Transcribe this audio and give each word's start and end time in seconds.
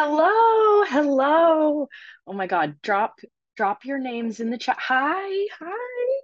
Hello, 0.00 0.84
hello. 0.84 1.88
Oh 2.24 2.32
my 2.32 2.46
God, 2.46 2.80
drop 2.82 3.18
drop 3.56 3.84
your 3.84 3.98
names 3.98 4.38
in 4.38 4.48
the 4.48 4.56
chat. 4.56 4.76
Hi, 4.78 5.48
hi. 5.58 6.20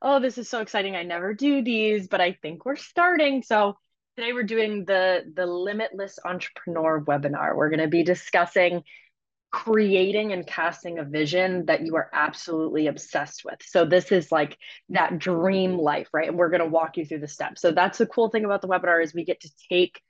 Oh, 0.00 0.20
this 0.20 0.38
is 0.38 0.48
so 0.48 0.62
exciting. 0.62 0.96
I 0.96 1.02
never 1.02 1.34
do 1.34 1.62
these, 1.62 2.08
but 2.08 2.22
I 2.22 2.32
think 2.40 2.64
we're 2.64 2.76
starting. 2.76 3.42
So 3.42 3.76
today 4.16 4.32
we're 4.32 4.44
doing 4.44 4.86
the 4.86 5.30
the 5.34 5.44
Limitless 5.44 6.18
Entrepreneur 6.24 7.04
webinar. 7.04 7.54
We're 7.54 7.68
going 7.68 7.80
to 7.80 7.88
be 7.88 8.04
discussing 8.04 8.84
creating 9.50 10.32
and 10.32 10.46
casting 10.46 10.98
a 10.98 11.04
vision 11.04 11.66
that 11.66 11.84
you 11.84 11.96
are 11.96 12.08
absolutely 12.14 12.86
obsessed 12.86 13.44
with. 13.44 13.58
So 13.62 13.84
this 13.84 14.12
is 14.12 14.32
like 14.32 14.56
that 14.88 15.18
dream 15.18 15.76
life, 15.76 16.08
right? 16.14 16.28
And 16.28 16.38
we're 16.38 16.48
going 16.48 16.62
to 16.62 16.66
walk 16.66 16.96
you 16.96 17.04
through 17.04 17.20
the 17.20 17.28
steps. 17.28 17.60
So 17.60 17.70
that's 17.70 17.98
the 17.98 18.06
cool 18.06 18.30
thing 18.30 18.46
about 18.46 18.62
the 18.62 18.68
webinar 18.68 19.04
is 19.04 19.12
we 19.12 19.26
get 19.26 19.40
to 19.40 19.50
take 19.68 20.00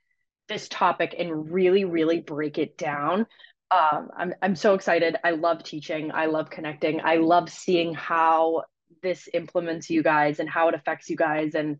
this 0.51 0.67
topic 0.67 1.15
and 1.17 1.49
really, 1.51 1.85
really 1.85 2.19
break 2.19 2.57
it 2.57 2.77
down. 2.77 3.25
Um, 3.71 4.09
I'm, 4.17 4.33
I'm 4.41 4.55
so 4.57 4.73
excited. 4.73 5.15
I 5.23 5.31
love 5.31 5.63
teaching. 5.63 6.11
I 6.13 6.25
love 6.25 6.49
connecting. 6.49 6.99
I 7.01 7.15
love 7.15 7.49
seeing 7.49 7.93
how 7.93 8.63
this 9.01 9.29
implements 9.33 9.89
you 9.89 10.03
guys 10.03 10.39
and 10.39 10.49
how 10.49 10.67
it 10.67 10.75
affects 10.75 11.09
you 11.09 11.15
guys. 11.15 11.55
And 11.55 11.77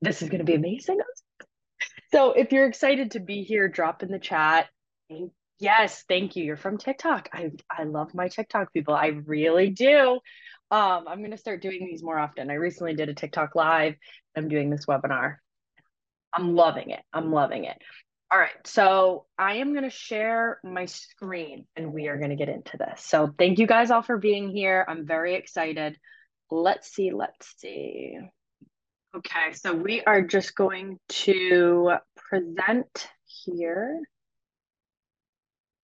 this 0.00 0.22
is 0.22 0.28
going 0.28 0.38
to 0.38 0.44
be 0.44 0.54
amazing. 0.54 0.98
So 2.12 2.32
if 2.32 2.52
you're 2.52 2.68
excited 2.68 3.12
to 3.12 3.20
be 3.20 3.42
here, 3.42 3.68
drop 3.68 4.04
in 4.04 4.10
the 4.10 4.20
chat. 4.20 4.68
Yes, 5.58 6.04
thank 6.08 6.36
you. 6.36 6.44
You're 6.44 6.56
from 6.56 6.78
TikTok. 6.78 7.28
I 7.32 7.50
I 7.70 7.82
love 7.82 8.14
my 8.14 8.28
TikTok 8.28 8.72
people. 8.72 8.94
I 8.94 9.08
really 9.08 9.70
do. 9.70 10.20
Um, 10.70 11.08
I'm 11.08 11.18
going 11.18 11.32
to 11.32 11.36
start 11.36 11.60
doing 11.60 11.84
these 11.84 12.04
more 12.04 12.18
often. 12.18 12.50
I 12.50 12.54
recently 12.54 12.94
did 12.94 13.08
a 13.08 13.14
TikTok 13.14 13.56
live. 13.56 13.96
I'm 14.36 14.48
doing 14.48 14.70
this 14.70 14.86
webinar. 14.86 15.36
I'm 16.32 16.54
loving 16.54 16.90
it. 16.90 17.00
I'm 17.12 17.32
loving 17.32 17.64
it. 17.64 17.76
All 18.32 18.38
right, 18.38 18.50
so 18.64 19.26
I 19.36 19.56
am 19.56 19.72
going 19.72 19.82
to 19.82 19.90
share 19.90 20.60
my 20.62 20.86
screen 20.86 21.66
and 21.74 21.92
we 21.92 22.06
are 22.06 22.16
going 22.16 22.30
to 22.30 22.36
get 22.36 22.48
into 22.48 22.76
this. 22.76 23.04
So 23.04 23.34
thank 23.36 23.58
you 23.58 23.66
guys 23.66 23.90
all 23.90 24.02
for 24.02 24.18
being 24.18 24.50
here. 24.50 24.84
I'm 24.86 25.04
very 25.04 25.34
excited. 25.34 25.96
Let's 26.48 26.92
see, 26.92 27.10
let's 27.12 27.54
see. 27.58 28.18
Okay, 29.16 29.52
so 29.54 29.74
we 29.74 30.02
are 30.02 30.22
just 30.22 30.54
going 30.54 31.00
to 31.08 31.94
present 32.14 33.08
here. 33.24 34.00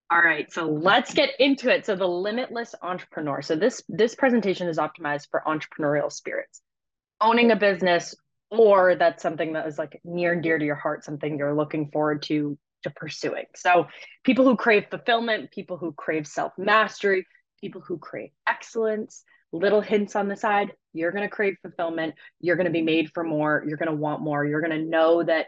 All 0.09 0.23
right, 0.23 0.53
so 0.53 0.67
let's 0.67 1.13
get 1.13 1.31
into 1.41 1.69
it. 1.69 1.85
So 1.85 1.97
the 1.97 2.07
limitless 2.07 2.77
entrepreneur. 2.81 3.43
So 3.43 3.57
this 3.57 3.83
this 3.89 4.15
presentation 4.15 4.69
is 4.69 4.79
optimized 4.79 5.27
for 5.33 5.43
entrepreneurial 5.45 6.13
spirits. 6.13 6.61
Owning 7.21 7.51
a 7.51 7.57
business, 7.57 8.15
or 8.51 8.95
that's 8.95 9.23
something 9.23 9.55
that 9.55 9.67
is 9.67 9.79
like 9.79 10.01
near 10.05 10.33
and 10.33 10.43
dear 10.43 10.59
to 10.59 10.65
your 10.65 10.77
heart, 10.77 11.05
something 11.05 11.37
you're 11.37 11.55
looking 11.55 11.91
forward 11.91 12.23
to 12.23 12.57
to 12.83 12.91
pursuing. 12.91 13.45
So 13.55 13.87
people 14.25 14.45
who 14.45 14.57
crave 14.57 14.87
fulfillment, 14.91 15.51
people 15.51 15.77
who 15.77 15.93
crave 15.93 16.27
self-mastery, 16.27 17.27
people 17.61 17.81
who 17.81 17.99
crave 17.99 18.31
excellence, 18.47 19.25
little 19.53 19.81
hints 19.81 20.17
on 20.17 20.29
the 20.29 20.37
side, 20.37 20.73
you're 20.93 21.13
going 21.13 21.23
to 21.23 21.35
crave 21.35 21.57
fulfillment, 21.63 22.15
you're 22.41 22.57
going 22.57 22.67
to 22.67 22.73
be 22.73 22.83
made 22.83 23.11
for 23.13 23.25
more, 23.25 23.65
you're 23.67 23.79
going 23.79 23.91
to 23.91 23.97
want 23.97 24.23
more, 24.23 24.45
you're 24.45 24.61
going 24.61 24.79
to 24.79 24.89
know 24.89 25.23
that 25.23 25.47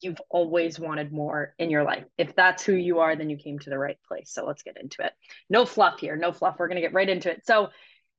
you've 0.00 0.20
always 0.28 0.78
wanted 0.78 1.12
more 1.12 1.54
in 1.58 1.70
your 1.70 1.82
life. 1.82 2.04
If 2.18 2.34
that's 2.36 2.62
who 2.62 2.74
you 2.74 2.98
are, 3.00 3.16
then 3.16 3.30
you 3.30 3.36
came 3.36 3.58
to 3.60 3.70
the 3.70 3.78
right 3.78 3.98
place. 4.06 4.30
So 4.32 4.44
let's 4.44 4.62
get 4.62 4.76
into 4.80 5.04
it. 5.04 5.12
No 5.48 5.64
fluff 5.64 6.00
here, 6.00 6.16
no 6.16 6.32
fluff. 6.32 6.56
We're 6.58 6.68
going 6.68 6.76
to 6.76 6.82
get 6.82 6.92
right 6.94 7.08
into 7.08 7.30
it. 7.30 7.46
So 7.46 7.68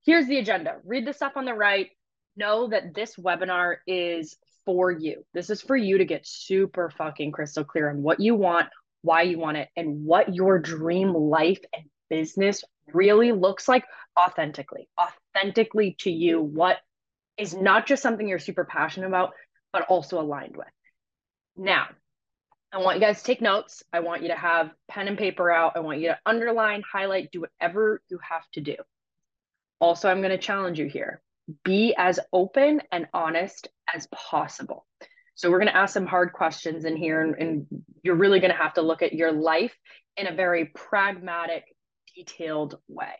here's 0.05 0.27
the 0.27 0.39
agenda. 0.39 0.77
Read 0.85 1.05
the 1.05 1.13
stuff 1.13 1.33
on 1.35 1.45
the 1.45 1.53
right 1.53 1.89
know 2.37 2.67
that 2.69 2.93
this 2.93 3.15
webinar 3.15 3.77
is 3.85 4.37
for 4.65 4.91
you. 4.91 5.23
This 5.33 5.49
is 5.49 5.61
for 5.61 5.75
you 5.75 5.97
to 5.97 6.05
get 6.05 6.27
super 6.27 6.89
fucking 6.89 7.31
crystal 7.31 7.63
clear 7.63 7.89
on 7.89 8.01
what 8.01 8.19
you 8.19 8.35
want, 8.35 8.67
why 9.01 9.23
you 9.23 9.39
want 9.39 9.57
it, 9.57 9.69
and 9.75 10.05
what 10.05 10.33
your 10.33 10.59
dream 10.59 11.13
life 11.13 11.61
and 11.73 11.85
business 12.09 12.63
really 12.93 13.31
looks 13.31 13.67
like 13.67 13.85
authentically, 14.19 14.87
authentically 14.99 15.95
to 15.99 16.11
you. 16.11 16.41
What 16.41 16.77
is 17.37 17.55
not 17.55 17.85
just 17.85 18.03
something 18.03 18.27
you're 18.27 18.39
super 18.39 18.65
passionate 18.65 19.07
about, 19.07 19.33
but 19.71 19.83
also 19.83 20.19
aligned 20.19 20.57
with. 20.57 20.67
Now, 21.55 21.87
I 22.71 22.79
want 22.79 22.97
you 22.97 23.01
guys 23.01 23.19
to 23.19 23.23
take 23.23 23.41
notes. 23.41 23.83
I 23.93 24.01
want 24.01 24.21
you 24.21 24.29
to 24.29 24.35
have 24.35 24.71
pen 24.89 25.07
and 25.07 25.17
paper 25.17 25.49
out. 25.49 25.73
I 25.75 25.79
want 25.79 25.99
you 25.99 26.09
to 26.09 26.19
underline, 26.25 26.83
highlight, 26.91 27.31
do 27.31 27.41
whatever 27.41 28.01
you 28.09 28.19
have 28.29 28.43
to 28.53 28.61
do. 28.61 28.75
Also, 29.79 30.09
I'm 30.09 30.19
going 30.19 30.31
to 30.31 30.37
challenge 30.37 30.79
you 30.79 30.87
here 30.87 31.21
be 31.63 31.95
as 31.97 32.19
open 32.33 32.81
and 32.91 33.07
honest 33.13 33.69
as 33.93 34.07
possible. 34.07 34.85
So 35.35 35.51
we're 35.51 35.59
going 35.59 35.71
to 35.71 35.77
ask 35.77 35.93
some 35.93 36.07
hard 36.07 36.33
questions 36.33 36.85
in 36.85 36.97
here, 36.97 37.21
and, 37.21 37.35
and 37.35 37.67
you're 38.01 38.15
really 38.15 38.39
going 38.39 38.51
to 38.51 38.57
have 38.57 38.73
to 38.73 38.81
look 38.81 39.01
at 39.01 39.13
your 39.13 39.31
life 39.31 39.75
in 40.17 40.27
a 40.27 40.35
very 40.35 40.65
pragmatic, 40.65 41.63
detailed 42.15 42.79
way. 42.87 43.13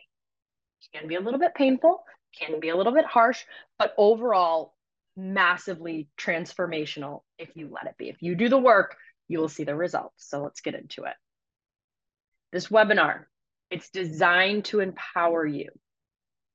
It 0.92 0.98
can 0.98 1.08
be 1.08 1.14
a 1.14 1.20
little 1.20 1.38
bit 1.38 1.54
painful, 1.54 2.02
can 2.38 2.60
be 2.60 2.70
a 2.70 2.76
little 2.76 2.92
bit 2.92 3.04
harsh, 3.04 3.44
but 3.78 3.94
overall, 3.96 4.74
massively 5.16 6.08
transformational 6.16 7.22
if 7.38 7.50
you 7.54 7.68
let 7.72 7.86
it 7.86 7.96
be. 7.98 8.08
If 8.08 8.22
you 8.22 8.36
do 8.36 8.48
the 8.48 8.58
work, 8.58 8.96
you 9.26 9.40
will 9.40 9.48
see 9.48 9.64
the 9.64 9.74
results. 9.74 10.28
So 10.28 10.42
let's 10.42 10.60
get 10.60 10.74
into 10.74 11.04
it. 11.04 11.14
This 12.52 12.68
webinar, 12.68 13.24
it's 13.70 13.90
designed 13.90 14.66
to 14.66 14.80
empower 14.80 15.44
you. 15.44 15.70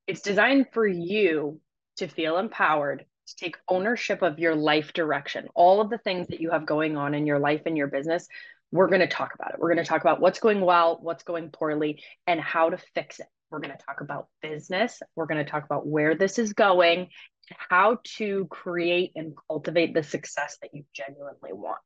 It's 0.07 0.21
designed 0.21 0.67
for 0.73 0.87
you 0.87 1.59
to 1.97 2.07
feel 2.07 2.37
empowered 2.37 3.05
to 3.27 3.35
take 3.35 3.55
ownership 3.67 4.21
of 4.21 4.39
your 4.39 4.55
life 4.55 4.93
direction, 4.93 5.47
all 5.55 5.81
of 5.81 5.89
the 5.89 5.97
things 5.97 6.27
that 6.27 6.41
you 6.41 6.51
have 6.51 6.65
going 6.65 6.97
on 6.97 7.13
in 7.13 7.25
your 7.25 7.39
life 7.39 7.61
and 7.65 7.77
your 7.77 7.87
business. 7.87 8.27
We're 8.71 8.87
going 8.87 9.01
to 9.01 9.07
talk 9.07 9.35
about 9.35 9.53
it. 9.53 9.59
We're 9.59 9.73
going 9.73 9.83
to 9.83 9.89
talk 9.89 10.01
about 10.01 10.19
what's 10.19 10.39
going 10.39 10.59
well, 10.59 10.99
what's 11.01 11.23
going 11.23 11.49
poorly, 11.49 12.03
and 12.27 12.39
how 12.39 12.71
to 12.71 12.77
fix 12.95 13.19
it. 13.19 13.27
We're 13.51 13.59
going 13.59 13.77
to 13.77 13.85
talk 13.85 14.01
about 14.01 14.27
business. 14.41 14.99
We're 15.15 15.27
going 15.27 15.43
to 15.43 15.49
talk 15.49 15.63
about 15.63 15.85
where 15.85 16.15
this 16.15 16.39
is 16.39 16.53
going, 16.53 17.09
how 17.49 17.99
to 18.17 18.47
create 18.49 19.11
and 19.15 19.33
cultivate 19.47 19.93
the 19.93 20.01
success 20.01 20.57
that 20.61 20.71
you 20.73 20.85
genuinely 20.93 21.53
want. 21.53 21.79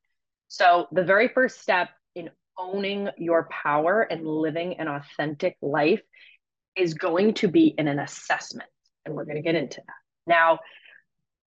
So, 0.47 0.87
the 0.93 1.03
very 1.03 1.27
first 1.27 1.61
step 1.61 1.89
in 2.15 2.29
owning 2.57 3.09
your 3.17 3.49
power 3.51 4.01
and 4.01 4.25
living 4.25 4.79
an 4.79 4.87
authentic 4.87 5.57
life 5.61 6.01
is 6.77 6.93
going 6.93 7.33
to 7.35 7.49
be 7.49 7.67
in 7.67 7.87
an 7.87 7.99
assessment. 7.99 8.69
And 9.07 9.15
we're 9.15 9.25
going 9.25 9.37
to 9.37 9.41
get 9.41 9.55
into 9.55 9.77
that. 9.77 9.95
Now, 10.27 10.59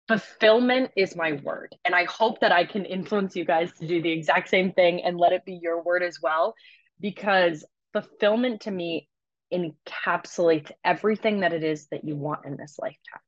fulfillment 0.08 0.90
is 0.96 1.14
my 1.14 1.32
word. 1.32 1.76
And 1.84 1.94
I 1.94 2.04
hope 2.04 2.40
that 2.40 2.52
I 2.52 2.64
can 2.64 2.84
influence 2.84 3.36
you 3.36 3.44
guys 3.44 3.70
to 3.78 3.86
do 3.86 4.02
the 4.02 4.10
exact 4.10 4.48
same 4.48 4.72
thing 4.72 5.02
and 5.02 5.18
let 5.18 5.32
it 5.32 5.44
be 5.44 5.58
your 5.62 5.82
word 5.82 6.02
as 6.02 6.18
well. 6.22 6.54
Because 7.00 7.64
fulfillment 7.92 8.62
to 8.62 8.70
me 8.70 9.08
encapsulates 9.52 10.70
everything 10.84 11.40
that 11.40 11.52
it 11.52 11.62
is 11.62 11.86
that 11.88 12.04
you 12.04 12.16
want 12.16 12.46
in 12.46 12.56
this 12.56 12.78
lifetime. 12.80 13.20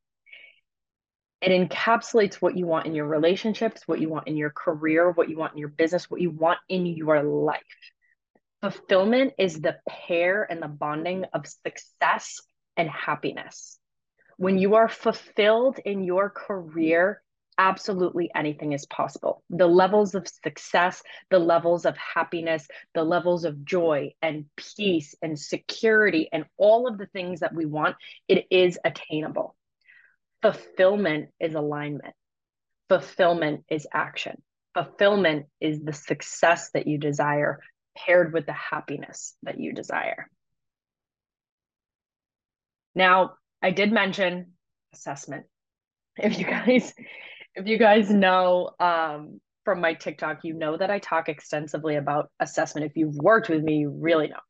It 1.43 1.51
encapsulates 1.51 2.37
what 2.37 2.57
you 2.57 2.67
want 2.67 2.87
in 2.87 2.95
your 2.95 3.07
relationships, 3.07 3.83
what 3.87 4.01
you 4.01 4.09
want 4.09 4.29
in 4.29 4.37
your 4.37 4.51
career, 4.51 5.11
what 5.11 5.29
you 5.29 5.37
want 5.37 5.53
in 5.53 5.59
your 5.59 5.69
business, 5.69 6.09
what 6.09 6.21
you 6.21 6.31
want 6.31 6.59
in 6.69 6.87
your 6.87 7.23
life. 7.23 7.61
Fulfillment 8.63 9.35
is 9.39 9.61
the 9.61 9.77
pair 9.89 10.47
and 10.49 10.63
the 10.63 10.69
bonding 10.69 11.27
of 11.35 11.45
success 11.67 12.41
and 12.77 12.89
happiness. 12.89 13.79
When 14.37 14.59
you 14.59 14.75
are 14.77 14.89
fulfilled 14.89 15.79
in 15.85 16.05
your 16.05 16.31
career, 16.31 17.23
absolutely 17.59 18.31
anything 18.35 18.73
is 18.73 18.87
possible. 18.87 19.43
The 19.51 19.67
levels 19.67 20.15
of 20.15 20.27
success, 20.27 21.03
the 21.31 21.39
levels 21.39 21.85
of 21.85 21.97
happiness, 21.97 22.67
the 22.95 23.05
levels 23.05 23.45
of 23.45 23.65
joy 23.65 24.15
and 24.23 24.47
peace 24.57 25.15
and 25.23 25.39
security, 25.39 26.29
and 26.33 26.45
all 26.57 26.89
of 26.89 26.99
the 26.99 27.07
things 27.07 27.41
that 27.41 27.55
we 27.55 27.67
want, 27.67 27.97
it 28.29 28.47
is 28.51 28.79
attainable. 28.85 29.55
Fulfillment 30.41 31.29
is 31.39 31.55
alignment, 31.55 32.15
fulfillment 32.89 33.65
is 33.69 33.87
action, 33.93 34.43
fulfillment 34.75 35.47
is 35.61 35.81
the 35.81 35.93
success 35.93 36.71
that 36.73 36.87
you 36.87 36.99
desire 36.99 37.61
paired 37.97 38.33
with 38.33 38.47
the 38.47 38.53
happiness 38.53 39.37
that 39.43 39.61
you 39.61 39.73
desire. 39.73 40.29
Now, 42.95 43.35
I 43.63 43.71
did 43.71 43.93
mention 43.93 44.53
assessment. 44.93 45.47
If 46.17 46.39
you 46.39 46.45
guys, 46.45 46.93
if 47.55 47.67
you 47.67 47.79
guys 47.79 48.11
know 48.11 48.71
um, 48.81 49.41
from 49.65 49.81
my 49.81 49.95
TikTok, 49.95 50.41
you 50.43 50.55
know 50.55 50.77
that 50.77 50.91
I 50.91 50.99
talk 50.99 51.29
extensively 51.29 51.97
about 51.97 52.31
assessment. 52.41 52.87
If 52.87 52.97
you've 52.97 53.15
worked 53.15 53.49
with 53.49 53.63
me, 53.63 53.79
you 53.79 53.91
really 53.91 54.29
know. 54.29 54.41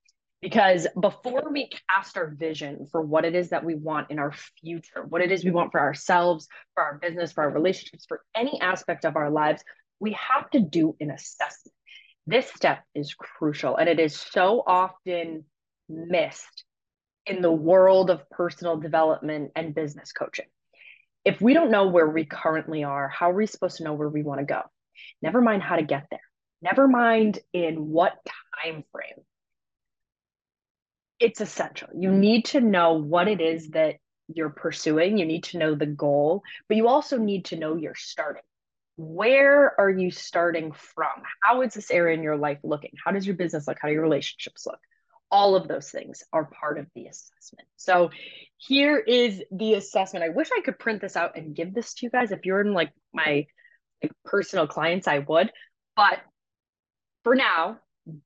Because 0.40 0.88
before 1.00 1.52
we 1.52 1.70
cast 1.88 2.16
our 2.16 2.34
vision 2.36 2.88
for 2.90 3.00
what 3.00 3.24
it 3.24 3.36
is 3.36 3.50
that 3.50 3.64
we 3.64 3.76
want 3.76 4.10
in 4.10 4.18
our 4.18 4.32
future, 4.60 5.04
what 5.08 5.22
it 5.22 5.30
is 5.30 5.44
we 5.44 5.52
want 5.52 5.70
for 5.70 5.78
ourselves, 5.78 6.48
for 6.74 6.82
our 6.82 6.98
business, 6.98 7.30
for 7.30 7.44
our 7.44 7.50
relationships, 7.50 8.06
for 8.08 8.22
any 8.34 8.60
aspect 8.60 9.04
of 9.04 9.14
our 9.14 9.30
lives, 9.30 9.62
we 10.00 10.16
have 10.18 10.50
to 10.50 10.58
do 10.58 10.96
an 10.98 11.12
assessment. 11.12 11.76
This 12.26 12.50
step 12.52 12.82
is 12.92 13.14
crucial 13.14 13.76
and 13.76 13.88
it 13.88 14.00
is 14.00 14.18
so 14.18 14.64
often 14.66 15.44
missed 15.88 16.64
in 17.26 17.42
the 17.42 17.52
world 17.52 18.10
of 18.10 18.28
personal 18.30 18.76
development 18.78 19.52
and 19.56 19.74
business 19.74 20.12
coaching. 20.12 20.46
If 21.24 21.40
we 21.40 21.54
don't 21.54 21.70
know 21.70 21.88
where 21.88 22.08
we 22.08 22.24
currently 22.24 22.84
are, 22.84 23.08
how 23.08 23.30
are 23.30 23.34
we 23.34 23.46
supposed 23.46 23.78
to 23.78 23.84
know 23.84 23.94
where 23.94 24.08
we 24.08 24.22
want 24.22 24.40
to 24.40 24.46
go? 24.46 24.62
Never 25.22 25.40
mind 25.40 25.62
how 25.62 25.76
to 25.76 25.82
get 25.82 26.06
there. 26.10 26.20
Never 26.62 26.88
mind 26.88 27.38
in 27.52 27.88
what 27.90 28.14
time 28.64 28.84
frame. 28.92 29.24
it's 31.20 31.40
essential. 31.40 31.88
You 31.94 32.10
need 32.10 32.46
to 32.46 32.60
know 32.60 32.94
what 32.94 33.28
it 33.28 33.40
is 33.40 33.70
that 33.70 33.96
you're 34.28 34.50
pursuing. 34.50 35.18
You 35.18 35.26
need 35.26 35.44
to 35.44 35.58
know 35.58 35.74
the 35.74 35.86
goal, 35.86 36.42
but 36.68 36.76
you 36.76 36.88
also 36.88 37.18
need 37.18 37.46
to 37.46 37.56
know 37.56 37.76
you're 37.76 37.94
starting. 37.94 38.42
Where 38.96 39.78
are 39.80 39.90
you 39.90 40.10
starting 40.10 40.72
from? 40.72 41.22
How 41.42 41.62
is 41.62 41.74
this 41.74 41.90
area 41.90 42.16
in 42.16 42.22
your 42.22 42.36
life 42.36 42.58
looking? 42.62 42.92
How 43.04 43.12
does 43.12 43.26
your 43.26 43.36
business 43.36 43.66
look? 43.68 43.78
How 43.80 43.88
do 43.88 43.94
your 43.94 44.02
relationships 44.02 44.66
look? 44.66 44.80
All 45.32 45.56
of 45.56 45.66
those 45.66 45.90
things 45.90 46.22
are 46.32 46.44
part 46.44 46.78
of 46.78 46.86
the 46.94 47.06
assessment. 47.06 47.66
So 47.76 48.10
here 48.58 48.98
is 48.98 49.42
the 49.50 49.74
assessment. 49.74 50.24
I 50.24 50.28
wish 50.28 50.50
I 50.56 50.60
could 50.60 50.78
print 50.78 51.00
this 51.00 51.16
out 51.16 51.36
and 51.36 51.56
give 51.56 51.74
this 51.74 51.94
to 51.94 52.06
you 52.06 52.10
guys. 52.10 52.30
If 52.30 52.46
you're 52.46 52.60
in 52.60 52.74
like 52.74 52.92
my 53.12 53.46
like, 54.02 54.12
personal 54.24 54.68
clients, 54.68 55.08
I 55.08 55.18
would. 55.20 55.50
But 55.96 56.20
for 57.24 57.34
now, 57.34 57.78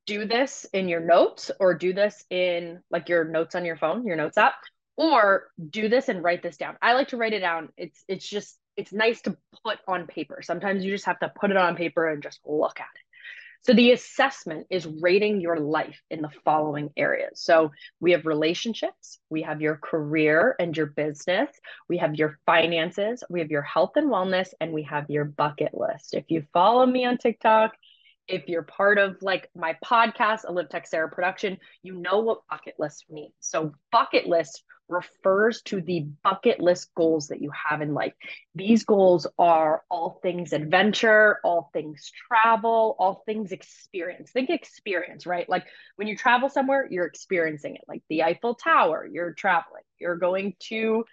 do 0.06 0.26
this 0.26 0.66
in 0.72 0.88
your 0.88 1.00
notes 1.00 1.50
or 1.60 1.74
do 1.74 1.92
this 1.92 2.24
in 2.30 2.80
like 2.90 3.08
your 3.08 3.24
notes 3.24 3.54
on 3.54 3.64
your 3.64 3.76
phone, 3.76 4.06
your 4.06 4.16
notes 4.16 4.38
app, 4.38 4.54
or 4.96 5.48
do 5.70 5.88
this 5.88 6.08
and 6.08 6.22
write 6.22 6.42
this 6.42 6.56
down. 6.56 6.76
I 6.80 6.94
like 6.94 7.08
to 7.08 7.16
write 7.16 7.34
it 7.34 7.40
down. 7.40 7.68
It's 7.76 8.02
it's 8.08 8.28
just 8.28 8.58
it's 8.76 8.92
nice 8.92 9.20
to 9.22 9.36
put 9.64 9.78
on 9.86 10.06
paper. 10.06 10.40
Sometimes 10.42 10.84
you 10.84 10.92
just 10.92 11.06
have 11.06 11.18
to 11.20 11.32
put 11.34 11.50
it 11.50 11.56
on 11.56 11.76
paper 11.76 12.08
and 12.08 12.22
just 12.22 12.40
look 12.44 12.80
at 12.80 12.88
it. 12.94 13.05
So 13.62 13.72
the 13.72 13.92
assessment 13.92 14.66
is 14.70 14.86
rating 14.86 15.40
your 15.40 15.58
life 15.58 16.00
in 16.10 16.22
the 16.22 16.30
following 16.44 16.90
areas. 16.96 17.40
So 17.40 17.72
we 18.00 18.12
have 18.12 18.26
relationships, 18.26 19.18
we 19.30 19.42
have 19.42 19.60
your 19.60 19.76
career 19.76 20.54
and 20.58 20.76
your 20.76 20.86
business, 20.86 21.50
we 21.88 21.98
have 21.98 22.14
your 22.14 22.38
finances, 22.46 23.22
we 23.28 23.40
have 23.40 23.50
your 23.50 23.62
health 23.62 23.92
and 23.96 24.10
wellness, 24.10 24.48
and 24.60 24.72
we 24.72 24.82
have 24.84 25.10
your 25.10 25.24
bucket 25.24 25.74
list. 25.74 26.14
If 26.14 26.24
you 26.28 26.44
follow 26.52 26.86
me 26.86 27.04
on 27.04 27.18
TikTok, 27.18 27.72
if 28.28 28.48
you're 28.48 28.62
part 28.62 28.98
of 28.98 29.16
like 29.22 29.48
my 29.54 29.76
podcast, 29.84 30.40
a 30.46 30.52
Live 30.52 30.68
Tech 30.68 30.86
Sarah 30.86 31.08
production, 31.08 31.58
you 31.82 31.94
know 31.94 32.20
what 32.20 32.46
bucket 32.50 32.74
list 32.78 33.04
means. 33.08 33.32
So 33.40 33.72
bucket 33.92 34.26
list 34.26 34.64
refers 34.88 35.62
to 35.62 35.80
the 35.80 36.06
bucket 36.22 36.60
list 36.60 36.94
goals 36.94 37.28
that 37.28 37.40
you 37.40 37.50
have 37.50 37.82
in 37.82 37.94
life. 37.94 38.12
These 38.54 38.84
goals 38.84 39.26
are 39.38 39.82
all 39.90 40.18
things 40.22 40.52
adventure, 40.52 41.38
all 41.44 41.70
things 41.72 42.10
travel, 42.28 42.96
all 42.98 43.22
things 43.26 43.52
experience. 43.52 44.30
Think 44.30 44.50
experience, 44.50 45.26
right? 45.26 45.48
Like 45.48 45.64
when 45.96 46.08
you 46.08 46.16
travel 46.16 46.48
somewhere, 46.48 46.86
you're 46.90 47.06
experiencing 47.06 47.76
it. 47.76 47.82
Like 47.88 48.02
the 48.08 48.22
Eiffel 48.22 48.54
Tower, 48.54 49.08
you're 49.10 49.32
traveling. 49.32 49.82
You're 49.98 50.16
going 50.16 50.54
to 50.68 51.04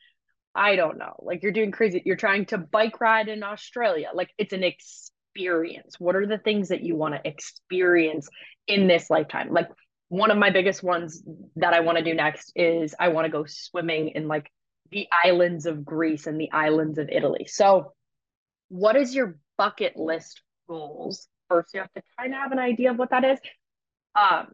I 0.55 0.75
don't 0.75 0.97
know. 0.97 1.15
Like 1.19 1.41
you're 1.41 1.51
doing 1.51 1.71
crazy. 1.71 2.01
You're 2.05 2.15
trying 2.15 2.45
to 2.47 2.57
bike 2.57 3.01
ride 3.01 3.27
in 3.27 3.43
Australia. 3.43 4.09
Like 4.13 4.29
it's 4.37 4.53
an 4.53 4.63
experience. 4.63 5.99
What 5.99 6.15
are 6.15 6.27
the 6.27 6.37
things 6.37 6.69
that 6.69 6.83
you 6.83 6.95
want 6.95 7.15
to 7.15 7.27
experience 7.27 8.29
in 8.67 8.87
this 8.87 9.09
lifetime? 9.09 9.51
Like 9.51 9.69
one 10.13 10.29
of 10.29 10.37
my 10.37 10.51
biggest 10.51 10.83
ones 10.83 11.23
that 11.55 11.73
I 11.73 11.79
want 11.79 11.97
to 11.97 12.03
do 12.03 12.13
next 12.13 12.51
is 12.55 12.93
I 12.99 13.07
want 13.07 13.25
to 13.25 13.31
go 13.31 13.45
swimming 13.47 14.09
in 14.09 14.27
like 14.27 14.47
the 14.91 15.07
islands 15.25 15.65
of 15.65 15.83
Greece 15.83 16.27
and 16.27 16.39
the 16.39 16.51
islands 16.51 16.99
of 16.99 17.09
Italy. 17.09 17.47
So, 17.49 17.93
what 18.69 18.95
is 18.95 19.15
your 19.15 19.39
bucket 19.57 19.97
list 19.97 20.43
goals? 20.69 21.27
First, 21.49 21.73
you 21.73 21.79
have 21.79 21.91
to 21.93 22.03
kind 22.19 22.31
of 22.31 22.39
have 22.39 22.51
an 22.51 22.59
idea 22.59 22.91
of 22.91 22.99
what 22.99 23.09
that 23.09 23.23
is. 23.25 23.39
Um, 24.13 24.49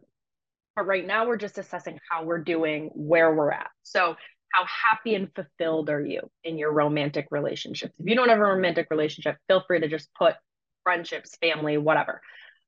but 0.74 0.86
right 0.86 1.06
now, 1.06 1.26
we're 1.26 1.36
just 1.36 1.58
assessing 1.58 2.00
how 2.08 2.24
we're 2.24 2.42
doing, 2.42 2.88
where 2.94 3.34
we're 3.34 3.52
at. 3.52 3.68
So, 3.82 4.16
how 4.54 4.64
happy 4.64 5.14
and 5.14 5.28
fulfilled 5.34 5.90
are 5.90 6.00
you 6.00 6.22
in 6.42 6.56
your 6.56 6.72
romantic 6.72 7.26
relationships? 7.30 7.92
If 7.98 8.06
you 8.06 8.14
don't 8.14 8.30
have 8.30 8.38
a 8.38 8.40
romantic 8.40 8.86
relationship, 8.90 9.36
feel 9.46 9.62
free 9.66 9.80
to 9.80 9.88
just 9.88 10.08
put 10.14 10.36
friendships, 10.84 11.36
family, 11.36 11.76
whatever 11.76 12.22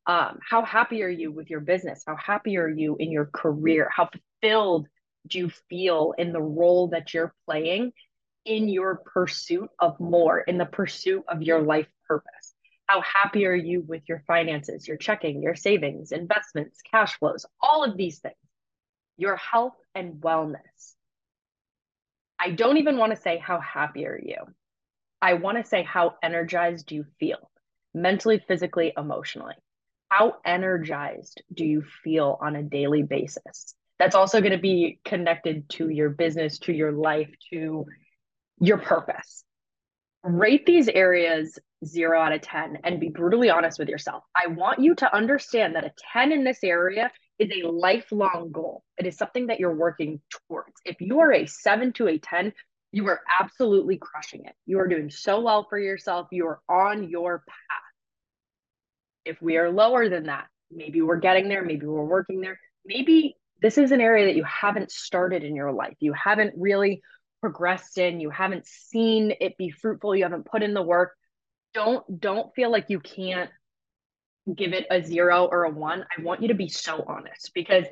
um, 0.06 0.38
how 0.48 0.64
happy 0.64 1.02
are 1.02 1.08
you 1.08 1.30
with 1.30 1.48
your 1.48 1.60
business? 1.60 2.02
How 2.06 2.16
happy 2.16 2.56
are 2.56 2.68
you 2.68 2.96
in 2.98 3.12
your 3.12 3.26
career? 3.26 3.88
How 3.94 4.08
fulfilled 4.08 4.88
do 5.28 5.38
you 5.38 5.50
feel 5.68 6.14
in 6.18 6.32
the 6.32 6.42
role 6.42 6.88
that 6.88 7.14
you're 7.14 7.34
playing 7.46 7.92
in 8.44 8.68
your 8.68 8.96
pursuit 8.96 9.70
of 9.78 10.00
more 10.00 10.40
in 10.40 10.58
the 10.58 10.66
pursuit 10.66 11.22
of 11.28 11.42
your 11.42 11.62
life 11.62 11.86
purpose? 12.08 12.54
How 12.86 13.00
happy 13.02 13.46
are 13.46 13.54
you 13.54 13.82
with 13.82 14.02
your 14.08 14.24
finances 14.26 14.88
your 14.88 14.96
checking 14.96 15.40
your 15.40 15.54
savings 15.54 16.10
investments 16.10 16.80
cash 16.90 17.16
flows 17.18 17.46
all 17.60 17.84
of 17.84 17.96
these 17.96 18.18
things? 18.18 18.34
Your 19.16 19.36
health 19.36 19.76
and 19.94 20.14
wellness. 20.14 20.94
I 22.40 22.50
don't 22.50 22.78
even 22.78 22.96
want 22.96 23.14
to 23.14 23.22
say 23.22 23.38
how 23.38 23.60
happy 23.60 24.04
are 24.06 24.20
you. 24.20 24.38
I 25.20 25.34
want 25.34 25.58
to 25.58 25.64
say 25.64 25.84
how 25.84 26.16
energized 26.24 26.86
do 26.86 26.96
you 26.96 27.04
feel 27.20 27.48
mentally 27.94 28.42
physically 28.48 28.92
emotionally 28.96 29.54
how 30.12 30.34
energized 30.44 31.42
do 31.54 31.64
you 31.64 31.82
feel 32.04 32.36
on 32.42 32.54
a 32.54 32.62
daily 32.62 33.02
basis? 33.02 33.74
That's 33.98 34.14
also 34.14 34.40
going 34.40 34.52
to 34.52 34.58
be 34.58 34.98
connected 35.06 35.70
to 35.70 35.88
your 35.88 36.10
business, 36.10 36.58
to 36.60 36.72
your 36.72 36.92
life, 36.92 37.30
to 37.50 37.86
your 38.60 38.76
purpose. 38.76 39.42
Rate 40.22 40.66
these 40.66 40.88
areas 40.88 41.58
zero 41.82 42.20
out 42.20 42.32
of 42.32 42.42
10 42.42 42.80
and 42.84 43.00
be 43.00 43.08
brutally 43.08 43.48
honest 43.48 43.78
with 43.78 43.88
yourself. 43.88 44.22
I 44.36 44.48
want 44.48 44.80
you 44.80 44.94
to 44.96 45.16
understand 45.16 45.76
that 45.76 45.84
a 45.84 45.92
10 46.12 46.30
in 46.30 46.44
this 46.44 46.62
area 46.62 47.10
is 47.38 47.50
a 47.50 47.66
lifelong 47.66 48.50
goal. 48.52 48.84
It 48.98 49.06
is 49.06 49.16
something 49.16 49.46
that 49.46 49.60
you're 49.60 49.74
working 49.74 50.20
towards. 50.46 50.74
If 50.84 51.00
you 51.00 51.20
are 51.20 51.32
a 51.32 51.46
seven 51.46 51.90
to 51.94 52.08
a 52.08 52.18
10, 52.18 52.52
you 52.92 53.08
are 53.08 53.22
absolutely 53.40 53.96
crushing 53.96 54.44
it. 54.44 54.52
You 54.66 54.78
are 54.78 54.88
doing 54.88 55.08
so 55.10 55.40
well 55.40 55.66
for 55.70 55.78
yourself. 55.78 56.28
You 56.30 56.48
are 56.48 56.60
on 56.68 57.08
your 57.08 57.42
path. 57.48 57.91
If 59.24 59.40
we 59.40 59.56
are 59.56 59.70
lower 59.70 60.08
than 60.08 60.24
that, 60.24 60.46
maybe 60.70 61.02
we're 61.02 61.16
getting 61.16 61.48
there, 61.48 61.64
maybe 61.64 61.86
we're 61.86 62.04
working 62.04 62.40
there, 62.40 62.58
maybe 62.84 63.36
this 63.60 63.78
is 63.78 63.92
an 63.92 64.00
area 64.00 64.26
that 64.26 64.36
you 64.36 64.44
haven't 64.44 64.90
started 64.90 65.44
in 65.44 65.54
your 65.54 65.72
life. 65.72 65.94
You 66.00 66.12
haven't 66.12 66.54
really 66.56 67.02
progressed 67.40 67.98
in, 67.98 68.20
you 68.20 68.30
haven't 68.30 68.66
seen 68.66 69.32
it 69.40 69.56
be 69.56 69.70
fruitful, 69.70 70.16
you 70.16 70.24
haven't 70.24 70.46
put 70.46 70.62
in 70.62 70.74
the 70.74 70.82
work. 70.82 71.12
Don't 71.74 72.20
don't 72.20 72.54
feel 72.54 72.70
like 72.70 72.86
you 72.88 73.00
can't 73.00 73.50
give 74.54 74.72
it 74.72 74.86
a 74.90 75.02
0 75.02 75.48
or 75.50 75.64
a 75.64 75.70
1. 75.70 76.04
I 76.18 76.22
want 76.22 76.42
you 76.42 76.48
to 76.48 76.54
be 76.54 76.68
so 76.68 77.04
honest 77.06 77.52
because 77.54 77.84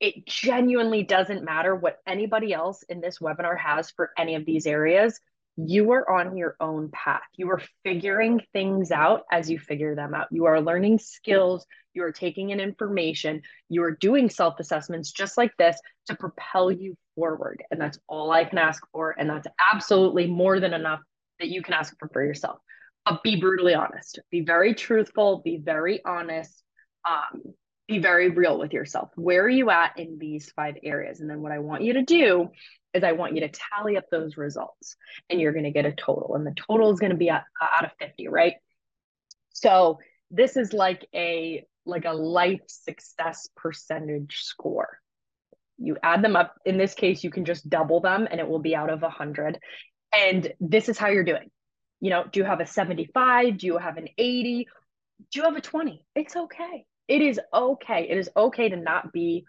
it 0.00 0.26
genuinely 0.26 1.02
doesn't 1.02 1.44
matter 1.44 1.74
what 1.74 1.98
anybody 2.06 2.52
else 2.52 2.82
in 2.84 3.00
this 3.00 3.18
webinar 3.18 3.58
has 3.58 3.90
for 3.90 4.10
any 4.16 4.36
of 4.36 4.44
these 4.44 4.66
areas 4.66 5.18
you 5.60 5.90
are 5.90 6.08
on 6.08 6.36
your 6.36 6.54
own 6.60 6.88
path. 6.90 7.22
You 7.34 7.50
are 7.50 7.60
figuring 7.82 8.40
things 8.52 8.92
out 8.92 9.22
as 9.32 9.50
you 9.50 9.58
figure 9.58 9.96
them 9.96 10.14
out. 10.14 10.28
You 10.30 10.44
are 10.44 10.60
learning 10.60 11.00
skills, 11.00 11.66
you 11.94 12.04
are 12.04 12.12
taking 12.12 12.50
in 12.50 12.60
information, 12.60 13.42
you 13.68 13.82
are 13.82 13.90
doing 13.90 14.30
self 14.30 14.60
assessments 14.60 15.10
just 15.10 15.36
like 15.36 15.50
this 15.58 15.80
to 16.06 16.14
propel 16.14 16.70
you 16.70 16.96
forward. 17.16 17.64
And 17.72 17.80
that's 17.80 17.98
all 18.06 18.30
I 18.30 18.44
can 18.44 18.58
ask 18.58 18.80
for. 18.92 19.16
And 19.18 19.28
that's 19.28 19.48
absolutely 19.72 20.28
more 20.28 20.60
than 20.60 20.74
enough 20.74 21.00
that 21.40 21.48
you 21.48 21.60
can 21.60 21.74
ask 21.74 21.92
for 21.98 22.08
for 22.12 22.24
yourself. 22.24 22.60
But 23.04 23.24
be 23.24 23.40
brutally 23.40 23.74
honest, 23.74 24.20
be 24.30 24.42
very 24.42 24.74
truthful, 24.74 25.42
be 25.44 25.56
very 25.56 26.04
honest. 26.04 26.62
Um, 27.08 27.42
be 27.88 27.98
very 27.98 28.28
real 28.28 28.58
with 28.58 28.72
yourself. 28.72 29.10
Where 29.16 29.42
are 29.42 29.48
you 29.48 29.70
at 29.70 29.98
in 29.98 30.18
these 30.18 30.50
five 30.50 30.76
areas? 30.82 31.20
And 31.20 31.28
then 31.28 31.40
what 31.40 31.52
I 31.52 31.58
want 31.58 31.82
you 31.82 31.94
to 31.94 32.02
do 32.02 32.50
is 32.92 33.02
I 33.02 33.12
want 33.12 33.34
you 33.34 33.40
to 33.40 33.48
tally 33.48 33.96
up 33.96 34.04
those 34.10 34.36
results 34.36 34.96
and 35.28 35.40
you're 35.40 35.52
going 35.52 35.64
to 35.64 35.70
get 35.70 35.86
a 35.86 35.92
total. 35.92 36.34
And 36.34 36.46
the 36.46 36.54
total 36.54 36.92
is 36.92 37.00
going 37.00 37.12
to 37.12 37.16
be 37.16 37.30
out, 37.30 37.42
uh, 37.60 37.66
out 37.78 37.84
of 37.86 37.90
50, 37.98 38.28
right? 38.28 38.54
So 39.50 39.98
this 40.30 40.56
is 40.56 40.72
like 40.72 41.08
a 41.14 41.64
like 41.86 42.04
a 42.04 42.12
life 42.12 42.60
success 42.66 43.48
percentage 43.56 44.42
score. 44.42 44.98
You 45.78 45.96
add 46.02 46.22
them 46.22 46.36
up. 46.36 46.54
In 46.66 46.76
this 46.76 46.92
case, 46.92 47.24
you 47.24 47.30
can 47.30 47.46
just 47.46 47.70
double 47.70 48.00
them 48.00 48.28
and 48.30 48.40
it 48.40 48.46
will 48.46 48.58
be 48.58 48.76
out 48.76 48.90
of 48.90 49.00
100. 49.00 49.58
And 50.14 50.52
this 50.60 50.90
is 50.90 50.98
how 50.98 51.08
you're 51.08 51.24
doing. 51.24 51.50
You 52.00 52.10
know, 52.10 52.24
do 52.30 52.40
you 52.40 52.44
have 52.44 52.60
a 52.60 52.66
75? 52.66 53.56
Do 53.56 53.66
you 53.66 53.78
have 53.78 53.96
an 53.96 54.08
80? 54.18 54.68
Do 55.32 55.40
you 55.40 55.44
have 55.44 55.56
a 55.56 55.62
20? 55.62 56.04
It's 56.14 56.36
okay. 56.36 56.84
It 57.08 57.22
is 57.22 57.40
okay. 57.52 58.06
It 58.08 58.18
is 58.18 58.30
okay 58.36 58.68
to 58.68 58.76
not 58.76 59.12
be 59.12 59.46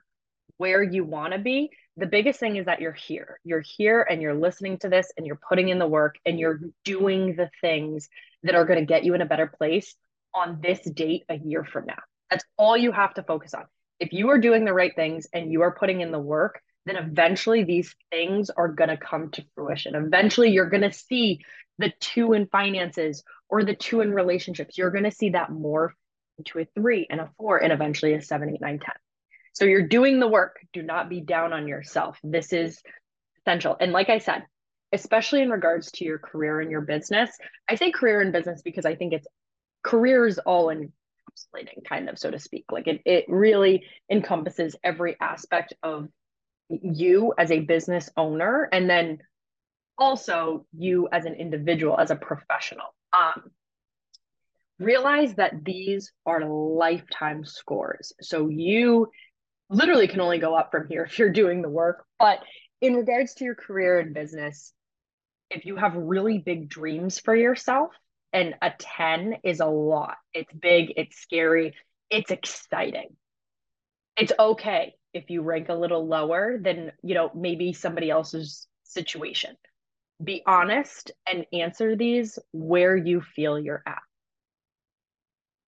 where 0.57 0.81
you 0.81 1.03
want 1.03 1.33
to 1.33 1.39
be 1.39 1.69
the 1.99 2.05
biggest 2.05 2.39
thing 2.39 2.55
is 2.55 2.65
that 2.65 2.79
you're 2.79 2.93
here. 2.93 3.39
You're 3.43 3.63
here 3.77 4.01
and 4.09 4.21
you're 4.21 4.33
listening 4.33 4.77
to 4.79 4.89
this 4.89 5.11
and 5.17 5.27
you're 5.27 5.39
putting 5.49 5.69
in 5.69 5.79
the 5.79 5.87
work 5.87 6.15
and 6.25 6.39
you're 6.39 6.61
doing 6.85 7.35
the 7.35 7.49
things 7.61 8.09
that 8.43 8.55
are 8.55 8.65
going 8.65 8.79
to 8.79 8.85
get 8.85 9.03
you 9.03 9.13
in 9.15 9.21
a 9.21 9.25
better 9.25 9.47
place 9.47 9.95
on 10.33 10.59
this 10.61 10.79
date 10.79 11.23
a 11.27 11.35
year 11.35 11.65
from 11.65 11.85
now. 11.85 11.99
That's 12.29 12.45
all 12.57 12.77
you 12.77 12.91
have 12.91 13.13
to 13.15 13.23
focus 13.23 13.53
on. 13.53 13.65
If 13.99 14.13
you 14.13 14.29
are 14.29 14.39
doing 14.39 14.63
the 14.63 14.73
right 14.73 14.95
things 14.95 15.27
and 15.33 15.51
you 15.51 15.61
are 15.63 15.75
putting 15.75 15.99
in 15.99 16.11
the 16.11 16.19
work, 16.19 16.61
then 16.85 16.95
eventually 16.95 17.65
these 17.65 17.93
things 18.11 18.49
are 18.49 18.69
going 18.69 18.89
to 18.89 18.97
come 18.97 19.29
to 19.31 19.43
fruition. 19.53 19.95
Eventually, 19.95 20.51
you're 20.51 20.69
going 20.69 20.89
to 20.89 20.93
see 20.93 21.41
the 21.79 21.91
two 21.99 22.31
in 22.31 22.47
finances 22.47 23.23
or 23.49 23.63
the 23.63 23.75
two 23.75 23.99
in 23.99 24.13
relationships. 24.13 24.77
You're 24.77 24.91
going 24.91 25.03
to 25.03 25.11
see 25.11 25.31
that 25.31 25.51
morph 25.51 25.91
into 26.39 26.59
a 26.59 26.65
three 26.73 27.05
and 27.09 27.21
a 27.21 27.29
four 27.37 27.57
and 27.57 27.71
eventually 27.71 28.13
a 28.13 28.21
seven, 28.21 28.49
eight, 28.49 28.61
nine, 28.61 28.79
ten. 28.79 28.95
So 29.53 29.65
you're 29.65 29.87
doing 29.87 30.19
the 30.19 30.27
work. 30.27 30.57
Do 30.73 30.81
not 30.81 31.09
be 31.09 31.21
down 31.21 31.53
on 31.53 31.67
yourself. 31.67 32.17
This 32.23 32.53
is 32.53 32.81
essential. 33.39 33.77
And 33.79 33.91
like 33.91 34.09
I 34.09 34.19
said, 34.19 34.43
especially 34.91 35.41
in 35.41 35.49
regards 35.49 35.91
to 35.93 36.05
your 36.05 36.17
career 36.17 36.61
and 36.61 36.71
your 36.71 36.81
business, 36.81 37.29
I 37.69 37.75
say 37.75 37.91
career 37.91 38.21
and 38.21 38.33
business 38.33 38.61
because 38.63 38.85
I 38.85 38.95
think 38.95 39.13
it's 39.13 39.27
careers 39.83 40.39
all 40.39 40.67
encapsulating, 40.67 41.85
kind 41.87 42.09
of, 42.09 42.17
so 42.17 42.31
to 42.31 42.39
speak. 42.39 42.65
Like 42.71 42.87
it, 42.87 43.01
it 43.05 43.25
really 43.27 43.85
encompasses 44.09 44.75
every 44.83 45.17
aspect 45.19 45.73
of 45.83 46.07
you 46.69 47.33
as 47.37 47.51
a 47.51 47.59
business 47.59 48.09
owner 48.15 48.69
and 48.71 48.89
then 48.89 49.19
also 49.97 50.65
you 50.75 51.09
as 51.11 51.25
an 51.25 51.33
individual 51.33 51.99
as 51.99 52.11
a 52.11 52.15
professional 52.15 52.85
um, 53.11 53.51
realize 54.79 55.35
that 55.35 55.63
these 55.63 56.11
are 56.25 56.45
lifetime 56.45 57.45
scores. 57.45 58.13
So 58.21 58.47
you 58.47 59.09
literally 59.69 60.07
can 60.07 60.21
only 60.21 60.39
go 60.39 60.55
up 60.55 60.71
from 60.71 60.87
here 60.87 61.03
if 61.09 61.19
you're 61.19 61.31
doing 61.31 61.61
the 61.61 61.69
work. 61.69 62.03
But 62.17 62.39
in 62.81 62.95
regards 62.95 63.35
to 63.35 63.45
your 63.45 63.55
career 63.55 63.99
and 63.99 64.13
business 64.13 64.73
if 65.49 65.65
you 65.65 65.75
have 65.75 65.95
really 65.95 66.37
big 66.37 66.69
dreams 66.69 67.19
for 67.19 67.35
yourself 67.35 67.91
and 68.31 68.53
a 68.61 68.71
10 68.77 69.37
is 69.43 69.59
a 69.59 69.65
lot. 69.65 70.17
It's 70.33 70.53
big 70.53 70.93
it's 70.95 71.17
scary 71.17 71.73
it's 72.09 72.31
exciting. 72.31 73.15
It's 74.17 74.33
okay 74.37 74.95
if 75.13 75.29
you 75.29 75.41
rank 75.41 75.69
a 75.69 75.75
little 75.75 76.07
lower 76.07 76.57
than 76.59 76.91
you 77.03 77.15
know 77.15 77.31
maybe 77.35 77.73
somebody 77.73 78.09
else's 78.09 78.67
situation. 78.83 79.55
Be 80.23 80.43
honest 80.45 81.11
and 81.31 81.45
answer 81.53 81.95
these 81.95 82.39
where 82.51 82.95
you 82.95 83.21
feel 83.21 83.59
you're 83.59 83.83
at 83.85 84.01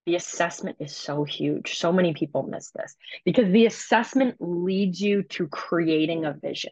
the 0.06 0.16
assessment 0.16 0.78
is 0.80 0.96
so 0.96 1.24
huge 1.24 1.78
so 1.78 1.92
many 1.92 2.14
people 2.14 2.44
miss 2.44 2.72
this 2.72 2.96
because 3.26 3.52
the 3.52 3.66
assessment 3.66 4.36
leads 4.40 5.00
you 5.00 5.24
to 5.24 5.48
creating 5.48 6.26
a 6.26 6.34
vision 6.34 6.72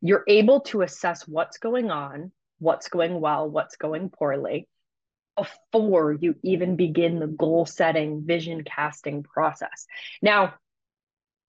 you're 0.00 0.24
able 0.28 0.60
to 0.60 0.82
assess 0.82 1.26
what's 1.26 1.58
going 1.58 1.90
on 1.90 2.32
what's 2.58 2.88
going 2.88 3.20
well 3.20 3.48
what's 3.48 3.76
going 3.76 4.10
poorly 4.10 4.68
before 5.36 6.12
you 6.12 6.34
even 6.42 6.76
begin 6.76 7.20
the 7.20 7.26
goal 7.26 7.64
setting 7.64 8.24
vision 8.24 8.64
casting 8.64 9.22
process 9.22 9.86
now 10.22 10.54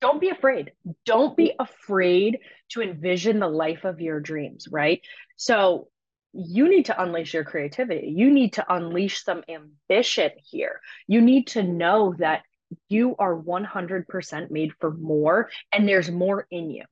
don't 0.01 0.21
be 0.21 0.29
afraid. 0.29 0.71
Don't 1.05 1.35
be 1.35 1.53
afraid 1.59 2.39
to 2.69 2.81
envision 2.81 3.39
the 3.39 3.47
life 3.47 3.83
of 3.83 3.99
your 3.99 4.19
dreams, 4.19 4.67
right? 4.71 5.01
So 5.35 5.89
you 6.33 6.69
need 6.69 6.85
to 6.85 7.01
unleash 7.01 7.33
your 7.33 7.43
creativity. 7.43 8.13
You 8.15 8.29
need 8.29 8.53
to 8.53 8.73
unleash 8.73 9.23
some 9.23 9.43
ambition 9.49 10.31
here. 10.43 10.79
You 11.07 11.21
need 11.21 11.47
to 11.47 11.63
know 11.63 12.13
that 12.19 12.43
you 12.87 13.15
are 13.17 13.35
100% 13.35 14.51
made 14.51 14.71
for 14.79 14.91
more 14.91 15.49
and 15.73 15.87
there's 15.87 16.11
more 16.11 16.45
in 16.51 16.69
you. 16.69 16.83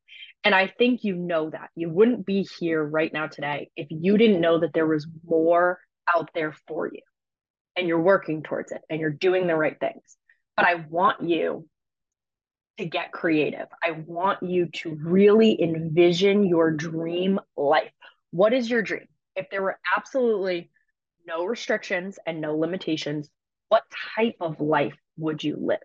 And 0.43 0.55
I 0.55 0.67
think 0.67 1.03
you 1.03 1.15
know 1.15 1.49
that. 1.49 1.69
You 1.75 1.89
wouldn't 1.89 2.25
be 2.25 2.47
here 2.59 2.83
right 2.83 3.11
now 3.11 3.27
today 3.27 3.69
if 3.75 3.87
you 3.89 4.17
didn't 4.17 4.41
know 4.41 4.59
that 4.59 4.73
there 4.73 4.87
was 4.87 5.07
more 5.27 5.79
out 6.15 6.29
there 6.33 6.53
for 6.67 6.87
you 6.87 7.01
and 7.75 7.87
you're 7.87 8.01
working 8.01 8.43
towards 8.43 8.71
it 8.71 8.81
and 8.89 8.99
you're 8.99 9.11
doing 9.11 9.45
the 9.45 9.55
right 9.55 9.79
things. 9.79 10.17
But 10.55 10.65
I 10.65 10.75
want 10.89 11.21
you 11.27 11.67
to 12.77 12.85
get 12.85 13.11
creative. 13.11 13.67
I 13.83 13.91
want 14.05 14.41
you 14.41 14.67
to 14.67 14.95
really 14.95 15.61
envision 15.61 16.45
your 16.45 16.71
dream 16.71 17.39
life. 17.55 17.91
What 18.31 18.53
is 18.53 18.69
your 18.69 18.81
dream? 18.81 19.07
If 19.37 19.49
there 19.51 19.61
were 19.61 19.79
absolutely 19.95 20.71
no 21.27 21.45
restrictions 21.45 22.17
and 22.25 22.41
no 22.41 22.57
limitations, 22.57 23.29
what 23.69 23.83
type 24.15 24.35
of 24.41 24.59
life 24.59 24.95
would 25.17 25.43
you 25.43 25.57
live? 25.59 25.77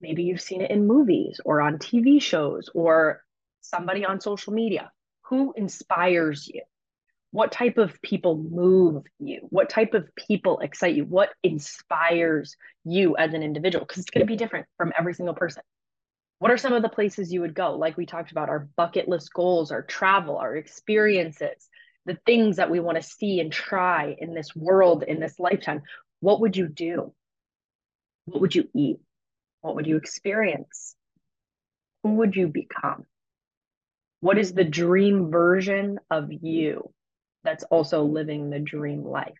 Maybe 0.00 0.22
you've 0.22 0.40
seen 0.40 0.60
it 0.60 0.70
in 0.70 0.86
movies 0.86 1.40
or 1.44 1.60
on 1.60 1.78
TV 1.78 2.22
shows 2.22 2.70
or 2.74 3.24
somebody 3.60 4.04
on 4.04 4.20
social 4.20 4.52
media. 4.52 4.92
Who 5.22 5.52
inspires 5.56 6.46
you? 6.46 6.62
What 7.32 7.50
type 7.50 7.76
of 7.76 8.00
people 8.02 8.38
move 8.38 9.02
you? 9.18 9.40
What 9.50 9.68
type 9.68 9.94
of 9.94 10.14
people 10.14 10.60
excite 10.60 10.94
you? 10.94 11.04
What 11.04 11.30
inspires 11.42 12.56
you 12.84 13.16
as 13.16 13.34
an 13.34 13.42
individual? 13.42 13.84
Because 13.84 13.98
it's 13.98 14.10
going 14.10 14.24
to 14.24 14.32
be 14.32 14.36
different 14.36 14.66
from 14.76 14.92
every 14.96 15.12
single 15.12 15.34
person 15.34 15.62
what 16.38 16.50
are 16.50 16.58
some 16.58 16.72
of 16.72 16.82
the 16.82 16.88
places 16.88 17.32
you 17.32 17.40
would 17.40 17.54
go 17.54 17.76
like 17.76 17.96
we 17.96 18.06
talked 18.06 18.30
about 18.30 18.48
our 18.48 18.68
bucket 18.76 19.08
list 19.08 19.32
goals 19.32 19.72
our 19.72 19.82
travel 19.82 20.36
our 20.36 20.56
experiences 20.56 21.68
the 22.06 22.18
things 22.26 22.56
that 22.56 22.70
we 22.70 22.80
want 22.80 22.96
to 22.96 23.02
see 23.02 23.40
and 23.40 23.52
try 23.52 24.16
in 24.18 24.34
this 24.34 24.56
world 24.56 25.02
in 25.02 25.20
this 25.20 25.38
lifetime 25.38 25.82
what 26.20 26.40
would 26.40 26.56
you 26.56 26.68
do 26.68 27.12
what 28.24 28.40
would 28.40 28.54
you 28.54 28.68
eat 28.74 28.98
what 29.60 29.74
would 29.74 29.86
you 29.86 29.96
experience 29.96 30.96
who 32.02 32.14
would 32.14 32.34
you 32.34 32.48
become 32.48 33.04
what 34.20 34.38
is 34.38 34.54
the 34.54 34.64
dream 34.64 35.30
version 35.30 35.98
of 36.10 36.32
you 36.32 36.90
that's 37.44 37.64
also 37.64 38.02
living 38.04 38.50
the 38.50 38.58
dream 38.58 39.04
life 39.04 39.38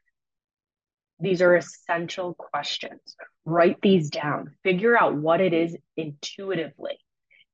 these 1.18 1.40
are 1.40 1.56
essential 1.56 2.34
questions. 2.34 3.00
Write 3.44 3.80
these 3.80 4.10
down. 4.10 4.54
Figure 4.62 4.98
out 4.98 5.14
what 5.14 5.40
it 5.40 5.54
is 5.54 5.76
intuitively 5.96 6.98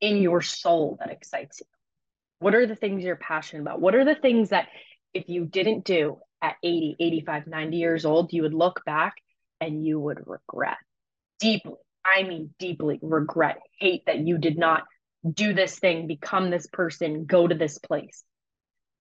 in 0.00 0.16
your 0.16 0.42
soul 0.42 0.96
that 0.98 1.10
excites 1.12 1.60
you. 1.60 1.66
What 2.40 2.56
are 2.56 2.66
the 2.66 2.74
things 2.74 3.04
you're 3.04 3.16
passionate 3.16 3.62
about? 3.62 3.80
What 3.80 3.94
are 3.94 4.04
the 4.04 4.16
things 4.16 4.48
that 4.48 4.68
if 5.14 5.28
you 5.28 5.44
didn't 5.44 5.84
do 5.84 6.18
at 6.40 6.56
80, 6.62 6.96
85, 6.98 7.46
90 7.46 7.76
years 7.76 8.04
old, 8.04 8.32
you 8.32 8.42
would 8.42 8.54
look 8.54 8.84
back 8.84 9.14
and 9.60 9.84
you 9.86 9.98
would 10.00 10.26
regret 10.26 10.78
deeply? 11.38 11.74
I 12.04 12.24
mean, 12.24 12.54
deeply 12.58 12.98
regret, 13.00 13.58
hate 13.78 14.02
that 14.06 14.18
you 14.18 14.38
did 14.38 14.58
not 14.58 14.84
do 15.30 15.52
this 15.52 15.78
thing, 15.78 16.06
become 16.06 16.50
this 16.50 16.66
person, 16.66 17.26
go 17.26 17.46
to 17.46 17.54
this 17.54 17.78
place. 17.78 18.24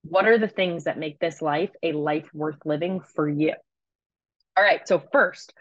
What 0.04 0.26
are 0.26 0.38
the 0.38 0.48
things 0.48 0.84
that 0.84 0.98
make 0.98 1.18
this 1.18 1.42
life 1.42 1.70
a 1.82 1.92
life 1.92 2.28
worth 2.32 2.58
living 2.64 3.00
for 3.00 3.28
you? 3.28 3.54
All 4.56 4.64
right. 4.64 4.86
So, 4.86 5.02
first, 5.12 5.52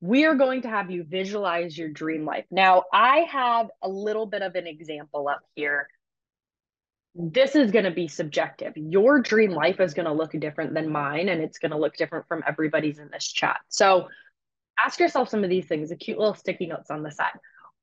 we 0.00 0.24
are 0.24 0.34
going 0.34 0.62
to 0.62 0.68
have 0.68 0.90
you 0.90 1.04
visualize 1.04 1.76
your 1.76 1.88
dream 1.88 2.24
life. 2.24 2.44
Now, 2.50 2.84
I 2.92 3.26
have 3.30 3.68
a 3.82 3.88
little 3.88 4.26
bit 4.26 4.42
of 4.42 4.54
an 4.54 4.66
example 4.66 5.28
up 5.28 5.40
here. 5.54 5.88
This 7.20 7.56
is 7.56 7.72
going 7.72 7.84
to 7.84 7.90
be 7.90 8.06
subjective. 8.06 8.74
Your 8.76 9.20
dream 9.20 9.50
life 9.50 9.80
is 9.80 9.92
going 9.92 10.06
to 10.06 10.12
look 10.12 10.30
different 10.38 10.72
than 10.72 10.88
mine, 10.88 11.28
and 11.28 11.42
it's 11.42 11.58
going 11.58 11.72
to 11.72 11.76
look 11.76 11.96
different 11.96 12.28
from 12.28 12.44
everybody's 12.46 13.00
in 13.00 13.10
this 13.12 13.26
chat. 13.26 13.58
So, 13.68 14.08
ask 14.78 15.00
yourself 15.00 15.28
some 15.28 15.42
of 15.42 15.50
these 15.50 15.66
things, 15.66 15.88
the 15.88 15.96
cute 15.96 16.16
little 16.16 16.34
sticky 16.34 16.66
notes 16.66 16.92
on 16.92 17.02
the 17.02 17.10
side. 17.10 17.32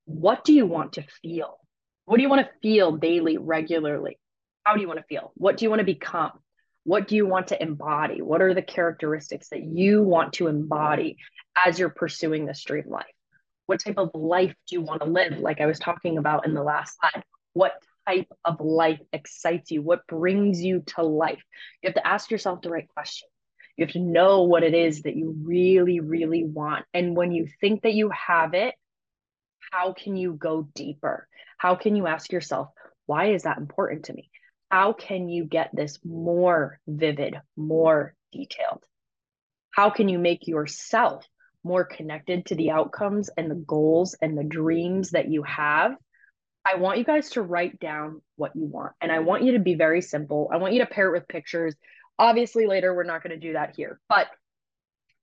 What 0.06 0.46
do 0.46 0.54
you 0.54 0.66
want 0.66 0.94
to 0.94 1.04
feel? 1.22 1.58
What 2.06 2.16
do 2.16 2.24
you 2.24 2.30
want 2.30 2.48
to 2.48 2.52
feel 2.62 2.94
daily, 2.94 3.38
regularly? 3.38 4.20
How 4.64 4.76
do 4.76 4.80
you 4.80 4.88
want 4.88 5.00
to 5.00 5.06
feel? 5.06 5.34
What 5.36 5.58
do 5.58 5.66
you 5.66 5.70
want 5.70 5.82
to 5.82 5.86
become? 5.86 6.32
What 6.86 7.10
do 7.10 7.18
you 7.18 7.26
want 7.26 7.48
to 7.48 7.62
embody? 7.62 8.22
What 8.22 8.42
are 8.42 8.54
the 8.54 8.62
characteristics 8.62 9.50
that 9.50 9.64
you 9.64 10.02
want 10.02 10.32
to 10.34 10.48
embody 10.48 11.18
as 11.66 11.78
you're 11.78 11.90
pursuing 11.90 12.46
this 12.46 12.64
dream 12.64 12.86
life? 12.88 13.06
What 13.66 13.84
type 13.84 13.98
of 13.98 14.12
life 14.14 14.56
do 14.70 14.76
you 14.76 14.82
want 14.82 15.02
to 15.02 15.10
live? 15.10 15.40
Like 15.40 15.60
I 15.60 15.66
was 15.66 15.80
talking 15.80 16.20
about 16.20 16.46
in 16.46 16.54
the 16.54 16.64
last 16.64 16.96
slide. 17.00 17.24
What 17.52 17.74
type 18.08 18.32
of 18.44 18.60
life 18.62 19.00
excites 19.14 19.72
you? 19.72 19.82
What 19.82 20.08
brings 20.08 20.62
you 20.62 20.84
to 20.96 21.04
life? 21.04 21.42
You 21.82 21.88
have 21.88 21.96
to 21.96 22.08
ask 22.08 22.32
yourself 22.32 22.62
the 22.62 22.70
right 22.70 22.88
question. 22.90 23.28
You 23.78 23.86
have 23.86 23.94
to 23.94 24.00
know 24.00 24.44
what 24.44 24.64
it 24.64 24.74
is 24.74 25.02
that 25.02 25.16
you 25.16 25.36
really, 25.44 26.00
really 26.00 26.46
want. 26.46 26.86
And 26.94 27.16
when 27.16 27.32
you 27.32 27.48
think 27.60 27.84
that 27.84 27.94
you 27.94 28.10
have 28.10 28.54
it, 28.54 28.76
how 29.72 29.94
can 29.94 30.16
you 30.16 30.34
go 30.34 30.68
deeper? 30.74 31.28
How 31.58 31.76
can 31.76 31.96
you 31.96 32.08
ask 32.08 32.32
yourself, 32.32 32.70
why 33.06 33.34
is 33.34 33.44
that 33.44 33.58
important 33.58 34.06
to 34.06 34.14
me? 34.14 34.30
how 34.76 34.94
can 34.94 35.30
you 35.30 35.46
get 35.46 35.70
this 35.74 36.00
more 36.04 36.80
vivid, 36.88 37.40
more 37.56 38.14
detailed? 38.32 38.84
How 39.72 39.90
can 39.90 40.10
you 40.10 40.20
make 40.20 40.48
yourself 40.48 41.26
more 41.64 41.86
connected 41.86 42.48
to 42.48 42.56
the 42.56 42.72
outcomes 42.72 43.30
and 43.38 43.50
the 43.50 43.56
goals 43.56 44.16
and 44.22 44.38
the 44.38 44.44
dreams 44.44 45.12
that 45.12 45.30
you 45.30 45.44
have? 45.44 45.96
I 46.66 46.76
want 46.76 46.98
you 46.98 47.04
guys 47.04 47.30
to 47.32 47.44
write 47.44 47.80
down 47.80 48.22
what 48.38 48.56
you 48.56 48.66
want. 48.66 48.94
And 49.00 49.12
I 49.12 49.20
want 49.20 49.44
you 49.44 49.54
to 49.54 49.60
be 49.60 49.76
very 49.76 50.02
simple. 50.02 50.50
I 50.52 50.58
want 50.58 50.74
you 50.74 50.80
to 50.80 50.88
pair 50.88 51.08
it 51.08 51.12
with 51.12 51.28
pictures. 51.28 51.76
Obviously, 52.18 52.66
later, 52.66 52.94
we're 52.94 53.04
not 53.04 53.22
going 53.22 53.40
to 53.40 53.48
do 53.48 53.54
that 53.54 53.76
here, 53.76 54.00
but 54.10 54.28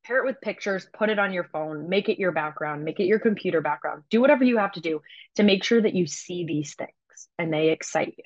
pair 0.04 0.18
it 0.18 0.26
with 0.26 0.40
pictures, 0.40 0.86
put 0.92 1.10
it 1.10 1.18
on 1.18 1.32
your 1.32 1.44
phone, 1.44 1.88
make 1.88 2.08
it 2.08 2.18
your 2.18 2.32
background, 2.32 2.84
make 2.84 3.00
it 3.00 3.06
your 3.06 3.18
computer 3.18 3.60
background. 3.60 4.04
Do 4.10 4.20
whatever 4.20 4.44
you 4.44 4.58
have 4.58 4.72
to 4.72 4.80
do 4.80 5.00
to 5.36 5.42
make 5.42 5.64
sure 5.64 5.80
that 5.80 5.94
you 5.94 6.06
see 6.06 6.44
these 6.44 6.74
things 6.74 6.90
and 7.38 7.52
they 7.52 7.70
excite 7.70 8.14
you. 8.18 8.24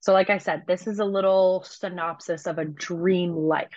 So, 0.00 0.12
like 0.12 0.30
I 0.30 0.38
said, 0.38 0.64
this 0.66 0.86
is 0.86 0.98
a 0.98 1.04
little 1.04 1.64
synopsis 1.66 2.46
of 2.46 2.58
a 2.58 2.64
dream 2.64 3.34
life. 3.34 3.68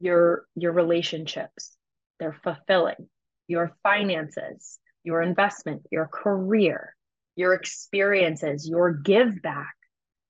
Your 0.00 0.46
your 0.56 0.72
relationships, 0.72 1.76
they're 2.18 2.36
fulfilling. 2.42 3.08
Your 3.46 3.72
finances, 3.82 4.78
your 5.04 5.22
investment, 5.22 5.86
your 5.90 6.06
career, 6.06 6.94
your 7.36 7.54
experiences, 7.54 8.68
your 8.68 8.92
give 8.92 9.40
back, 9.42 9.74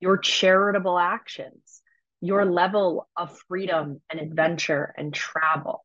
your 0.01 0.19
charitable 0.19 0.99
actions, 0.99 1.83
your 2.21 2.45
level 2.45 3.09
of 3.17 3.37
freedom 3.49 4.01
and 4.11 4.21
adventure 4.21 4.95
and 4.97 5.13
travel, 5.13 5.85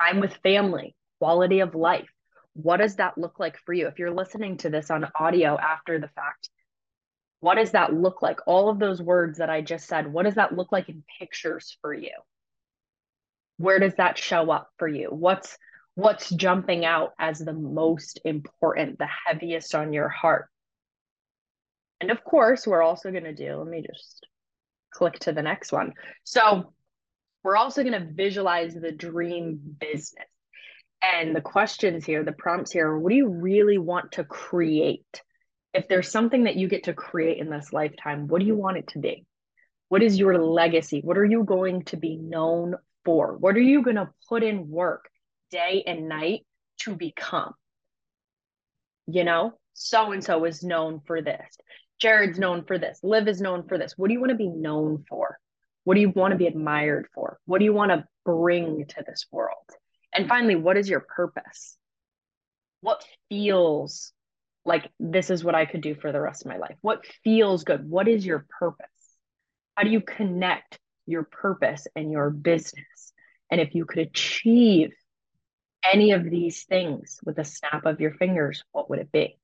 time 0.00 0.20
with 0.20 0.34
family, 0.42 0.94
quality 1.18 1.60
of 1.60 1.74
life. 1.74 2.08
What 2.52 2.76
does 2.76 2.96
that 2.96 3.18
look 3.18 3.40
like 3.40 3.58
for 3.64 3.72
you? 3.72 3.86
If 3.88 3.98
you're 3.98 4.14
listening 4.14 4.58
to 4.58 4.70
this 4.70 4.90
on 4.90 5.08
audio 5.18 5.58
after 5.58 5.98
the 5.98 6.08
fact, 6.08 6.50
what 7.40 7.56
does 7.56 7.72
that 7.72 7.92
look 7.92 8.22
like? 8.22 8.40
All 8.46 8.68
of 8.68 8.78
those 8.78 9.02
words 9.02 9.38
that 9.38 9.50
I 9.50 9.60
just 9.60 9.86
said, 9.86 10.12
what 10.12 10.24
does 10.24 10.36
that 10.36 10.54
look 10.54 10.70
like 10.72 10.88
in 10.88 11.02
pictures 11.18 11.76
for 11.80 11.92
you? 11.92 12.12
Where 13.56 13.78
does 13.78 13.94
that 13.96 14.18
show 14.18 14.50
up 14.50 14.68
for 14.78 14.88
you? 14.88 15.08
What's 15.10 15.56
what's 15.94 16.30
jumping 16.30 16.84
out 16.84 17.12
as 17.18 17.38
the 17.38 17.52
most 17.52 18.20
important, 18.24 18.98
the 18.98 19.08
heaviest 19.26 19.74
on 19.74 19.92
your 19.92 20.08
heart? 20.08 20.48
And 22.00 22.10
of 22.10 22.24
course, 22.24 22.66
we're 22.66 22.82
also 22.82 23.10
going 23.10 23.24
to 23.24 23.34
do, 23.34 23.56
let 23.56 23.68
me 23.68 23.82
just 23.86 24.26
click 24.92 25.18
to 25.20 25.32
the 25.32 25.42
next 25.42 25.72
one. 25.72 25.92
So 26.24 26.72
we're 27.42 27.56
also 27.56 27.82
going 27.82 28.00
to 28.00 28.12
visualize 28.12 28.74
the 28.74 28.92
dream 28.92 29.60
business. 29.78 30.26
And 31.02 31.36
the 31.36 31.42
questions 31.42 32.04
here, 32.04 32.24
the 32.24 32.32
prompts 32.32 32.72
here, 32.72 32.96
what 32.96 33.10
do 33.10 33.16
you 33.16 33.28
really 33.28 33.78
want 33.78 34.12
to 34.12 34.24
create? 34.24 35.22
If 35.74 35.86
there's 35.86 36.10
something 36.10 36.44
that 36.44 36.56
you 36.56 36.68
get 36.68 36.84
to 36.84 36.94
create 36.94 37.38
in 37.38 37.50
this 37.50 37.72
lifetime, 37.72 38.26
what 38.26 38.40
do 38.40 38.46
you 38.46 38.56
want 38.56 38.78
it 38.78 38.88
to 38.88 38.98
be? 38.98 39.26
What 39.90 40.02
is 40.02 40.18
your 40.18 40.42
legacy? 40.42 41.02
What 41.04 41.18
are 41.18 41.24
you 41.24 41.44
going 41.44 41.84
to 41.86 41.96
be 41.96 42.16
known 42.16 42.76
for? 43.04 43.36
What 43.36 43.56
are 43.56 43.60
you 43.60 43.82
going 43.82 43.96
to 43.96 44.10
put 44.28 44.42
in 44.42 44.68
work 44.68 45.10
day 45.50 45.82
and 45.86 46.08
night 46.08 46.46
to 46.80 46.94
become? 46.94 47.54
You 49.06 49.24
know, 49.24 49.52
so 49.74 50.12
and 50.12 50.24
so 50.24 50.44
is 50.44 50.62
known 50.62 51.00
for 51.06 51.20
this. 51.20 51.58
Jared's 52.00 52.38
known 52.38 52.64
for 52.64 52.78
this. 52.78 52.98
Liv 53.02 53.28
is 53.28 53.40
known 53.40 53.66
for 53.68 53.78
this. 53.78 53.94
What 53.96 54.08
do 54.08 54.14
you 54.14 54.20
want 54.20 54.30
to 54.30 54.36
be 54.36 54.48
known 54.48 55.04
for? 55.08 55.38
What 55.84 55.94
do 55.94 56.00
you 56.00 56.10
want 56.10 56.32
to 56.32 56.38
be 56.38 56.46
admired 56.46 57.06
for? 57.14 57.38
What 57.44 57.58
do 57.58 57.64
you 57.64 57.72
want 57.72 57.90
to 57.90 58.04
bring 58.24 58.86
to 58.86 59.04
this 59.06 59.26
world? 59.30 59.56
And 60.14 60.28
finally, 60.28 60.56
what 60.56 60.76
is 60.76 60.88
your 60.88 61.00
purpose? 61.00 61.76
What 62.80 63.04
feels 63.28 64.12
like 64.64 64.90
this 64.98 65.30
is 65.30 65.44
what 65.44 65.54
I 65.54 65.66
could 65.66 65.82
do 65.82 65.94
for 65.94 66.12
the 66.12 66.20
rest 66.20 66.44
of 66.44 66.50
my 66.50 66.56
life? 66.56 66.76
What 66.80 67.04
feels 67.22 67.64
good? 67.64 67.88
What 67.88 68.08
is 68.08 68.24
your 68.24 68.46
purpose? 68.58 68.86
How 69.76 69.82
do 69.82 69.90
you 69.90 70.00
connect 70.00 70.78
your 71.06 71.24
purpose 71.24 71.86
and 71.94 72.10
your 72.10 72.30
business? 72.30 73.12
And 73.50 73.60
if 73.60 73.74
you 73.74 73.84
could 73.84 73.98
achieve 73.98 74.92
any 75.92 76.12
of 76.12 76.24
these 76.24 76.64
things 76.64 77.18
with 77.24 77.38
a 77.38 77.44
snap 77.44 77.84
of 77.86 78.00
your 78.00 78.14
fingers, 78.14 78.64
what 78.72 78.88
would 78.90 78.98
it 78.98 79.12
be? 79.12 79.36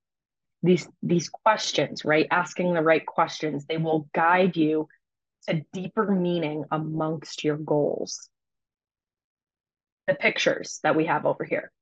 These 0.62 0.88
these 1.02 1.28
questions, 1.28 2.04
right? 2.04 2.26
Asking 2.30 2.74
the 2.74 2.82
right 2.82 3.04
questions, 3.04 3.66
they 3.66 3.78
will 3.78 4.08
guide 4.14 4.56
you 4.56 4.88
to 5.48 5.64
deeper 5.72 6.10
meaning 6.10 6.64
amongst 6.70 7.44
your 7.44 7.56
goals. 7.56 8.28
The 10.06 10.14
pictures 10.14 10.80
that 10.82 10.96
we 10.96 11.06
have 11.06 11.24
over 11.24 11.44
here. 11.44 11.72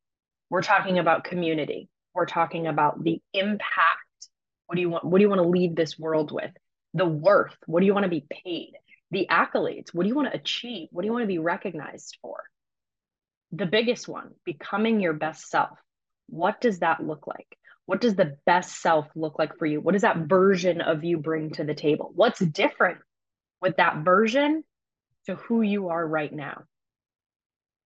We're 0.50 0.62
talking 0.62 0.98
about 0.98 1.24
community. 1.24 1.88
We're 2.14 2.26
talking 2.26 2.66
about 2.66 3.02
the 3.02 3.20
impact. 3.32 4.28
What 4.66 4.76
do 4.76 4.80
you 4.80 4.90
want? 4.90 5.04
What 5.04 5.18
do 5.18 5.22
you 5.22 5.28
want 5.28 5.42
to 5.42 5.48
leave 5.48 5.74
this 5.74 5.98
world 5.98 6.30
with? 6.30 6.50
The 6.94 7.06
worth. 7.06 7.56
What 7.66 7.80
do 7.80 7.86
you 7.86 7.94
want 7.94 8.04
to 8.04 8.10
be 8.10 8.26
paid? 8.30 8.72
The 9.10 9.26
accolades. 9.30 9.92
What 9.92 10.04
do 10.04 10.08
you 10.08 10.14
want 10.14 10.30
to 10.30 10.38
achieve? 10.38 10.88
What 10.92 11.02
do 11.02 11.06
you 11.06 11.12
want 11.12 11.22
to 11.24 11.28
be 11.28 11.38
recognized 11.38 12.18
for? 12.22 12.44
The 13.52 13.66
biggest 13.66 14.08
one, 14.08 14.32
becoming 14.44 15.00
your 15.00 15.14
best 15.14 15.48
self. 15.48 15.78
What 16.28 16.60
does 16.60 16.80
that 16.80 17.02
look 17.02 17.26
like? 17.26 17.56
What 17.86 18.02
does 18.02 18.14
the 18.14 18.36
best 18.44 18.82
self 18.82 19.06
look 19.14 19.38
like 19.38 19.56
for 19.58 19.64
you? 19.64 19.80
What 19.80 19.92
does 19.92 20.02
that 20.02 20.26
version 20.26 20.82
of 20.82 21.04
you 21.04 21.16
bring 21.16 21.50
to 21.52 21.64
the 21.64 21.74
table? 21.74 22.12
What's 22.14 22.38
different 22.38 22.98
with 23.62 23.76
that 23.78 24.04
version 24.04 24.62
to 25.26 25.36
who 25.36 25.62
you 25.62 25.88
are 25.88 26.06
right 26.06 26.32
now? 26.32 26.64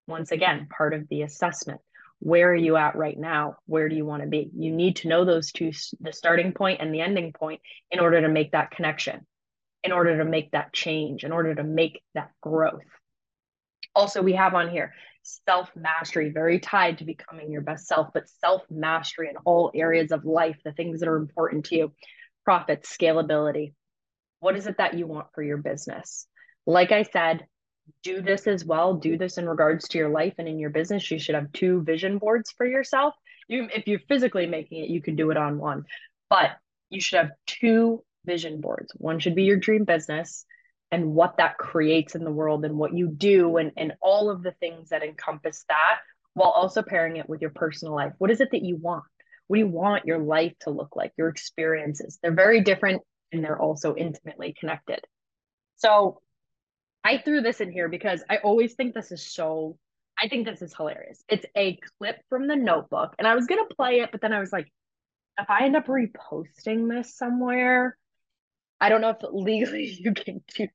Once 0.09 0.33
again, 0.33 0.67
part 0.77 0.95
of 0.95 1.09
the 1.09 1.23
assessment. 1.23 1.81
Where 2.19 2.51
are 2.51 2.57
you 2.57 2.77
at 2.77 2.97
right 2.97 3.19
now? 3.19 3.57
Where 3.67 3.89
do 3.89 3.95
you 3.95 4.05
want 4.05 4.23
to 4.23 4.29
be? 4.29 4.51
You 4.57 4.73
need 4.73 4.97
to 4.97 5.09
know 5.09 5.25
those 5.25 5.53
two, 5.53 5.71
the 6.01 6.13
starting 6.13 6.53
point 6.53 6.81
and 6.81 6.93
the 6.93 7.01
ending 7.01 7.33
point, 7.33 7.61
in 7.91 8.01
order 8.01 8.21
to 8.21 8.29
make 8.29 8.53
that 8.53 8.73
connection, 8.73 9.25
in 9.85 9.93
order 9.93 10.19
to 10.19 10.25
make 10.25 10.51
that 10.51 10.73
change, 10.73 11.25
in 11.25 11.31
order 11.31 11.55
to 11.55 11.63
make 11.63 12.03
that 12.15 12.31
growth. 12.41 12.83
Also, 13.95 14.23
we 14.23 14.33
have 14.33 14.55
on 14.55 14.71
here 14.71 14.95
self 15.23 15.71
mastery, 15.77 16.31
very 16.31 16.59
tied 16.59 16.99
to 16.99 17.05
becoming 17.05 17.51
your 17.51 17.63
best 17.63 17.87
self, 17.87 18.09
but 18.13 18.29
self 18.29 18.63
mastery 18.71 19.29
in 19.29 19.37
all 19.45 19.71
areas 19.75 20.13
of 20.13 20.25
life, 20.25 20.57
the 20.65 20.73
things 20.73 21.01
that 21.01 21.09
are 21.09 21.17
important 21.17 21.67
to 21.67 21.77
you, 21.77 21.93
profit, 22.45 22.83
scalability. 22.83 23.75
What 24.41 24.57
is 24.57 24.67
it 24.67 24.79
that 24.79 24.95
you 24.95 25.07
want 25.07 25.29
for 25.35 25.43
your 25.43 25.59
business? 25.59 26.27
Like 26.67 26.93
I 26.93 27.05
said, 27.05 27.47
do 28.03 28.21
this 28.23 28.47
as 28.47 28.65
well. 28.65 28.95
Do 28.95 29.17
this 29.17 29.39
in 29.39 29.49
regards 29.49 29.89
to 29.89 29.99
your 29.99 30.09
life 30.09 30.35
and 30.39 30.49
in 30.49 30.59
your 30.59 30.71
business. 30.71 31.11
You 31.11 31.19
should 31.19 31.35
have 31.35 31.53
two 31.53 31.83
vision 31.83 32.19
boards 32.19 32.53
for 32.53 32.67
yourself. 32.67 33.15
You, 33.49 33.69
if 33.75 33.87
you're 33.87 34.01
physically 34.09 34.47
making 34.47 34.85
it, 34.85 34.91
you 34.91 35.03
can 35.03 35.17
do 35.17 35.31
it 35.31 35.37
on 35.37 35.59
one, 35.59 35.85
but 36.31 36.51
you 36.91 37.01
should 37.01 37.19
have 37.19 37.31
two 37.47 38.05
vision 38.25 38.61
boards. 38.61 38.93
One 38.97 39.19
should 39.19 39.35
be 39.35 39.45
your 39.45 39.57
dream 39.57 39.85
business 39.85 40.45
and 40.93 41.15
what 41.15 41.39
that 41.39 41.57
creates 41.57 42.15
in 42.15 42.23
the 42.23 42.31
world 42.31 42.65
and 42.67 42.77
what 42.77 42.95
you 42.95 43.09
do 43.09 43.57
and, 43.57 43.73
and 43.79 43.95
all 44.03 44.31
of 44.31 44.43
the 44.43 44.53
things 44.53 44.91
that 44.91 45.03
encompass 45.03 45.65
that 45.69 45.99
while 46.35 46.51
also 46.51 46.83
pairing 46.83 47.17
it 47.17 47.29
with 47.29 47.41
your 47.41 47.51
personal 47.51 47.95
life. 47.95 48.13
What 48.19 48.31
is 48.31 48.41
it 48.41 48.51
that 48.53 48.63
you 48.63 48.77
want? 48.77 49.05
What 49.47 49.57
do 49.57 49.61
you 49.61 49.69
want 49.69 50.05
your 50.05 50.19
life 50.19 50.53
to 50.61 50.71
look 50.71 50.95
like, 50.95 51.13
your 51.17 51.29
experiences? 51.29 52.19
They're 52.23 52.35
very 52.35 52.61
different 52.61 53.03
and 53.33 53.43
they're 53.43 53.59
also 53.59 53.95
intimately 53.97 54.55
connected. 54.59 55.01
So 55.77 56.21
I 57.03 57.19
threw 57.19 57.41
this 57.41 57.61
in 57.61 57.73
here 57.73 57.89
because 57.89 58.23
I 58.29 58.37
always 58.39 58.75
think 58.75 58.95
this 58.95 59.11
is 59.11 59.27
so, 59.27 59.79
I 60.19 60.29
think 60.29 60.47
this 60.47 60.63
is 60.63 60.75
hilarious. 60.77 61.25
It's 61.29 61.47
a 61.57 61.79
clip 61.99 62.17
from 62.29 62.47
the 62.47 62.55
notebook, 62.55 63.15
and 63.19 63.27
I 63.27 63.35
was 63.35 63.47
going 63.47 63.67
to 63.67 63.75
play 63.75 64.01
it, 64.01 64.11
but 64.13 64.21
then 64.21 64.33
I 64.33 64.41
was 64.41 64.53
like, 64.53 64.71
if 65.39 65.51
I 65.51 65.65
end 65.65 65.75
up 65.75 65.87
reposting 65.87 66.89
this 66.89 67.17
somewhere, 67.17 67.97
I 68.81 68.89
don't 68.89 69.01
know 69.01 69.11
if 69.11 69.19
legally 69.33 69.97
you 70.01 70.13
can 70.13 70.43
do 70.57 70.69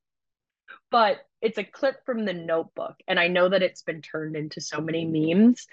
but 0.92 1.18
it's 1.42 1.58
a 1.58 1.64
clip 1.64 1.98
from 2.06 2.26
the 2.26 2.34
notebook 2.34 2.96
and 3.08 3.20
i 3.20 3.28
know 3.28 3.50
that 3.50 3.64
it's 3.64 3.82
been 3.82 4.02
turned 4.02 4.36
into 4.36 4.62
so 4.62 4.82
many 4.82 5.06
memes 5.06 5.68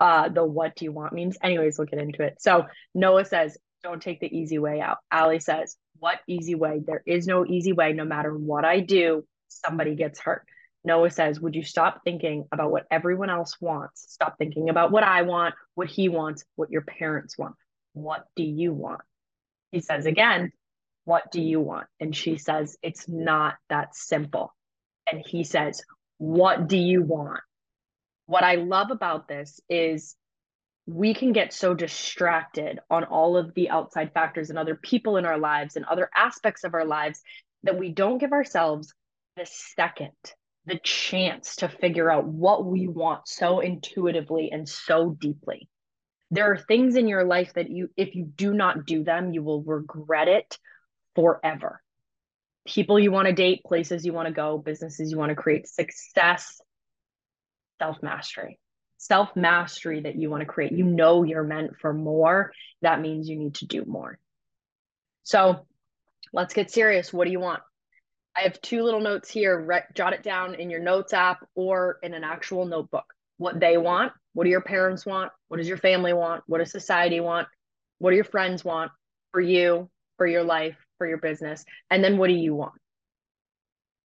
uh 0.00 0.28
the 0.28 0.44
what 0.44 0.76
do 0.76 0.84
you 0.84 0.92
want 0.92 1.12
memes? 1.12 1.36
Anyways 1.42 1.78
we'll 1.78 1.86
get 1.86 1.98
into 1.98 2.22
it. 2.22 2.40
So 2.40 2.66
noah 2.94 3.24
says 3.24 3.56
don't 3.82 4.02
take 4.02 4.20
the 4.20 4.36
easy 4.36 4.58
way 4.58 4.80
out. 4.80 4.98
Allie 5.10 5.40
says 5.40 5.76
what 5.98 6.20
easy 6.26 6.54
way? 6.54 6.80
There 6.84 7.02
is 7.06 7.26
no 7.26 7.44
easy 7.46 7.72
way. 7.72 7.92
No 7.92 8.04
matter 8.04 8.36
what 8.36 8.64
i 8.64 8.80
do 8.80 9.24
somebody 9.48 9.94
gets 9.94 10.20
hurt. 10.20 10.46
Noah 10.84 11.10
says 11.10 11.40
would 11.40 11.54
you 11.54 11.64
stop 11.64 12.02
thinking 12.04 12.44
about 12.52 12.70
what 12.70 12.86
everyone 12.90 13.30
else 13.30 13.56
wants? 13.60 14.06
Stop 14.12 14.38
thinking 14.38 14.68
about 14.68 14.92
what 14.92 15.02
i 15.02 15.22
want 15.22 15.54
what 15.74 15.88
he 15.88 16.08
wants 16.08 16.44
what 16.56 16.70
your 16.70 16.82
parents 16.82 17.36
want. 17.36 17.54
What 17.94 18.24
do 18.36 18.44
you 18.44 18.72
want? 18.72 19.00
He 19.72 19.80
says 19.80 20.06
again 20.06 20.52
what 21.08 21.32
do 21.32 21.40
you 21.40 21.58
want 21.58 21.86
and 22.00 22.14
she 22.14 22.36
says 22.36 22.76
it's 22.82 23.08
not 23.08 23.54
that 23.70 23.96
simple 23.96 24.52
and 25.10 25.22
he 25.24 25.42
says, 25.42 25.82
What 26.18 26.68
do 26.68 26.76
you 26.76 27.02
want? 27.02 27.40
What 28.26 28.44
I 28.44 28.56
love 28.56 28.90
about 28.90 29.26
this 29.26 29.58
is 29.70 30.16
we 30.86 31.14
can 31.14 31.32
get 31.32 31.54
so 31.54 31.72
distracted 31.72 32.80
on 32.90 33.04
all 33.04 33.38
of 33.38 33.54
the 33.54 33.70
outside 33.70 34.12
factors 34.12 34.50
and 34.50 34.58
other 34.58 34.74
people 34.74 35.16
in 35.16 35.24
our 35.24 35.38
lives 35.38 35.76
and 35.76 35.86
other 35.86 36.10
aspects 36.14 36.64
of 36.64 36.74
our 36.74 36.84
lives 36.84 37.22
that 37.62 37.78
we 37.78 37.90
don't 37.90 38.18
give 38.18 38.32
ourselves 38.32 38.92
the 39.36 39.46
second, 39.46 40.12
the 40.66 40.78
chance 40.82 41.56
to 41.56 41.70
figure 41.70 42.10
out 42.10 42.26
what 42.26 42.66
we 42.66 42.86
want 42.86 43.26
so 43.26 43.60
intuitively 43.60 44.50
and 44.52 44.68
so 44.68 45.16
deeply. 45.18 45.70
There 46.30 46.52
are 46.52 46.58
things 46.58 46.96
in 46.96 47.08
your 47.08 47.24
life 47.24 47.54
that 47.54 47.70
you, 47.70 47.88
if 47.96 48.14
you 48.14 48.26
do 48.26 48.52
not 48.52 48.84
do 48.84 49.04
them, 49.04 49.32
you 49.32 49.42
will 49.42 49.62
regret 49.62 50.28
it 50.28 50.58
forever 51.18 51.82
people 52.68 52.98
you 52.98 53.10
want 53.10 53.26
to 53.26 53.32
date, 53.32 53.64
places 53.64 54.04
you 54.04 54.12
want 54.12 54.28
to 54.28 54.34
go, 54.34 54.58
businesses 54.58 55.10
you 55.10 55.18
want 55.18 55.30
to 55.30 55.36
create, 55.36 55.66
success, 55.66 56.60
self 57.80 57.96
mastery. 58.02 58.58
Self 58.98 59.34
mastery 59.36 60.02
that 60.02 60.16
you 60.16 60.28
want 60.28 60.42
to 60.42 60.46
create. 60.46 60.72
You 60.72 60.84
know 60.84 61.22
you're 61.22 61.44
meant 61.44 61.78
for 61.80 61.92
more. 61.92 62.52
That 62.82 63.00
means 63.00 63.28
you 63.28 63.38
need 63.38 63.54
to 63.56 63.66
do 63.66 63.84
more. 63.86 64.18
So 65.22 65.66
let's 66.32 66.52
get 66.52 66.70
serious. 66.70 67.12
What 67.12 67.24
do 67.24 67.30
you 67.30 67.40
want? 67.40 67.62
I 68.36 68.42
have 68.42 68.60
two 68.60 68.82
little 68.82 69.00
notes 69.00 69.30
here. 69.30 69.58
Re- 69.58 69.82
jot 69.94 70.12
it 70.12 70.22
down 70.22 70.56
in 70.56 70.68
your 70.68 70.80
notes 70.80 71.12
app 71.12 71.46
or 71.54 71.98
in 72.02 72.12
an 72.12 72.24
actual 72.24 72.66
notebook. 72.66 73.06
What 73.38 73.60
they 73.60 73.78
want. 73.78 74.12
What 74.34 74.44
do 74.44 74.50
your 74.50 74.60
parents 74.60 75.06
want? 75.06 75.32
What 75.46 75.56
does 75.56 75.68
your 75.68 75.78
family 75.78 76.12
want? 76.12 76.42
What 76.46 76.58
does 76.58 76.70
society 76.70 77.20
want? 77.20 77.48
What 77.98 78.10
do 78.10 78.16
your 78.16 78.24
friends 78.24 78.64
want 78.64 78.90
for 79.32 79.40
you, 79.40 79.88
for 80.16 80.26
your 80.26 80.42
life, 80.42 80.76
for 80.98 81.06
your 81.06 81.18
business? 81.18 81.64
And 81.90 82.04
then 82.04 82.18
what 82.18 82.28
do 82.28 82.34
you 82.34 82.54
want? 82.54 82.74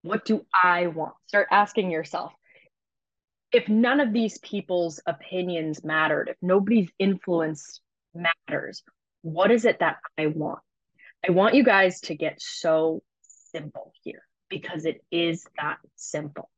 What 0.04 0.26
do 0.26 0.46
I 0.54 0.88
want? 0.88 1.16
Start 1.28 1.48
asking 1.52 1.92
yourself. 1.92 2.34
If 3.52 3.68
none 3.70 4.00
of 4.00 4.14
these 4.14 4.38
people's 4.40 5.00
opinions 5.06 5.84
mattered, 5.84 6.30
if 6.30 6.38
nobody's 6.42 6.90
influence 6.98 7.82
matters, 8.14 8.84
what 9.22 9.52
is 9.52 9.66
it 9.66 9.80
that 9.80 9.98
I 10.18 10.28
want? 10.28 10.60
I 11.28 11.32
want 11.32 11.56
you 11.56 11.64
guys 11.64 12.02
to 12.02 12.16
get 12.16 12.42
so 12.42 13.02
simple 13.22 13.94
here 14.04 14.24
because 14.50 14.86
it 14.86 15.04
is 15.12 15.46
that 15.58 15.78
simple. 15.96 16.50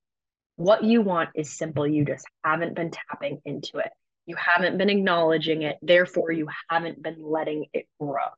What 0.56 0.84
you 0.84 1.02
want 1.02 1.30
is 1.36 1.56
simple. 1.56 1.86
You 1.86 2.06
just 2.06 2.26
haven't 2.44 2.76
been 2.76 2.92
tapping 2.92 3.42
into 3.46 3.78
it. 3.78 3.92
You 4.26 4.36
haven't 4.38 4.78
been 4.78 4.90
acknowledging 4.90 5.62
it. 5.62 5.78
Therefore, 5.82 6.32
you 6.32 6.48
haven't 6.70 7.04
been 7.04 7.22
letting 7.22 7.66
it 7.74 7.86
grow. 8.00 8.30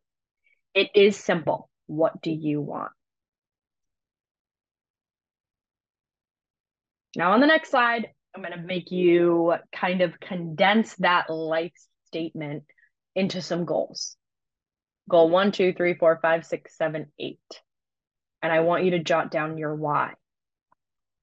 It 0.73 0.89
is 0.95 1.15
simple. 1.15 1.69
What 1.87 2.21
do 2.21 2.31
you 2.31 2.61
want? 2.61 2.91
Now, 7.15 7.31
on 7.31 7.41
the 7.41 7.47
next 7.47 7.71
slide, 7.71 8.07
I'm 8.35 8.43
going 8.43 8.53
to 8.53 8.61
make 8.63 8.91
you 8.91 9.55
kind 9.75 10.01
of 10.01 10.19
condense 10.19 10.93
that 10.97 11.29
life 11.29 11.73
statement 12.05 12.63
into 13.15 13.41
some 13.41 13.65
goals. 13.65 14.15
Goal 15.09 15.29
one, 15.29 15.51
two, 15.51 15.73
three, 15.73 15.95
four, 15.95 16.19
five, 16.21 16.45
six, 16.45 16.77
seven, 16.77 17.07
eight. 17.17 17.39
And 18.43 18.51
I 18.51 18.59
want 18.59 18.83
you 18.83 18.91
to 18.91 18.99
jot 19.03 19.31
down 19.31 19.57
your 19.57 19.73
why. 19.73 20.13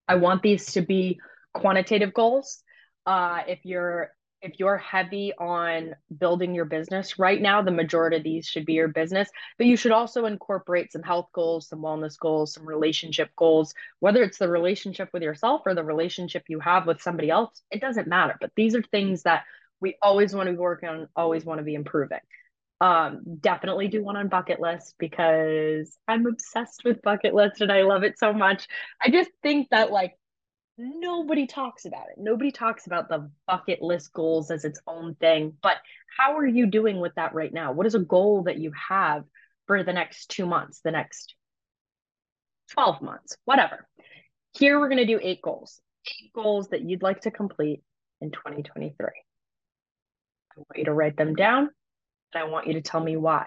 I 0.08 0.16
want 0.16 0.42
these 0.42 0.72
to 0.72 0.82
be 0.82 1.20
quantitative 1.52 2.12
goals. 2.12 2.62
Uh, 3.06 3.42
if 3.46 3.60
you're 3.62 4.10
if 4.44 4.60
you're 4.60 4.76
heavy 4.76 5.32
on 5.38 5.94
building 6.18 6.54
your 6.54 6.66
business 6.66 7.18
right 7.18 7.40
now, 7.40 7.62
the 7.62 7.70
majority 7.70 8.18
of 8.18 8.22
these 8.22 8.46
should 8.46 8.66
be 8.66 8.74
your 8.74 8.88
business, 8.88 9.28
but 9.56 9.66
you 9.66 9.76
should 9.76 9.90
also 9.90 10.26
incorporate 10.26 10.92
some 10.92 11.02
health 11.02 11.28
goals, 11.32 11.68
some 11.68 11.80
wellness 11.80 12.18
goals, 12.18 12.52
some 12.52 12.66
relationship 12.66 13.30
goals, 13.36 13.74
whether 14.00 14.22
it's 14.22 14.38
the 14.38 14.48
relationship 14.48 15.08
with 15.14 15.22
yourself 15.22 15.62
or 15.64 15.74
the 15.74 15.82
relationship 15.82 16.44
you 16.48 16.60
have 16.60 16.86
with 16.86 17.00
somebody 17.00 17.30
else, 17.30 17.62
it 17.70 17.80
doesn't 17.80 18.06
matter. 18.06 18.36
But 18.38 18.52
these 18.54 18.74
are 18.74 18.82
things 18.82 19.22
that 19.22 19.44
we 19.80 19.96
always 20.02 20.34
want 20.34 20.48
to 20.48 20.52
be 20.52 20.58
working 20.58 20.90
on, 20.90 21.08
always 21.16 21.44
want 21.44 21.58
to 21.58 21.64
be 21.64 21.74
improving. 21.74 22.20
Um, 22.80 23.22
definitely 23.40 23.88
do 23.88 24.04
one 24.04 24.16
on 24.16 24.28
bucket 24.28 24.60
list 24.60 24.96
because 24.98 25.96
I'm 26.06 26.26
obsessed 26.26 26.82
with 26.84 27.00
bucket 27.00 27.34
list 27.34 27.62
and 27.62 27.72
I 27.72 27.82
love 27.82 28.02
it 28.02 28.18
so 28.18 28.34
much. 28.34 28.68
I 29.00 29.08
just 29.08 29.30
think 29.42 29.70
that 29.70 29.90
like 29.90 30.18
nobody 30.76 31.46
talks 31.46 31.84
about 31.84 32.08
it. 32.10 32.16
Nobody 32.18 32.50
talks 32.50 32.86
about 32.86 33.08
the 33.08 33.30
bucket 33.46 33.82
list 33.82 34.12
goals 34.12 34.50
as 34.50 34.64
its 34.64 34.80
own 34.86 35.14
thing. 35.14 35.54
But 35.62 35.76
how 36.18 36.36
are 36.36 36.46
you 36.46 36.66
doing 36.66 37.00
with 37.00 37.14
that 37.14 37.34
right 37.34 37.52
now? 37.52 37.72
What 37.72 37.86
is 37.86 37.94
a 37.94 38.00
goal 38.00 38.44
that 38.44 38.58
you 38.58 38.72
have 38.88 39.24
for 39.66 39.82
the 39.82 39.92
next 39.92 40.28
two 40.30 40.46
months, 40.46 40.80
the 40.84 40.90
next 40.90 41.34
12 42.72 43.02
months, 43.02 43.36
whatever? 43.44 43.86
Here 44.58 44.78
we're 44.78 44.88
going 44.88 44.98
to 44.98 45.06
do 45.06 45.20
eight 45.22 45.42
goals, 45.42 45.80
eight 46.06 46.32
goals 46.32 46.68
that 46.68 46.82
you'd 46.82 47.02
like 47.02 47.22
to 47.22 47.30
complete 47.30 47.82
in 48.20 48.30
2023. 48.30 49.06
I 49.06 49.10
want 50.56 50.66
you 50.76 50.84
to 50.84 50.92
write 50.92 51.16
them 51.16 51.34
down 51.34 51.70
and 52.32 52.42
I 52.42 52.44
want 52.44 52.66
you 52.66 52.74
to 52.74 52.82
tell 52.82 53.00
me 53.00 53.16
why. 53.16 53.46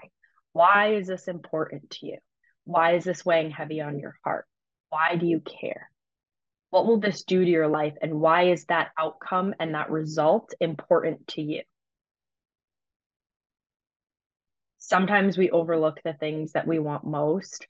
Why 0.53 0.95
is 0.95 1.07
this 1.07 1.27
important 1.27 1.89
to 1.91 2.07
you? 2.07 2.17
Why 2.65 2.95
is 2.95 3.03
this 3.05 3.25
weighing 3.25 3.51
heavy 3.51 3.79
on 3.79 3.99
your 3.99 4.15
heart? 4.23 4.45
Why 4.89 5.15
do 5.15 5.25
you 5.25 5.39
care? 5.39 5.89
What 6.69 6.85
will 6.85 6.99
this 6.99 7.23
do 7.23 7.43
to 7.43 7.49
your 7.49 7.67
life? 7.67 7.93
And 8.01 8.19
why 8.19 8.49
is 8.49 8.65
that 8.65 8.91
outcome 8.99 9.55
and 9.59 9.73
that 9.73 9.89
result 9.89 10.53
important 10.59 11.27
to 11.29 11.41
you? 11.41 11.61
Sometimes 14.77 15.37
we 15.37 15.49
overlook 15.49 15.99
the 16.03 16.13
things 16.13 16.53
that 16.53 16.67
we 16.67 16.79
want 16.79 17.05
most 17.05 17.67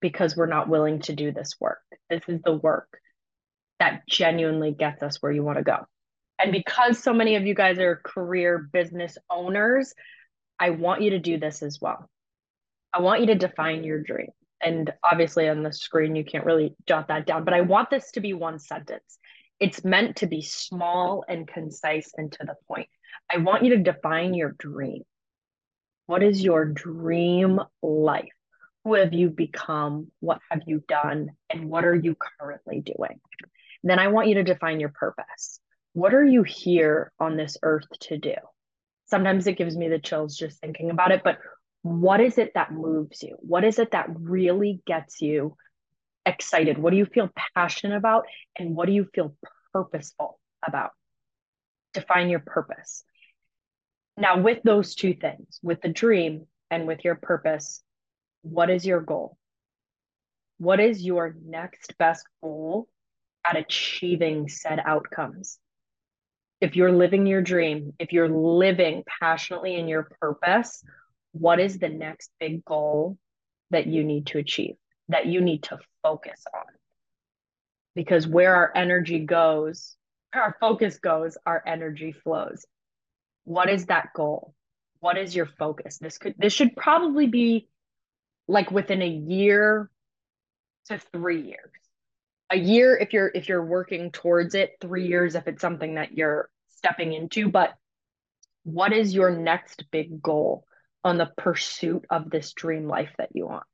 because 0.00 0.36
we're 0.36 0.46
not 0.46 0.68
willing 0.68 1.00
to 1.00 1.14
do 1.14 1.32
this 1.32 1.54
work. 1.60 1.80
This 2.10 2.22
is 2.28 2.40
the 2.42 2.52
work 2.52 2.88
that 3.78 4.02
genuinely 4.08 4.72
gets 4.72 5.02
us 5.02 5.20
where 5.20 5.32
you 5.32 5.42
want 5.42 5.58
to 5.58 5.64
go. 5.64 5.86
And 6.38 6.52
because 6.52 6.98
so 6.98 7.12
many 7.12 7.36
of 7.36 7.46
you 7.46 7.54
guys 7.54 7.78
are 7.78 8.00
career 8.04 8.58
business 8.58 9.16
owners, 9.30 9.94
I 10.58 10.70
want 10.70 11.02
you 11.02 11.10
to 11.10 11.18
do 11.18 11.38
this 11.38 11.62
as 11.62 11.80
well. 11.80 12.08
I 12.92 13.00
want 13.00 13.20
you 13.20 13.26
to 13.28 13.34
define 13.34 13.84
your 13.84 14.02
dream 14.02 14.28
and 14.62 14.92
obviously 15.02 15.48
on 15.48 15.62
the 15.62 15.72
screen 15.72 16.14
you 16.14 16.24
can't 16.24 16.44
really 16.44 16.74
jot 16.86 17.08
that 17.08 17.26
down 17.26 17.44
but 17.44 17.54
i 17.54 17.60
want 17.60 17.90
this 17.90 18.10
to 18.12 18.20
be 18.20 18.32
one 18.32 18.58
sentence. 18.58 19.18
It's 19.62 19.84
meant 19.84 20.16
to 20.16 20.26
be 20.26 20.42
small 20.42 21.24
and 21.28 21.46
concise 21.46 22.10
and 22.16 22.32
to 22.32 22.38
the 22.40 22.56
point. 22.66 22.88
I 23.32 23.36
want 23.36 23.64
you 23.64 23.76
to 23.76 23.92
define 23.92 24.34
your 24.34 24.56
dream. 24.58 25.02
What 26.06 26.24
is 26.24 26.42
your 26.42 26.64
dream 26.64 27.60
life? 27.80 28.32
Who 28.82 28.94
have 28.94 29.12
you 29.12 29.30
become? 29.30 30.08
What 30.18 30.40
have 30.50 30.62
you 30.66 30.82
done? 30.88 31.28
And 31.48 31.70
what 31.70 31.84
are 31.84 31.94
you 31.94 32.16
currently 32.40 32.80
doing? 32.80 33.20
Then 33.84 34.00
i 34.00 34.08
want 34.08 34.26
you 34.26 34.34
to 34.34 34.42
define 34.42 34.80
your 34.80 34.88
purpose. 34.88 35.60
What 35.92 36.12
are 36.12 36.24
you 36.24 36.42
here 36.42 37.12
on 37.20 37.36
this 37.36 37.56
earth 37.62 37.86
to 38.00 38.18
do? 38.18 38.34
Sometimes 39.06 39.46
it 39.46 39.58
gives 39.58 39.76
me 39.76 39.88
the 39.88 40.00
chills 40.00 40.36
just 40.36 40.58
thinking 40.60 40.90
about 40.90 41.12
it 41.12 41.22
but 41.22 41.38
what 41.82 42.20
is 42.20 42.38
it 42.38 42.52
that 42.54 42.72
moves 42.72 43.22
you? 43.22 43.36
What 43.40 43.64
is 43.64 43.78
it 43.78 43.90
that 43.90 44.06
really 44.14 44.80
gets 44.86 45.20
you 45.20 45.56
excited? 46.24 46.78
What 46.78 46.90
do 46.90 46.96
you 46.96 47.06
feel 47.06 47.30
passionate 47.56 47.96
about? 47.96 48.24
And 48.56 48.74
what 48.74 48.86
do 48.86 48.92
you 48.92 49.08
feel 49.12 49.34
purposeful 49.72 50.38
about? 50.66 50.90
Define 51.92 52.30
your 52.30 52.40
purpose. 52.40 53.04
Now, 54.16 54.40
with 54.40 54.62
those 54.62 54.94
two 54.94 55.14
things, 55.14 55.58
with 55.62 55.80
the 55.80 55.88
dream 55.88 56.46
and 56.70 56.86
with 56.86 57.04
your 57.04 57.16
purpose, 57.16 57.82
what 58.42 58.70
is 58.70 58.86
your 58.86 59.00
goal? 59.00 59.36
What 60.58 60.78
is 60.78 61.02
your 61.02 61.34
next 61.44 61.98
best 61.98 62.24
goal 62.42 62.88
at 63.44 63.56
achieving 63.56 64.48
said 64.48 64.80
outcomes? 64.84 65.58
If 66.60 66.76
you're 66.76 66.92
living 66.92 67.26
your 67.26 67.42
dream, 67.42 67.94
if 67.98 68.12
you're 68.12 68.28
living 68.28 69.02
passionately 69.20 69.74
in 69.74 69.88
your 69.88 70.08
purpose, 70.20 70.84
what 71.32 71.60
is 71.60 71.78
the 71.78 71.88
next 71.88 72.30
big 72.38 72.64
goal 72.64 73.18
that 73.70 73.86
you 73.86 74.04
need 74.04 74.26
to 74.26 74.38
achieve, 74.38 74.76
that 75.08 75.26
you 75.26 75.40
need 75.40 75.64
to 75.64 75.78
focus 76.02 76.44
on? 76.54 76.64
Because 77.94 78.26
where 78.26 78.54
our 78.54 78.72
energy 78.74 79.20
goes, 79.20 79.96
where 80.32 80.44
our 80.44 80.56
focus 80.60 80.98
goes, 80.98 81.36
our 81.44 81.62
energy 81.66 82.12
flows. 82.12 82.64
What 83.44 83.68
is 83.68 83.86
that 83.86 84.10
goal? 84.14 84.54
What 85.00 85.18
is 85.18 85.34
your 85.34 85.46
focus? 85.46 85.98
This 85.98 86.16
could 86.18 86.34
this 86.38 86.52
should 86.52 86.76
probably 86.76 87.26
be 87.26 87.68
like 88.46 88.70
within 88.70 89.02
a 89.02 89.08
year 89.08 89.90
to 90.86 90.98
3 90.98 91.42
years. 91.42 91.70
A 92.50 92.56
year 92.56 92.96
if 92.96 93.12
you're 93.12 93.30
if 93.34 93.48
you're 93.48 93.64
working 93.64 94.10
towards 94.10 94.54
it, 94.54 94.76
3 94.80 95.06
years 95.06 95.34
if 95.34 95.48
it's 95.48 95.60
something 95.60 95.96
that 95.96 96.12
you're 96.12 96.50
stepping 96.68 97.12
into, 97.12 97.48
but 97.48 97.74
what 98.64 98.92
is 98.92 99.14
your 99.14 99.30
next 99.30 99.84
big 99.90 100.22
goal? 100.22 100.64
On 101.04 101.18
the 101.18 101.30
pursuit 101.36 102.04
of 102.10 102.30
this 102.30 102.52
dream 102.52 102.86
life 102.86 103.10
that 103.18 103.30
you 103.34 103.46
want. 103.46 103.64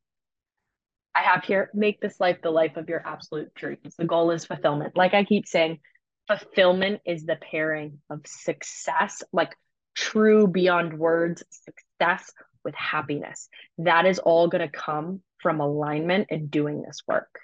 I 1.15 1.23
have 1.23 1.45
here, 1.45 1.71
make 1.75 2.01
this 2.01 2.21
life 2.21 2.39
the 2.43 2.51
life 2.51 2.77
of 2.77 2.89
your 2.89 3.07
absolute 3.07 3.53
dreams. 3.55 3.97
The 3.97 4.05
goal 4.05 4.31
is 4.31 4.45
fulfillment. 4.45 4.97
Like 4.97 5.15
I 5.15 5.25
keep 5.25 5.47
saying, 5.47 5.81
fulfillment 6.29 7.01
is 7.05 7.25
the 7.25 7.37
pairing 7.37 8.01
of 8.09 8.21
success, 8.25 9.23
like 9.33 9.55
true 9.95 10.47
beyond 10.47 10.97
words 10.97 11.43
success 11.51 12.33
with 12.65 12.75
happiness. 12.75 13.49
That 13.79 14.07
is 14.07 14.19
all 14.19 14.49
going 14.49 14.67
to 14.67 14.73
come 14.73 15.23
from 15.41 15.61
alignment 15.61 16.29
and 16.31 16.51
doing 16.51 16.83
this 16.83 17.03
work. 17.07 17.41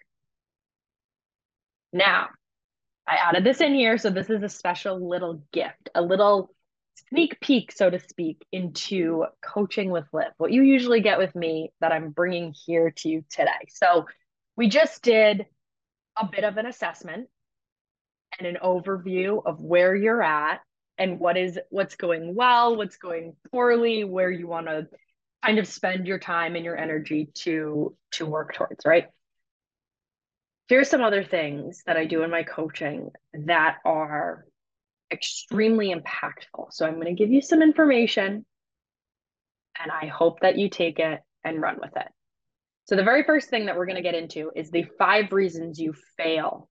Now, 1.93 2.29
I 3.07 3.17
added 3.17 3.45
this 3.45 3.61
in 3.61 3.75
here. 3.75 3.99
So 3.99 4.11
this 4.11 4.31
is 4.31 4.43
a 4.43 4.49
special 4.49 5.09
little 5.09 5.43
gift, 5.53 5.91
a 5.95 6.03
little 6.03 6.51
sneak 7.09 7.41
peek, 7.41 7.73
so 7.73 7.91
to 7.91 7.99
speak, 7.99 8.45
into 8.53 9.25
coaching 9.43 9.91
with 9.91 10.05
Liv, 10.13 10.33
what 10.39 10.53
you 10.53 10.63
usually 10.63 11.01
get 11.01 11.19
with 11.19 11.35
me 11.35 11.73
that 11.81 11.93
I'm 11.93 12.11
bringing 12.11 12.55
here 12.67 12.91
to 12.99 13.09
you 13.09 13.25
today. 13.31 13.69
So, 13.69 14.07
we 14.57 14.69
just 14.69 15.03
did 15.03 15.47
a 16.17 16.27
bit 16.27 16.45
of 16.45 16.57
an 16.57 16.67
assessment 16.67 17.29
and 18.39 18.47
an 18.47 18.59
overview 18.63 19.43
of 19.45 19.61
where 19.61 19.95
you're 19.95 20.23
at 20.23 20.61
and 20.99 21.19
what 21.19 21.37
is 21.37 21.59
what's 21.71 21.97
going 21.97 22.35
well, 22.35 22.77
what's 22.77 22.97
going 22.97 23.35
poorly, 23.51 24.05
where 24.05 24.31
you 24.31 24.47
want 24.47 24.67
to 24.67 24.87
kind 25.45 25.59
of 25.59 25.67
spend 25.67 26.07
your 26.07 26.19
time 26.19 26.57
and 26.57 26.65
your 26.65 26.77
energy 26.77 27.29
to 27.35 27.97
to 28.13 28.27
work 28.27 28.55
towards, 28.55 28.85
right? 28.85 29.07
Here's 30.69 30.89
some 30.89 31.03
other 31.03 31.25
things 31.25 31.83
that 31.87 31.97
I 31.97 32.07
do 32.07 32.23
in 32.23 32.31
my 32.31 32.43
coaching 32.43 33.11
that 33.35 33.79
are 33.85 34.47
extremely 35.13 35.95
impactful. 35.95 36.73
So 36.73 36.87
I'm 36.87 36.95
going 36.95 37.07
to 37.07 37.13
give 37.15 37.31
you 37.31 37.41
some 37.41 37.63
information 37.63 38.45
and 39.81 39.91
I 39.91 40.07
hope 40.07 40.41
that 40.41 40.59
you 40.59 40.69
take 40.69 40.99
it 40.99 41.21
and 41.45 41.61
run 41.61 41.79
with 41.81 41.97
it. 41.97 42.09
So, 42.87 42.97
the 42.97 43.03
very 43.03 43.25
first 43.25 43.49
thing 43.49 43.67
that 43.67 43.77
we're 43.77 43.87
going 43.87 43.97
to 43.97 44.03
get 44.03 44.15
into 44.15 44.51
is 44.55 44.71
the 44.71 44.85
five 44.99 45.33
reasons 45.33 45.79
you 45.79 45.95
fail. 46.17 46.69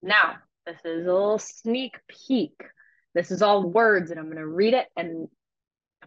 Now, 0.00 0.36
this 0.66 0.76
is 0.84 1.06
a 1.06 1.12
little 1.12 1.38
sneak 1.38 1.98
peek. 2.08 2.54
This 3.14 3.30
is 3.30 3.42
all 3.42 3.68
words, 3.68 4.10
and 4.10 4.20
I'm 4.20 4.26
going 4.26 4.36
to 4.36 4.46
read 4.46 4.74
it 4.74 4.86
and 4.96 5.28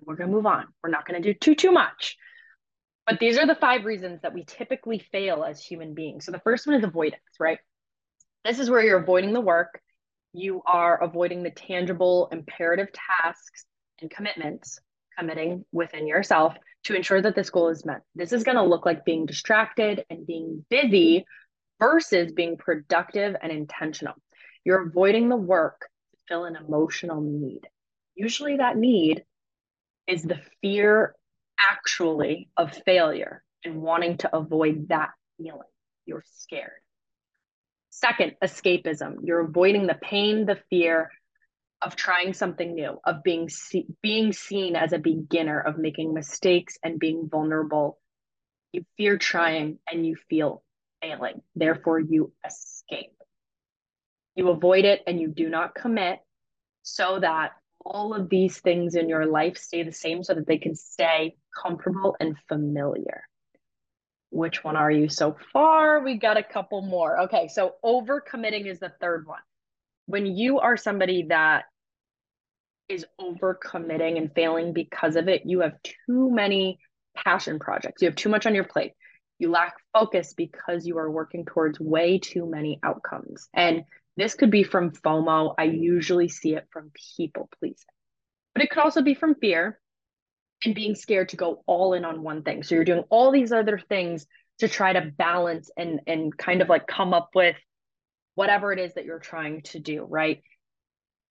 we're 0.04 0.16
going 0.16 0.30
to 0.30 0.36
move 0.36 0.46
on. 0.46 0.66
We're 0.82 0.90
not 0.90 1.06
going 1.06 1.22
to 1.22 1.34
do 1.34 1.38
too, 1.38 1.56
too 1.56 1.72
much. 1.72 2.18
But 3.06 3.20
these 3.20 3.38
are 3.38 3.46
the 3.46 3.56
five 3.56 3.86
reasons 3.86 4.22
that 4.22 4.34
we 4.34 4.44
typically 4.46 5.00
fail 5.00 5.44
as 5.44 5.64
human 5.64 5.94
beings. 5.94 6.26
So, 6.26 6.32
the 6.32 6.40
first 6.40 6.66
one 6.66 6.78
is 6.78 6.84
avoidance, 6.84 7.22
right? 7.40 7.60
This 8.46 8.60
is 8.60 8.70
where 8.70 8.82
you're 8.82 9.02
avoiding 9.02 9.34
the 9.34 9.42
work 9.42 9.82
you 10.38 10.62
are 10.66 11.02
avoiding 11.02 11.44
the 11.44 11.52
tangible 11.52 12.30
imperative 12.32 12.90
tasks 12.94 13.66
and 14.02 14.10
commitments 14.10 14.80
committing 15.18 15.66
within 15.72 16.08
yourself 16.08 16.56
to 16.84 16.96
ensure 16.96 17.22
that 17.22 17.36
this 17.36 17.50
goal 17.50 17.70
is 17.70 17.86
met. 17.86 18.02
This 18.16 18.32
is 18.32 18.44
going 18.44 18.58
to 18.58 18.64
look 18.64 18.86
like 18.86 19.06
being 19.06 19.26
distracted 19.26 20.06
and 20.10 20.28
being 20.28 20.66
busy 20.70 21.26
versus 21.80 22.32
being 22.32 22.58
productive 22.58 23.36
and 23.42 23.52
intentional. 23.52 24.16
You're 24.64 24.88
avoiding 24.88 25.30
the 25.30 25.36
work 25.36 25.80
to 26.12 26.18
fill 26.28 26.46
an 26.46 26.56
emotional 26.56 27.22
need. 27.22 27.62
Usually, 28.16 28.58
that 28.58 28.78
need 28.78 29.24
is 30.08 30.24
the 30.24 30.40
fear 30.62 31.16
actually 31.60 32.50
of 32.58 32.74
failure 32.86 33.44
and 33.64 33.82
wanting 33.82 34.18
to 34.18 34.36
avoid 34.36 34.90
that 34.90 35.10
feeling. 35.38 35.62
You're 36.06 36.24
scared. 36.26 36.72
Second, 37.98 38.36
escapism. 38.44 39.20
You're 39.24 39.40
avoiding 39.40 39.88
the 39.88 39.96
pain, 39.96 40.46
the 40.46 40.60
fear 40.70 41.10
of 41.82 41.96
trying 41.96 42.34
something 42.34 42.76
new, 42.76 43.00
of 43.06 43.24
being 43.24 43.48
see- 43.48 43.88
being 44.02 44.34
seen 44.34 44.76
as 44.76 44.92
a 44.92 45.00
beginner, 45.00 45.62
of 45.62 45.78
making 45.78 46.14
mistakes 46.14 46.78
and 46.84 47.00
being 47.00 47.30
vulnerable. 47.30 47.98
You 48.74 48.86
fear 48.98 49.18
trying 49.18 49.80
and 49.90 50.06
you 50.06 50.18
feel 50.30 50.62
failing. 51.02 51.42
Therefore, 51.56 52.02
you 52.02 52.34
escape. 52.46 53.16
You 54.36 54.50
avoid 54.50 54.84
it 54.84 55.02
and 55.08 55.18
you 55.22 55.30
do 55.30 55.48
not 55.48 55.74
commit 55.74 56.20
so 56.82 57.22
that 57.22 57.54
all 57.80 58.14
of 58.14 58.28
these 58.28 58.60
things 58.60 58.96
in 58.96 59.08
your 59.08 59.26
life 59.26 59.58
stay 59.58 59.84
the 59.84 59.94
same 59.94 60.22
so 60.22 60.34
that 60.34 60.48
they 60.48 60.58
can 60.58 60.76
stay 60.76 61.38
comfortable 61.64 62.18
and 62.20 62.36
familiar. 62.50 63.24
Which 64.36 64.66
one 64.66 64.76
are 64.76 64.92
you 64.92 65.08
so 65.08 65.38
far? 65.54 66.02
We 66.02 66.18
got 66.18 66.36
a 66.36 66.44
couple 66.44 66.82
more. 66.82 67.22
Okay, 67.22 67.48
so 67.48 67.76
overcommitting 67.86 68.66
is 68.68 68.80
the 68.80 68.92
third 69.00 69.26
one. 69.26 69.40
When 70.08 70.26
you 70.26 70.60
are 70.60 70.76
somebody 70.76 71.28
that 71.30 71.64
is 72.90 73.06
overcommitting 73.18 74.18
and 74.18 74.30
failing 74.36 74.74
because 74.74 75.16
of 75.16 75.30
it, 75.30 75.44
you 75.46 75.62
have 75.62 75.82
too 75.84 76.30
many 76.30 76.80
passion 77.16 77.60
projects. 77.60 78.02
You 78.02 78.10
have 78.10 78.18
too 78.18 78.28
much 78.28 78.46
on 78.46 78.54
your 78.54 78.66
plate. 78.66 78.92
You 79.40 79.52
lack 79.52 79.76
focus 79.94 80.34
because 80.34 80.86
you 80.86 80.98
are 80.98 81.10
working 81.10 81.46
towards 81.46 81.80
way 81.80 82.20
too 82.20 82.46
many 82.46 82.82
outcomes. 82.84 83.48
And 83.54 83.86
this 84.18 84.34
could 84.34 84.52
be 84.52 84.64
from 84.64 84.92
FOMO. 84.92 85.56
I 85.58 85.64
usually 85.64 86.28
see 86.28 86.56
it 86.56 86.68
from 86.72 86.92
people 87.16 87.48
pleasing, 87.60 87.86
but 88.54 88.66
it 88.66 88.70
could 88.70 88.84
also 88.84 89.02
be 89.02 89.14
from 89.14 89.36
fear 89.36 89.80
and 90.66 90.76
being 90.76 90.96
scared 90.96 91.30
to 91.30 91.38
go 91.38 91.64
all 91.66 91.94
in 91.94 92.06
on 92.06 92.24
one 92.24 92.44
thing. 92.44 92.64
So 92.64 92.76
you're 92.76 92.84
doing 92.84 93.04
all 93.10 93.32
these 93.32 93.52
other 93.52 93.80
things 93.80 94.26
to 94.60 94.68
try 94.68 94.94
to 94.94 95.02
balance 95.02 95.70
and 95.78 96.02
and 96.08 96.36
kind 96.36 96.62
of 96.62 96.70
like 96.70 96.88
come 96.88 97.14
up 97.14 97.30
with 97.36 97.56
whatever 98.36 98.74
it 98.74 98.80
is 98.80 98.94
that 98.96 99.06
you're 99.06 99.20
trying 99.20 99.62
to 99.62 99.80
do, 99.80 100.04
right? 100.04 100.42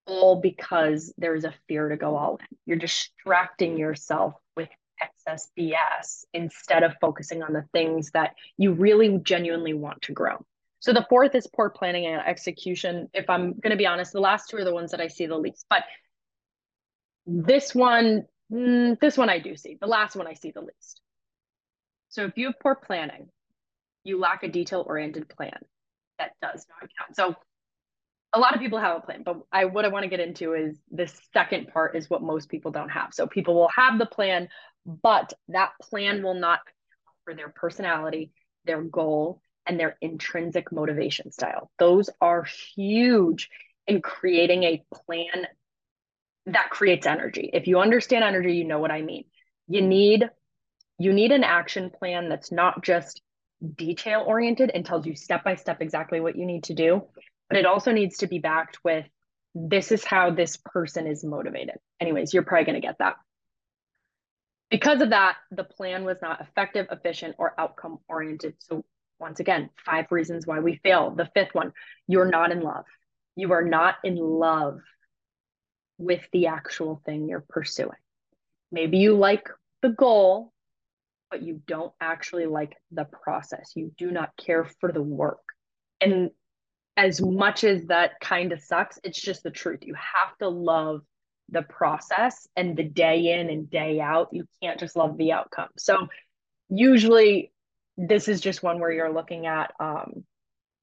All 0.06 0.40
because 0.40 1.12
there's 1.18 1.44
a 1.44 1.54
fear 1.68 1.88
to 1.88 1.96
go 1.96 2.16
all 2.16 2.36
in. 2.36 2.58
You're 2.66 2.78
distracting 2.78 3.76
yourself 3.78 4.34
with 4.56 4.68
excess 5.02 5.50
BS 5.58 6.24
instead 6.32 6.82
of 6.82 6.94
focusing 7.00 7.42
on 7.42 7.52
the 7.52 7.64
things 7.72 8.10
that 8.12 8.34
you 8.56 8.72
really 8.72 9.18
genuinely 9.18 9.74
want 9.74 10.02
to 10.02 10.12
grow. 10.12 10.44
So 10.80 10.92
the 10.92 11.06
fourth 11.08 11.34
is 11.34 11.46
poor 11.46 11.70
planning 11.70 12.06
and 12.06 12.22
execution. 12.26 13.08
If 13.14 13.30
I'm 13.30 13.54
going 13.54 13.70
to 13.70 13.76
be 13.76 13.86
honest, 13.86 14.12
the 14.12 14.20
last 14.20 14.50
two 14.50 14.58
are 14.58 14.64
the 14.64 14.74
ones 14.74 14.90
that 14.90 15.00
I 15.00 15.08
see 15.08 15.26
the 15.26 15.36
least. 15.36 15.64
But 15.70 15.84
this 17.26 17.74
one, 17.74 18.24
mm, 18.54 19.00
this 19.00 19.16
one 19.16 19.28
I 19.28 19.38
do 19.38 19.56
see. 19.56 19.76
The 19.80 19.86
last 19.86 20.16
one 20.16 20.26
I 20.26 20.34
see 20.34 20.50
the 20.50 20.60
least. 20.60 21.00
So 22.08 22.24
if 22.24 22.36
you 22.36 22.46
have 22.46 22.60
poor 22.60 22.74
planning, 22.74 23.28
you 24.04 24.20
lack 24.20 24.42
a 24.42 24.48
detail 24.48 24.84
oriented 24.86 25.28
plan 25.28 25.58
that 26.18 26.32
does 26.40 26.66
not 26.68 26.88
count. 26.98 27.16
So 27.16 27.34
a 28.32 28.38
lot 28.38 28.54
of 28.54 28.60
people 28.60 28.78
have 28.78 28.98
a 28.98 29.00
plan, 29.00 29.22
but 29.24 29.40
I 29.52 29.64
what 29.64 29.84
I 29.84 29.88
want 29.88 30.04
to 30.04 30.08
get 30.08 30.20
into 30.20 30.54
is 30.54 30.78
the 30.90 31.10
second 31.32 31.68
part 31.68 31.96
is 31.96 32.10
what 32.10 32.22
most 32.22 32.48
people 32.48 32.70
don't 32.70 32.90
have. 32.90 33.08
So 33.12 33.26
people 33.26 33.54
will 33.54 33.70
have 33.74 33.98
the 33.98 34.06
plan, 34.06 34.48
but 34.86 35.32
that 35.48 35.72
plan 35.80 36.22
will 36.22 36.34
not 36.34 36.60
for 37.24 37.34
their 37.34 37.48
personality, 37.48 38.32
their 38.64 38.82
goal, 38.82 39.40
and 39.66 39.78
their 39.78 39.96
intrinsic 40.00 40.72
motivation 40.72 41.32
style. 41.32 41.70
Those 41.78 42.10
are 42.20 42.46
huge 42.74 43.48
in 43.86 44.02
creating 44.02 44.64
a 44.64 44.84
plan 44.92 45.46
that 46.46 46.70
creates 46.70 47.06
energy. 47.06 47.50
If 47.52 47.66
you 47.66 47.80
understand 47.80 48.24
energy, 48.24 48.54
you 48.54 48.64
know 48.64 48.78
what 48.78 48.90
I 48.90 49.02
mean. 49.02 49.24
You 49.68 49.82
need 49.82 50.28
you 50.98 51.12
need 51.12 51.32
an 51.32 51.44
action 51.44 51.90
plan 51.90 52.28
that's 52.28 52.52
not 52.52 52.84
just 52.84 53.20
detail 53.76 54.22
oriented 54.26 54.70
and 54.72 54.84
tells 54.84 55.06
you 55.06 55.16
step 55.16 55.42
by 55.42 55.56
step 55.56 55.80
exactly 55.80 56.20
what 56.20 56.36
you 56.36 56.46
need 56.46 56.64
to 56.64 56.74
do, 56.74 57.02
but 57.48 57.58
it 57.58 57.66
also 57.66 57.90
needs 57.90 58.18
to 58.18 58.26
be 58.26 58.38
backed 58.38 58.78
with 58.84 59.04
this 59.54 59.92
is 59.92 60.04
how 60.04 60.30
this 60.30 60.56
person 60.56 61.06
is 61.06 61.24
motivated. 61.24 61.76
Anyways, 62.00 62.34
you're 62.34 62.42
probably 62.42 62.64
going 62.64 62.80
to 62.80 62.86
get 62.86 62.98
that. 62.98 63.16
Because 64.70 65.00
of 65.00 65.10
that, 65.10 65.36
the 65.50 65.64
plan 65.64 66.04
was 66.04 66.18
not 66.20 66.40
effective, 66.40 66.86
efficient, 66.90 67.36
or 67.38 67.54
outcome 67.58 67.98
oriented. 68.08 68.54
So 68.58 68.84
once 69.20 69.38
again, 69.38 69.70
five 69.86 70.06
reasons 70.10 70.46
why 70.46 70.58
we 70.58 70.80
fail. 70.82 71.14
The 71.14 71.30
fifth 71.34 71.54
one, 71.54 71.72
you're 72.08 72.28
not 72.28 72.50
in 72.50 72.60
love. 72.60 72.84
You 73.36 73.52
are 73.52 73.64
not 73.64 73.96
in 74.02 74.16
love 74.16 74.80
with 75.98 76.22
the 76.32 76.46
actual 76.46 77.00
thing 77.04 77.28
you're 77.28 77.44
pursuing. 77.48 77.90
Maybe 78.72 78.98
you 78.98 79.16
like 79.16 79.48
the 79.82 79.90
goal, 79.90 80.52
but 81.30 81.42
you 81.42 81.60
don't 81.66 81.92
actually 82.00 82.46
like 82.46 82.76
the 82.90 83.04
process. 83.04 83.72
You 83.74 83.92
do 83.96 84.10
not 84.10 84.36
care 84.36 84.64
for 84.80 84.92
the 84.92 85.02
work. 85.02 85.42
And 86.00 86.30
as 86.96 87.20
much 87.20 87.64
as 87.64 87.86
that 87.86 88.20
kind 88.20 88.52
of 88.52 88.60
sucks, 88.60 88.98
it's 89.04 89.20
just 89.20 89.42
the 89.42 89.50
truth. 89.50 89.80
You 89.82 89.94
have 89.94 90.36
to 90.38 90.48
love 90.48 91.02
the 91.50 91.62
process 91.62 92.48
and 92.56 92.76
the 92.76 92.84
day 92.84 93.32
in 93.32 93.50
and 93.50 93.70
day 93.70 94.00
out. 94.00 94.28
You 94.32 94.46
can't 94.62 94.80
just 94.80 94.96
love 94.96 95.16
the 95.16 95.32
outcome. 95.32 95.68
So, 95.76 96.08
usually, 96.68 97.52
this 97.96 98.28
is 98.28 98.40
just 98.40 98.62
one 98.62 98.80
where 98.80 98.90
you're 98.90 99.12
looking 99.12 99.46
at 99.46 99.72
um 99.78 100.24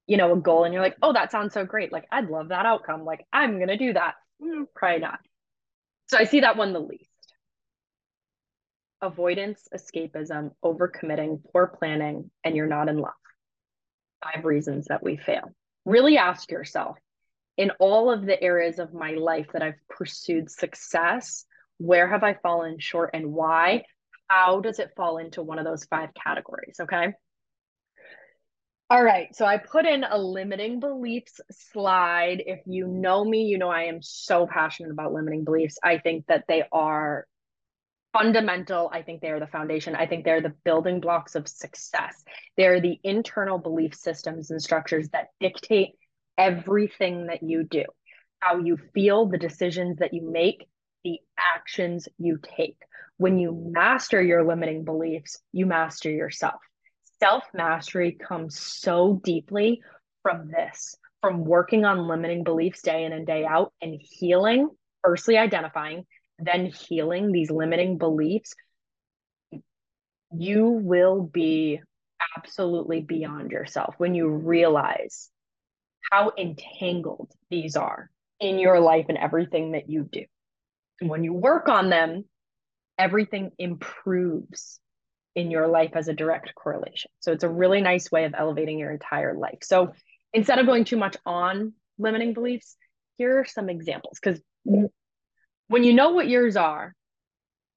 you 0.07 0.17
know 0.17 0.33
a 0.33 0.39
goal 0.39 0.63
and 0.63 0.73
you're 0.73 0.83
like 0.83 0.95
oh 1.01 1.13
that 1.13 1.31
sounds 1.31 1.53
so 1.53 1.65
great 1.65 1.91
like 1.91 2.05
i'd 2.11 2.29
love 2.29 2.49
that 2.49 2.65
outcome 2.65 3.03
like 3.03 3.25
i'm 3.33 3.59
gonna 3.59 3.77
do 3.77 3.93
that 3.93 4.15
mm, 4.41 4.65
probably 4.75 4.99
not 4.99 5.19
so 6.07 6.17
i 6.17 6.23
see 6.23 6.41
that 6.41 6.57
one 6.57 6.73
the 6.73 6.79
least 6.79 7.05
avoidance 9.01 9.67
escapism 9.75 10.51
overcommitting 10.63 11.41
poor 11.51 11.67
planning 11.67 12.29
and 12.43 12.55
you're 12.55 12.67
not 12.67 12.89
in 12.89 12.97
love 12.97 13.13
five 14.23 14.45
reasons 14.45 14.87
that 14.87 15.03
we 15.03 15.17
fail 15.17 15.51
really 15.85 16.17
ask 16.17 16.51
yourself 16.51 16.97
in 17.57 17.71
all 17.79 18.11
of 18.11 18.25
the 18.25 18.41
areas 18.41 18.79
of 18.79 18.93
my 18.93 19.11
life 19.11 19.47
that 19.53 19.63
i've 19.63 19.87
pursued 19.89 20.49
success 20.49 21.45
where 21.77 22.07
have 22.07 22.23
i 22.23 22.35
fallen 22.35 22.77
short 22.79 23.09
and 23.13 23.31
why 23.31 23.83
how 24.31 24.61
does 24.61 24.79
it 24.79 24.93
fall 24.95 25.17
into 25.17 25.43
one 25.43 25.59
of 25.59 25.65
those 25.65 25.83
five 25.85 26.09
categories? 26.13 26.77
Okay. 26.79 27.13
All 28.91 29.01
right. 29.01 29.33
So 29.33 29.45
I 29.45 29.57
put 29.57 29.85
in 29.85 30.03
a 30.03 30.17
limiting 30.17 30.81
beliefs 30.81 31.39
slide. 31.49 32.43
If 32.45 32.59
you 32.65 32.87
know 32.87 33.23
me, 33.23 33.43
you 33.43 33.57
know 33.57 33.69
I 33.69 33.83
am 33.83 34.01
so 34.01 34.45
passionate 34.45 34.91
about 34.91 35.13
limiting 35.13 35.45
beliefs. 35.45 35.77
I 35.81 35.99
think 35.99 36.25
that 36.27 36.43
they 36.49 36.63
are 36.73 37.25
fundamental. 38.11 38.89
I 38.91 39.01
think 39.03 39.21
they 39.21 39.29
are 39.29 39.39
the 39.39 39.47
foundation. 39.47 39.95
I 39.95 40.07
think 40.07 40.25
they're 40.25 40.41
the 40.41 40.53
building 40.65 40.99
blocks 40.99 41.35
of 41.35 41.47
success. 41.47 42.21
They're 42.57 42.81
the 42.81 42.99
internal 43.01 43.57
belief 43.57 43.95
systems 43.95 44.51
and 44.51 44.61
structures 44.61 45.07
that 45.13 45.27
dictate 45.39 45.91
everything 46.37 47.27
that 47.27 47.43
you 47.43 47.63
do, 47.63 47.85
how 48.41 48.57
you 48.57 48.77
feel, 48.93 49.25
the 49.25 49.37
decisions 49.37 49.99
that 49.99 50.13
you 50.13 50.29
make, 50.29 50.67
the 51.05 51.19
actions 51.39 52.09
you 52.17 52.39
take. 52.57 52.75
When 53.15 53.39
you 53.39 53.57
master 53.71 54.21
your 54.21 54.45
limiting 54.45 54.83
beliefs, 54.83 55.39
you 55.53 55.65
master 55.65 56.11
yourself. 56.11 56.59
Self 57.21 57.43
mastery 57.53 58.13
comes 58.13 58.59
so 58.59 59.21
deeply 59.23 59.81
from 60.23 60.49
this, 60.49 60.95
from 61.21 61.45
working 61.45 61.85
on 61.85 62.07
limiting 62.07 62.43
beliefs 62.43 62.81
day 62.81 63.05
in 63.05 63.13
and 63.13 63.27
day 63.27 63.45
out 63.45 63.73
and 63.81 64.01
healing, 64.01 64.69
firstly 65.03 65.37
identifying, 65.37 66.05
then 66.39 66.65
healing 66.65 67.31
these 67.31 67.51
limiting 67.51 67.99
beliefs. 67.99 68.55
You 70.35 70.67
will 70.67 71.21
be 71.21 71.79
absolutely 72.35 73.01
beyond 73.01 73.51
yourself 73.51 73.93
when 73.97 74.15
you 74.15 74.27
realize 74.27 75.29
how 76.11 76.31
entangled 76.37 77.31
these 77.51 77.75
are 77.75 78.09
in 78.39 78.57
your 78.57 78.79
life 78.79 79.05
and 79.09 79.17
everything 79.17 79.73
that 79.73 79.89
you 79.89 80.09
do. 80.11 80.25
And 80.99 81.09
when 81.09 81.23
you 81.23 81.33
work 81.33 81.69
on 81.69 81.89
them, 81.89 82.25
everything 82.97 83.51
improves 83.59 84.80
in 85.35 85.51
your 85.51 85.67
life 85.67 85.91
as 85.93 86.07
a 86.07 86.13
direct 86.13 86.53
correlation. 86.55 87.11
So 87.19 87.31
it's 87.31 87.43
a 87.43 87.49
really 87.49 87.81
nice 87.81 88.11
way 88.11 88.25
of 88.25 88.33
elevating 88.37 88.79
your 88.79 88.91
entire 88.91 89.33
life. 89.33 89.59
So 89.63 89.93
instead 90.33 90.59
of 90.59 90.65
going 90.65 90.85
too 90.85 90.97
much 90.97 91.15
on 91.25 91.73
limiting 91.97 92.33
beliefs, 92.33 92.75
here 93.17 93.39
are 93.39 93.45
some 93.45 93.69
examples 93.69 94.19
because 94.21 94.41
when 94.63 95.83
you 95.83 95.93
know 95.93 96.11
what 96.11 96.27
yours 96.27 96.57
are, 96.57 96.93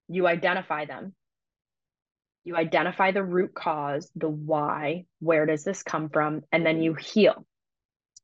you 0.09 0.27
identify 0.27 0.85
them. 0.85 1.15
You 2.45 2.57
identify 2.57 3.13
the 3.13 3.23
root 3.23 3.55
cause, 3.55 4.11
the 4.17 4.29
why, 4.29 5.07
where 5.21 5.47
does 5.47 5.65
this 5.65 5.83
come 5.83 6.11
from, 6.11 6.43
and 6.53 6.67
then 6.67 6.83
you 6.83 6.95
heal. 6.95 7.47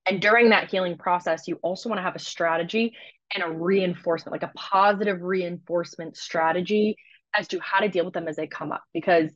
And 0.06 0.20
during 0.20 0.50
that 0.50 0.70
healing 0.70 0.98
process, 0.98 1.46
you 1.46 1.58
also 1.62 1.88
want 1.88 1.98
to 1.98 2.02
have 2.02 2.16
a 2.16 2.20
strategy 2.20 2.94
and 3.34 3.44
a 3.44 3.50
reinforcement, 3.50 4.32
like 4.32 4.50
a 4.50 4.52
positive 4.54 5.22
reinforcement 5.22 6.16
strategy 6.16 6.96
as 7.34 7.48
to 7.48 7.60
how 7.60 7.80
to 7.80 7.88
deal 7.88 8.04
with 8.04 8.14
them 8.14 8.28
as 8.28 8.36
they 8.36 8.46
come 8.46 8.72
up, 8.72 8.82
because 8.92 9.30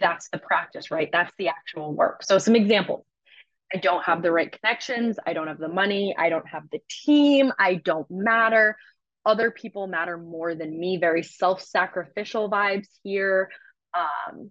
that's 0.00 0.28
the 0.30 0.38
practice, 0.38 0.90
right? 0.90 1.08
That's 1.12 1.32
the 1.38 1.48
actual 1.48 1.94
work. 1.94 2.22
So, 2.22 2.38
some 2.38 2.56
examples 2.56 3.04
I 3.74 3.78
don't 3.78 4.04
have 4.04 4.22
the 4.22 4.30
right 4.30 4.50
connections. 4.50 5.18
I 5.26 5.32
don't 5.32 5.48
have 5.48 5.58
the 5.58 5.68
money. 5.68 6.14
I 6.16 6.28
don't 6.28 6.46
have 6.46 6.64
the 6.70 6.80
team. 6.88 7.52
I 7.58 7.74
don't 7.74 8.06
matter. 8.10 8.76
Other 9.26 9.50
people 9.50 9.86
matter 9.86 10.16
more 10.16 10.54
than 10.54 10.78
me. 10.78 10.98
Very 10.98 11.22
self 11.22 11.62
sacrificial 11.62 12.50
vibes 12.50 12.88
here. 13.02 13.50
Um, 13.96 14.50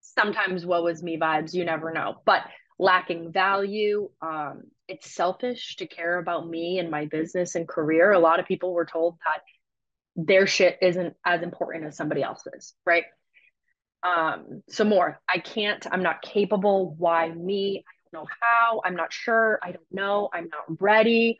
sometimes 0.00 0.66
woe 0.66 0.86
is 0.86 1.02
me 1.02 1.18
vibes. 1.18 1.54
You 1.54 1.64
never 1.64 1.92
know. 1.92 2.16
But 2.24 2.42
lacking 2.78 3.32
value, 3.32 4.10
um, 4.20 4.62
it's 4.88 5.14
selfish 5.14 5.76
to 5.76 5.86
care 5.86 6.18
about 6.18 6.48
me 6.48 6.78
and 6.78 6.90
my 6.90 7.06
business 7.06 7.54
and 7.54 7.68
career. 7.68 8.12
A 8.12 8.18
lot 8.18 8.40
of 8.40 8.46
people 8.46 8.72
were 8.72 8.86
told 8.86 9.16
that 9.26 9.42
their 10.16 10.46
shit 10.46 10.78
isn't 10.80 11.14
as 11.24 11.42
important 11.42 11.84
as 11.84 11.96
somebody 11.96 12.22
else's, 12.22 12.74
right? 12.84 13.04
Um, 14.02 14.62
some 14.68 14.88
more. 14.88 15.20
I 15.28 15.38
can't, 15.38 15.86
I'm 15.90 16.02
not 16.02 16.22
capable. 16.22 16.94
Why 16.98 17.28
me? 17.28 17.84
I 17.86 17.92
don't 18.12 18.22
know 18.22 18.28
how. 18.40 18.80
I'm 18.84 18.96
not 18.96 19.12
sure. 19.12 19.58
I 19.62 19.72
don't 19.72 19.92
know. 19.92 20.28
I'm 20.32 20.48
not 20.48 20.80
ready. 20.80 21.38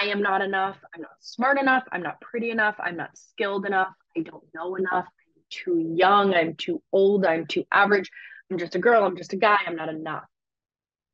I 0.00 0.06
am 0.06 0.22
not 0.22 0.42
enough. 0.42 0.78
I'm 0.94 1.02
not 1.02 1.10
smart 1.20 1.58
enough. 1.58 1.84
I'm 1.92 2.02
not 2.02 2.20
pretty 2.20 2.50
enough. 2.50 2.76
I'm 2.78 2.96
not 2.96 3.10
skilled 3.16 3.66
enough. 3.66 3.92
I 4.16 4.20
don't 4.20 4.44
know 4.54 4.76
enough. 4.76 5.06
I'm 5.06 5.42
too 5.50 5.78
young. 5.78 6.34
I'm 6.34 6.54
too 6.54 6.82
old. 6.92 7.26
I'm 7.26 7.46
too 7.46 7.64
average. 7.70 8.10
I'm 8.50 8.58
just 8.58 8.74
a 8.74 8.78
girl. 8.78 9.04
I'm 9.04 9.16
just 9.16 9.32
a 9.32 9.36
guy. 9.36 9.58
I'm 9.66 9.76
not 9.76 9.88
enough. 9.88 10.24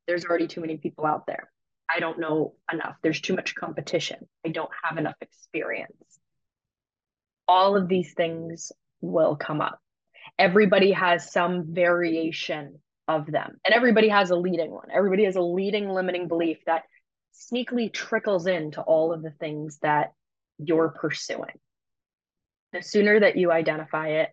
There's 0.07 0.25
already 0.25 0.47
too 0.47 0.61
many 0.61 0.77
people 0.77 1.07
out 1.07 1.27
there. 1.27 1.51
I 1.91 2.01
don't 2.01 2.19
know 2.19 2.55
enough. 2.71 2.97
There's 3.03 3.21
too 3.21 3.35
much 3.35 3.55
competition. 3.55 4.29
I 4.45 4.51
don't 4.51 4.71
have 4.83 4.99
enough 4.99 5.17
experience. 5.21 6.18
All 7.49 7.77
of 7.77 7.89
these 7.89 8.13
things 8.13 8.71
will 9.01 9.35
come 9.37 9.61
up. 9.61 9.81
Everybody 10.39 10.93
has 10.93 11.33
some 11.33 11.75
variation 11.75 12.79
of 13.09 13.27
them, 13.27 13.59
and 13.65 13.75
everybody 13.75 14.09
has 14.09 14.31
a 14.31 14.37
leading 14.37 14.71
one. 14.71 14.89
Everybody 14.95 15.25
has 15.25 15.37
a 15.37 15.41
leading 15.41 15.89
limiting 15.89 16.29
belief 16.29 16.59
that 16.67 16.85
sneakily 17.35 17.93
trickles 17.93 18.47
into 18.47 18.83
all 18.83 19.13
of 19.13 19.23
the 19.23 19.31
things 19.31 19.79
that 19.83 20.13
you're 20.59 20.91
pursuing. 20.91 21.59
The 22.73 22.83
sooner 22.83 23.21
that 23.21 23.37
you 23.37 23.51
identify 23.51 24.09
it, 24.09 24.31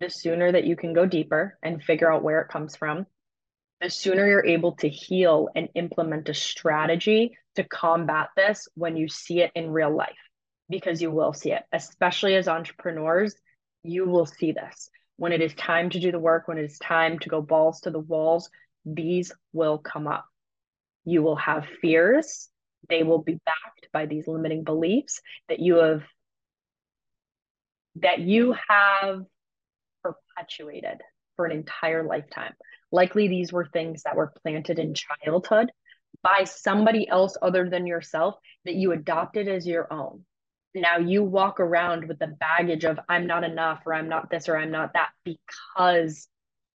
the 0.00 0.08
sooner 0.08 0.50
that 0.50 0.64
you 0.64 0.76
can 0.76 0.94
go 0.94 1.04
deeper 1.04 1.58
and 1.62 1.82
figure 1.82 2.10
out 2.10 2.22
where 2.22 2.40
it 2.40 2.48
comes 2.48 2.74
from, 2.74 3.06
the 3.80 3.90
sooner 3.90 4.26
you're 4.26 4.46
able 4.46 4.72
to 4.76 4.88
heal 4.88 5.48
and 5.54 5.68
implement 5.74 6.28
a 6.28 6.34
strategy 6.34 7.36
to 7.56 7.64
combat 7.64 8.28
this 8.36 8.68
when 8.74 8.96
you 8.96 9.08
see 9.08 9.40
it 9.40 9.52
in 9.54 9.70
real 9.70 9.94
life, 9.94 10.16
because 10.70 11.02
you 11.02 11.10
will 11.10 11.32
see 11.32 11.52
it, 11.52 11.62
especially 11.72 12.36
as 12.36 12.48
entrepreneurs, 12.48 13.34
you 13.82 14.06
will 14.06 14.26
see 14.26 14.52
this. 14.52 14.88
When 15.16 15.32
it 15.32 15.42
is 15.42 15.52
time 15.54 15.90
to 15.90 16.00
do 16.00 16.12
the 16.12 16.18
work, 16.18 16.48
when 16.48 16.56
it 16.56 16.64
is 16.64 16.78
time 16.78 17.18
to 17.18 17.28
go 17.28 17.42
balls 17.42 17.80
to 17.82 17.90
the 17.90 17.98
walls, 17.98 18.48
these 18.86 19.32
will 19.52 19.78
come 19.78 20.06
up. 20.06 20.24
You 21.04 21.22
will 21.22 21.36
have 21.36 21.66
fears. 21.82 22.48
They 22.88 23.02
will 23.02 23.22
be 23.22 23.38
backed 23.44 23.88
by 23.92 24.06
these 24.06 24.26
limiting 24.26 24.64
beliefs 24.64 25.20
that 25.48 25.58
you 25.58 25.76
have 25.76 26.02
that 27.96 28.20
you 28.20 28.54
have 28.68 29.22
perpetuated 30.02 31.00
for 31.36 31.44
an 31.44 31.52
entire 31.52 32.04
lifetime. 32.04 32.54
Likely 32.92 33.28
these 33.28 33.52
were 33.52 33.66
things 33.66 34.04
that 34.04 34.16
were 34.16 34.32
planted 34.42 34.78
in 34.78 34.94
childhood 34.94 35.70
by 36.22 36.44
somebody 36.44 37.08
else 37.08 37.36
other 37.42 37.68
than 37.68 37.86
yourself 37.86 38.36
that 38.64 38.74
you 38.74 38.92
adopted 38.92 39.48
as 39.48 39.66
your 39.66 39.92
own. 39.92 40.24
Now 40.74 40.98
you 40.98 41.24
walk 41.24 41.58
around 41.58 42.06
with 42.06 42.18
the 42.18 42.28
baggage 42.28 42.84
of 42.84 42.98
I'm 43.08 43.26
not 43.26 43.44
enough 43.44 43.82
or 43.86 43.94
I'm 43.94 44.08
not 44.08 44.30
this 44.30 44.48
or 44.48 44.56
I'm 44.56 44.70
not 44.70 44.92
that 44.94 45.10
because 45.24 46.28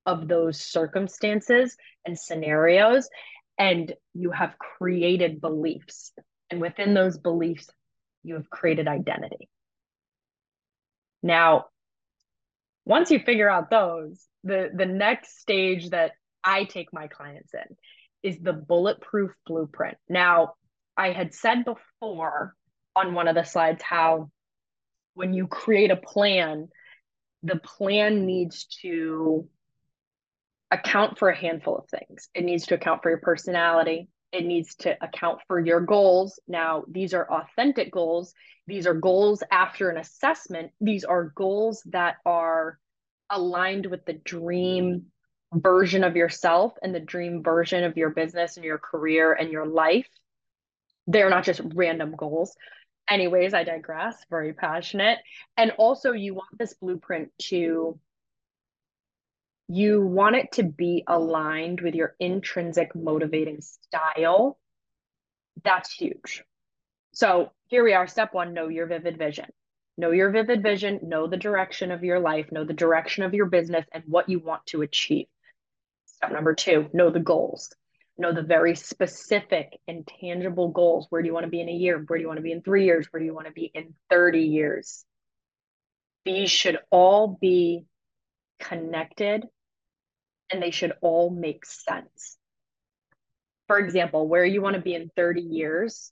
of 0.05 0.27
those 0.27 0.60
circumstances 0.60 1.75
and 2.05 2.17
scenarios 2.17 3.10
and 3.58 3.93
you 4.13 4.31
have 4.31 4.58
created 4.60 5.41
beliefs. 5.41 6.12
And 6.51 6.62
within 6.62 6.93
those 6.93 7.17
beliefs, 7.17 7.69
you 8.23 8.36
have 8.36 8.49
created 8.49 8.88
identity. 8.88 9.49
Now, 11.23 11.65
once 12.86 13.10
you 13.10 13.19
figure 13.19 13.49
out 13.49 13.69
those, 13.69 14.25
the, 14.43 14.69
the 14.73 14.86
next 14.86 15.39
stage 15.39 15.89
that 15.89 16.12
I 16.43 16.65
take 16.65 16.93
my 16.93 17.08
clients 17.08 17.53
in 17.53 17.75
is 18.21 18.39
the 18.39 18.53
bulletproof 18.53 19.31
blueprint. 19.47 19.97
Now, 20.08 20.53
I 20.95 21.12
had 21.12 21.34
said 21.34 21.65
before 21.65 22.53
on 22.95 23.13
one 23.13 23.27
of 23.27 23.36
the 23.36 23.43
slides 23.43 23.81
how 23.84 24.29
when 25.13 25.34
you 25.34 25.47
create 25.47 25.91
a 25.91 25.95
plan, 25.95 26.69
the 27.43 27.58
plan 27.58 28.25
needs 28.25 28.65
to 28.81 29.47
account 30.71 31.17
for 31.17 31.29
a 31.29 31.36
handful 31.36 31.77
of 31.77 31.89
things. 31.89 32.29
It 32.34 32.43
needs 32.43 32.67
to 32.67 32.75
account 32.75 33.01
for 33.01 33.10
your 33.10 33.19
personality. 33.19 34.10
It 34.31 34.45
needs 34.45 34.75
to 34.75 34.97
account 35.01 35.39
for 35.47 35.60
your 35.60 35.79
goals. 35.79 36.39
Now, 36.47 36.84
these 36.89 37.13
are 37.13 37.31
authentic 37.31 37.91
goals. 37.91 38.34
These 38.67 38.88
are 38.88 38.93
goals 38.93 39.43
after 39.51 39.89
an 39.89 39.97
assessment. 39.97 40.71
These 40.81 41.05
are 41.05 41.31
goals 41.36 41.81
that 41.91 42.17
are 42.25 42.79
aligned 43.29 43.86
with 43.86 44.05
the 44.05 44.13
dream 44.13 45.05
version 45.53 46.03
of 46.03 46.15
yourself 46.15 46.73
and 46.81 46.93
the 46.93 46.99
dream 46.99 47.43
version 47.43 47.84
of 47.84 47.95
your 47.95 48.10
business 48.10 48.58
and 48.58 48.65
your 48.65 48.77
career 48.77 49.34
and 49.34 49.51
your 49.51 49.65
life. 49.65 50.08
They're 51.08 51.29
not 51.29 51.45
just 51.45 51.62
random 51.73 52.15
goals. 52.17 52.55
Anyways, 53.09 53.53
I 53.53 53.63
digress, 53.63 54.17
very 54.29 54.53
passionate. 54.53 55.19
And 55.57 55.71
also, 55.77 56.11
you 56.11 56.33
want 56.33 56.57
this 56.57 56.73
blueprint 56.73 57.31
to 57.43 57.99
you 59.67 60.05
want 60.05 60.35
it 60.35 60.51
to 60.53 60.63
be 60.63 61.03
aligned 61.07 61.81
with 61.81 61.95
your 61.95 62.15
intrinsic 62.19 62.95
motivating 62.95 63.61
style. 63.61 64.59
That's 65.63 65.91
huge. 65.91 66.43
So 67.13 67.51
here 67.67 67.83
we 67.83 67.93
are. 67.93 68.07
Step 68.07 68.33
one 68.33 68.53
know 68.53 68.67
your 68.67 68.85
vivid 68.85 69.17
vision. 69.17 69.45
Know 69.97 70.11
your 70.11 70.29
vivid 70.29 70.61
vision, 70.61 70.99
know 71.03 71.27
the 71.27 71.37
direction 71.37 71.91
of 71.91 72.03
your 72.03 72.19
life, 72.19 72.51
know 72.51 72.65
the 72.65 72.73
direction 72.73 73.23
of 73.23 73.33
your 73.33 73.45
business 73.45 73.85
and 73.93 74.03
what 74.07 74.27
you 74.27 74.39
want 74.39 74.65
to 74.67 74.81
achieve. 74.81 75.27
Step 76.05 76.33
number 76.33 76.53
two 76.53 76.89
know 76.93 77.09
the 77.09 77.19
goals. 77.19 77.73
Know 78.17 78.34
the 78.34 78.43
very 78.43 78.75
specific 78.75 79.78
and 79.88 80.08
tangible 80.08 80.69
goals. 80.69 81.08
Where 81.10 81.21
do 81.21 81.28
you 81.28 81.34
want 81.34 81.45
to 81.45 81.49
be 81.49 81.60
in 81.60 81.67
a 81.67 81.73
year? 81.73 82.04
Where 82.08 82.17
do 82.17 82.21
you 82.21 82.28
want 82.28 82.38
to 82.38 82.43
be 82.43 82.54
in 82.54 82.62
three 82.62 82.86
years? 82.86 83.08
Where 83.12 83.19
do 83.19 83.25
you 83.25 83.34
want 83.34 83.47
to 83.47 83.54
be 83.54 83.69
in 83.73 83.93
30 84.10 84.39
years? 84.39 85.04
These 86.23 86.49
should 86.49 86.80
all 86.89 87.38
be 87.39 87.86
connected 88.60 89.43
and 90.51 90.62
they 90.62 90.71
should 90.71 90.93
all 91.01 91.30
make 91.30 91.65
sense. 91.65 92.38
For 93.67 93.80
example, 93.80 94.28
where 94.28 94.45
you 94.45 94.62
want 94.62 94.75
to 94.75 94.82
be 94.82 94.93
in 94.93 95.10
30 95.15 95.41
years, 95.41 96.12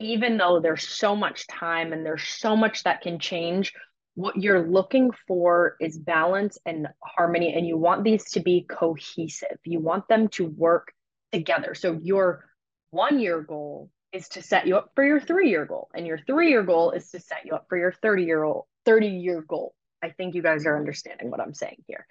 even 0.00 0.38
though 0.38 0.60
there's 0.60 0.88
so 0.88 1.14
much 1.14 1.46
time 1.46 1.92
and 1.92 2.04
there's 2.04 2.26
so 2.26 2.56
much 2.56 2.84
that 2.84 3.02
can 3.02 3.18
change, 3.18 3.72
what 4.14 4.36
you're 4.36 4.68
looking 4.68 5.10
for 5.26 5.76
is 5.80 5.98
balance 5.98 6.58
and 6.64 6.88
harmony, 7.02 7.54
and 7.54 7.66
you 7.66 7.76
want 7.76 8.04
these 8.04 8.30
to 8.32 8.40
be 8.40 8.66
cohesive. 8.68 9.58
You 9.64 9.80
want 9.80 10.08
them 10.08 10.28
to 10.28 10.46
work 10.46 10.92
together. 11.32 11.74
So, 11.74 11.98
your 12.02 12.44
one 12.90 13.18
year 13.18 13.40
goal 13.40 13.90
is 14.12 14.28
to 14.30 14.42
set 14.42 14.66
you 14.66 14.76
up 14.76 14.92
for 14.94 15.04
your 15.04 15.20
three 15.20 15.50
year 15.50 15.66
goal, 15.66 15.88
and 15.94 16.06
your 16.06 16.18
three 16.18 16.50
year 16.50 16.62
goal 16.62 16.92
is 16.92 17.10
to 17.10 17.20
set 17.20 17.44
you 17.44 17.54
up 17.54 17.66
for 17.68 17.76
your 17.76 17.92
30 17.92 18.24
year 18.24 18.42
old 18.42 18.64
30 18.84 19.08
year 19.08 19.42
goal. 19.42 19.74
I 20.02 20.10
think 20.10 20.34
you 20.34 20.42
guys 20.42 20.66
are 20.66 20.76
understanding 20.76 21.30
what 21.30 21.40
I'm 21.40 21.54
saying 21.54 21.82
here 21.86 22.06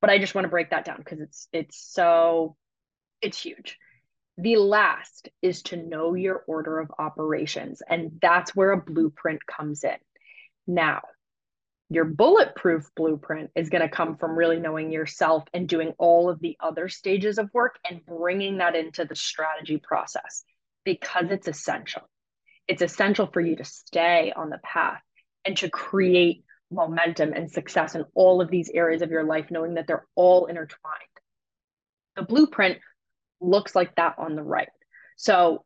but 0.00 0.10
I 0.10 0.18
just 0.18 0.34
want 0.34 0.44
to 0.44 0.50
break 0.50 0.70
that 0.70 0.84
down 0.84 0.98
because 0.98 1.20
it's 1.20 1.48
it's 1.52 1.78
so 1.78 2.56
it's 3.20 3.40
huge. 3.40 3.78
The 4.38 4.56
last 4.56 5.30
is 5.40 5.62
to 5.64 5.76
know 5.76 6.14
your 6.14 6.44
order 6.46 6.78
of 6.78 6.90
operations, 6.98 7.80
and 7.88 8.18
that's 8.20 8.54
where 8.54 8.72
a 8.72 8.80
blueprint 8.80 9.46
comes 9.46 9.82
in. 9.82 9.96
Now, 10.66 11.02
your 11.88 12.04
bulletproof 12.04 12.90
blueprint 12.96 13.50
is 13.54 13.70
going 13.70 13.82
to 13.82 13.88
come 13.88 14.16
from 14.16 14.36
really 14.36 14.58
knowing 14.58 14.90
yourself 14.90 15.44
and 15.54 15.68
doing 15.68 15.92
all 15.98 16.28
of 16.28 16.40
the 16.40 16.56
other 16.60 16.88
stages 16.88 17.38
of 17.38 17.50
work 17.54 17.78
and 17.88 18.04
bringing 18.04 18.58
that 18.58 18.74
into 18.74 19.04
the 19.04 19.14
strategy 19.14 19.78
process 19.78 20.42
because 20.84 21.26
it's 21.30 21.48
essential. 21.48 22.02
It's 22.66 22.82
essential 22.82 23.28
for 23.32 23.40
you 23.40 23.56
to 23.56 23.64
stay 23.64 24.32
on 24.34 24.50
the 24.50 24.58
path 24.58 25.00
and 25.44 25.56
to 25.58 25.70
create 25.70 26.42
momentum 26.70 27.32
and 27.32 27.50
success 27.50 27.94
in 27.94 28.04
all 28.14 28.40
of 28.40 28.50
these 28.50 28.70
areas 28.74 29.02
of 29.02 29.10
your 29.10 29.22
life, 29.22 29.46
knowing 29.50 29.74
that 29.74 29.86
they're 29.86 30.06
all 30.16 30.46
intertwined. 30.46 30.96
The 32.16 32.22
blueprint 32.22 32.78
looks 33.40 33.76
like 33.76 33.94
that 33.96 34.16
on 34.18 34.34
the 34.34 34.42
right. 34.42 34.70
So 35.16 35.64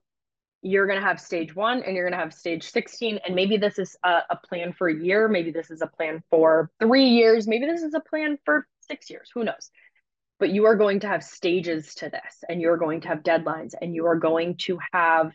you're 0.62 0.86
going 0.86 0.98
to 0.98 1.06
have 1.06 1.20
stage 1.20 1.54
one 1.54 1.82
and 1.82 1.96
you're 1.96 2.04
going 2.04 2.18
to 2.18 2.22
have 2.22 2.34
stage 2.34 2.70
16. 2.70 3.20
And 3.24 3.34
maybe 3.34 3.56
this 3.56 3.78
is 3.78 3.96
a, 4.04 4.20
a, 4.30 4.36
plan 4.36 4.72
for 4.72 4.88
a 4.88 4.94
year. 4.94 5.26
Maybe 5.26 5.50
this 5.50 5.70
is 5.70 5.80
a 5.80 5.86
plan 5.86 6.22
for 6.28 6.70
three 6.78 7.08
years. 7.08 7.46
Maybe 7.46 7.66
this 7.66 7.82
is 7.82 7.94
a 7.94 8.00
plan 8.00 8.38
for 8.44 8.66
six 8.80 9.08
years. 9.08 9.30
Who 9.34 9.44
knows? 9.44 9.70
But 10.38 10.50
you 10.50 10.66
are 10.66 10.76
going 10.76 11.00
to 11.00 11.08
have 11.08 11.24
stages 11.24 11.94
to 11.96 12.10
this 12.10 12.44
and 12.48 12.60
you're 12.60 12.76
going 12.76 13.02
to 13.02 13.08
have 13.08 13.22
deadlines 13.22 13.72
and 13.80 13.94
you 13.94 14.06
are 14.06 14.16
going 14.16 14.56
to 14.58 14.78
have 14.92 15.32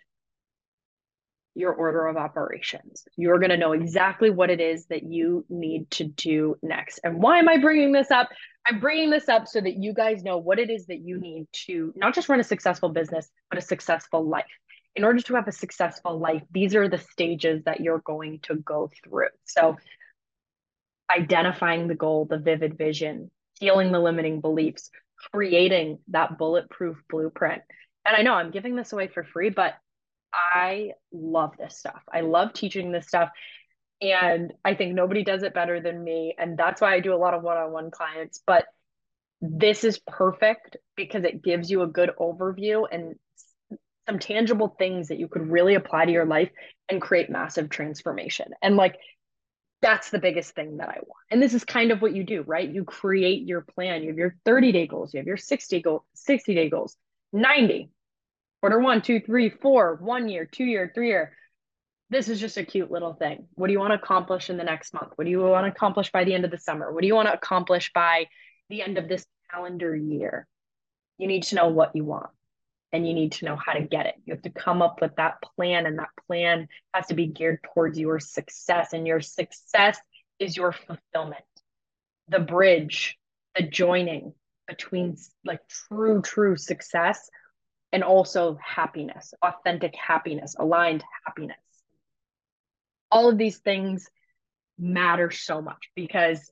your 1.56 1.74
order 1.74 2.08
of 2.08 2.18
operations. 2.18 3.08
You're 3.16 3.40
going 3.40 3.50
to 3.50 3.58
know 3.58 3.72
exactly 3.72 4.30
what 4.30 4.50
it 4.50 4.60
is 4.60 4.86
that 4.88 5.04
you 5.04 5.46
need 5.50 5.90
to 5.92 6.04
do 6.04 6.58
next. 6.62 7.00
And 7.04 7.22
why 7.22 7.40
am 7.40 7.48
I 7.48 7.58
bringing 7.58 7.94
this 7.94 8.12
up? 8.12 8.30
I'm 8.68 8.80
bringing 8.80 9.10
this 9.10 9.30
up 9.30 9.48
so 9.48 9.62
that 9.62 9.78
you 9.78 9.94
guys 9.94 10.24
know 10.24 10.38
what 10.38 10.60
it 10.60 10.70
is 10.70 10.88
that 10.88 11.00
you 11.00 11.20
need 11.20 11.48
to 11.68 11.94
not 11.96 12.14
just 12.14 12.28
run 12.28 12.40
a 12.40 12.44
successful 12.44 12.90
business, 12.90 13.30
but 13.50 13.58
a 13.58 13.62
successful 13.62 14.28
life. 14.28 14.46
In 14.96 15.04
order 15.04 15.20
to 15.22 15.36
have 15.36 15.48
a 15.48 15.52
successful 15.52 16.20
life, 16.20 16.44
these 16.52 16.76
are 16.76 16.88
the 16.88 16.98
stages 16.98 17.64
that 17.66 17.82
you're 17.82 18.00
going 18.00 18.40
to 18.44 18.56
go 18.56 18.90
through. 19.04 19.28
So, 19.44 19.78
identifying 21.10 21.88
the 21.88 21.96
goal, 21.96 22.26
the 22.26 22.38
vivid 22.38 22.78
vision, 22.78 23.30
healing 23.60 23.92
the 23.92 24.00
limiting 24.00 24.42
beliefs, 24.42 24.90
creating 25.32 26.00
that 26.10 26.38
bulletproof 26.38 26.98
blueprint, 27.10 27.62
And 28.06 28.16
I 28.16 28.22
know 28.22 28.34
I'm 28.34 28.52
giving 28.52 28.76
this 28.76 28.94
away 28.94 29.08
for 29.08 29.24
free, 29.24 29.50
but 29.50 29.74
I 30.34 30.92
love 31.12 31.52
this 31.58 31.78
stuff. 31.78 32.02
I 32.12 32.22
love 32.22 32.54
teaching 32.54 32.92
this 32.92 33.08
stuff. 33.08 33.30
And 34.02 34.54
I 34.64 34.76
think 34.76 34.94
nobody 34.94 35.24
does 35.24 35.44
it 35.44 35.54
better 35.54 35.82
than 35.82 36.04
me. 36.04 36.36
And 36.38 36.58
that's 36.58 36.82
why 36.82 36.94
I 36.94 37.00
do 37.00 37.14
a 37.14 37.18
lot 37.18 37.34
of 37.34 37.44
one 37.44 37.58
on 37.58 37.72
one 37.72 37.92
clients. 37.92 38.42
But 38.46 38.66
this 39.42 39.84
is 39.84 40.00
perfect 40.08 40.78
because 40.96 41.24
it 41.24 41.44
gives 41.44 41.70
you 41.70 41.82
a 41.82 41.88
good 41.88 42.12
overview 42.20 42.86
and 42.92 43.16
some 44.08 44.20
tangible 44.20 44.76
things 44.78 45.08
that 45.08 45.20
you 45.20 45.28
could 45.28 45.50
really 45.50 45.76
apply 45.76 46.06
to 46.06 46.12
your 46.12 46.26
life 46.26 46.50
and 46.90 47.02
create 47.02 47.30
massive 47.30 47.70
transformation. 47.70 48.52
And 48.62 48.76
like, 48.76 48.98
that's 49.82 50.10
the 50.10 50.20
biggest 50.20 50.56
thing 50.56 50.78
that 50.78 50.90
I 50.90 51.00
want. 51.06 51.26
And 51.30 51.42
this 51.42 51.54
is 51.54 51.64
kind 51.64 51.92
of 51.92 52.02
what 52.02 52.16
you 52.16 52.24
do, 52.24 52.44
right? 52.44 52.70
You 52.70 52.84
create 52.84 53.44
your 53.44 53.62
plan. 53.62 54.02
You 54.02 54.10
have 54.10 54.18
your 54.18 54.36
30 54.46 54.72
day 54.72 54.88
goals, 54.88 55.14
you 55.14 55.20
have 55.20 55.28
your 55.28 55.38
60 55.38 55.82
goal, 55.82 56.06
60 56.14 56.56
day 56.56 56.70
goals, 56.70 56.96
90, 57.34 57.90
quarter 58.62 58.80
one, 58.80 59.02
two, 59.02 59.20
three, 59.20 59.50
four, 59.50 59.98
one 60.02 60.30
year, 60.30 60.46
two 60.46 60.64
year, 60.64 60.92
three 60.94 61.10
year. 61.10 61.34
This 62.10 62.30
is 62.30 62.40
just 62.40 62.58
a 62.58 62.64
cute 62.64 62.92
little 62.92 63.14
thing. 63.14 63.48
What 63.56 63.68
do 63.68 63.74
you 63.74 63.80
want 63.80 63.92
to 63.92 64.00
accomplish 64.00 64.50
in 64.50 64.58
the 64.58 64.64
next 64.64 64.94
month? 64.94 65.12
What 65.16 65.26
do 65.26 65.32
you 65.32 65.40
want 65.42 65.66
to 65.66 65.72
accomplish 65.72 66.12
by 66.12 66.24
the 66.24 66.34
end 66.34 66.46
of 66.46 66.52
the 66.52 66.60
summer? 66.60 66.92
What 66.92 67.02
do 67.02 67.08
you 67.08 67.16
want 67.16 67.28
to 67.28 67.34
accomplish 67.34 67.92
by 67.94 68.28
the 68.70 68.82
end 68.82 68.98
of 68.98 69.08
this 69.08 69.26
calendar 69.52 69.96
year? 69.96 70.48
You 71.18 71.28
need 71.28 71.44
to 71.44 71.56
know 71.56 71.70
what 71.70 71.96
you 71.96 72.06
want 72.06 72.30
and 72.96 73.08
you 73.08 73.14
need 73.14 73.34
to 73.34 73.46
know 73.46 73.58
how 73.58 73.74
to 73.74 73.82
get 73.82 74.06
it. 74.06 74.16
You 74.26 74.34
have 74.34 74.44
to 74.44 74.50
come 74.50 74.82
up 74.82 75.02
with 75.02 75.16
that 75.18 75.42
plan, 75.42 75.86
and 75.86 76.00
that 76.00 76.10
plan 76.28 76.68
has 76.94 77.08
to 77.08 77.14
be 77.14 77.28
geared 77.28 77.60
towards 77.74 78.00
your 78.00 78.20
success. 78.20 78.94
And 78.94 79.06
your 79.06 79.22
success 79.22 80.00
is 80.40 80.56
your 80.56 80.72
fulfillment, 80.72 81.44
the 82.30 82.40
bridge, 82.40 83.18
the 83.56 83.64
joining 83.64 84.34
between 84.68 85.18
like 85.44 85.60
true, 85.68 86.22
true 86.22 86.58
success 86.58 87.30
and 87.92 88.04
also 88.04 88.58
happiness, 88.64 89.34
authentic 89.42 89.96
happiness, 89.96 90.56
aligned 90.58 91.04
happiness. 91.26 91.58
All 93.12 93.30
of 93.30 93.38
these 93.38 93.58
things 93.58 94.10
matter 94.78 95.32
so 95.32 95.62
much 95.62 95.90
because 95.96 96.52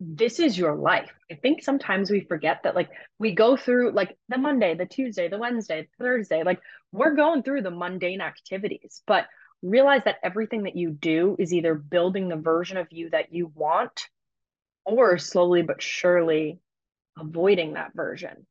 this 0.00 0.40
is 0.40 0.56
your 0.56 0.74
life. 0.74 1.12
I 1.30 1.34
think 1.34 1.62
sometimes 1.62 2.10
we 2.10 2.20
forget 2.22 2.62
that, 2.64 2.74
like, 2.74 2.88
we 3.18 3.34
go 3.34 3.56
through 3.56 3.92
like 3.92 4.16
the 4.30 4.38
Monday, 4.38 4.74
the 4.74 4.86
Tuesday, 4.86 5.28
the 5.28 5.38
Wednesday, 5.38 5.82
the 5.82 6.04
Thursday, 6.04 6.42
like, 6.42 6.60
we're 6.90 7.14
going 7.14 7.42
through 7.42 7.62
the 7.62 7.70
mundane 7.70 8.22
activities, 8.22 9.02
but 9.06 9.26
realize 9.62 10.02
that 10.06 10.16
everything 10.22 10.62
that 10.62 10.74
you 10.74 10.90
do 10.90 11.36
is 11.38 11.52
either 11.52 11.74
building 11.74 12.28
the 12.28 12.36
version 12.36 12.78
of 12.78 12.86
you 12.90 13.10
that 13.10 13.32
you 13.32 13.52
want 13.54 14.08
or 14.86 15.18
slowly 15.18 15.60
but 15.60 15.82
surely 15.82 16.58
avoiding 17.18 17.74
that 17.74 17.92
version. 17.94 18.46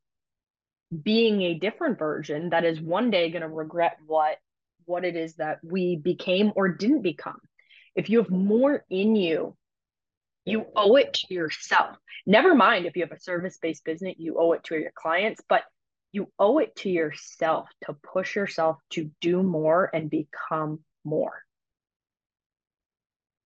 Being 1.03 1.41
a 1.41 1.55
different 1.55 1.97
version 1.97 2.51
that 2.51 2.63
is 2.63 2.79
one 2.79 3.09
day 3.09 3.31
going 3.31 3.41
to 3.41 3.47
regret 3.47 3.97
what 4.05 4.37
what 4.85 5.05
it 5.05 5.15
is 5.15 5.35
that 5.35 5.59
we 5.63 5.95
became 5.95 6.51
or 6.55 6.67
didn't 6.67 7.03
become. 7.03 7.39
If 7.95 8.09
you 8.09 8.19
have 8.19 8.31
more 8.31 8.85
in 8.89 9.15
you 9.15 9.55
you 10.49 10.65
owe 10.75 10.95
it 10.95 11.13
to 11.13 11.33
yourself. 11.33 11.97
Never 12.25 12.55
mind 12.55 12.85
if 12.85 12.95
you 12.95 13.03
have 13.03 13.11
a 13.11 13.19
service 13.19 13.57
based 13.61 13.83
business, 13.83 14.15
you 14.17 14.37
owe 14.39 14.53
it 14.53 14.63
to 14.65 14.75
your 14.75 14.91
clients, 14.95 15.41
but 15.47 15.63
you 16.11 16.31
owe 16.39 16.57
it 16.57 16.75
to 16.77 16.89
yourself 16.89 17.69
to 17.85 17.93
push 17.93 18.35
yourself 18.35 18.77
to 18.91 19.11
do 19.21 19.43
more 19.43 19.89
and 19.93 20.09
become 20.09 20.79
more. 21.03 21.43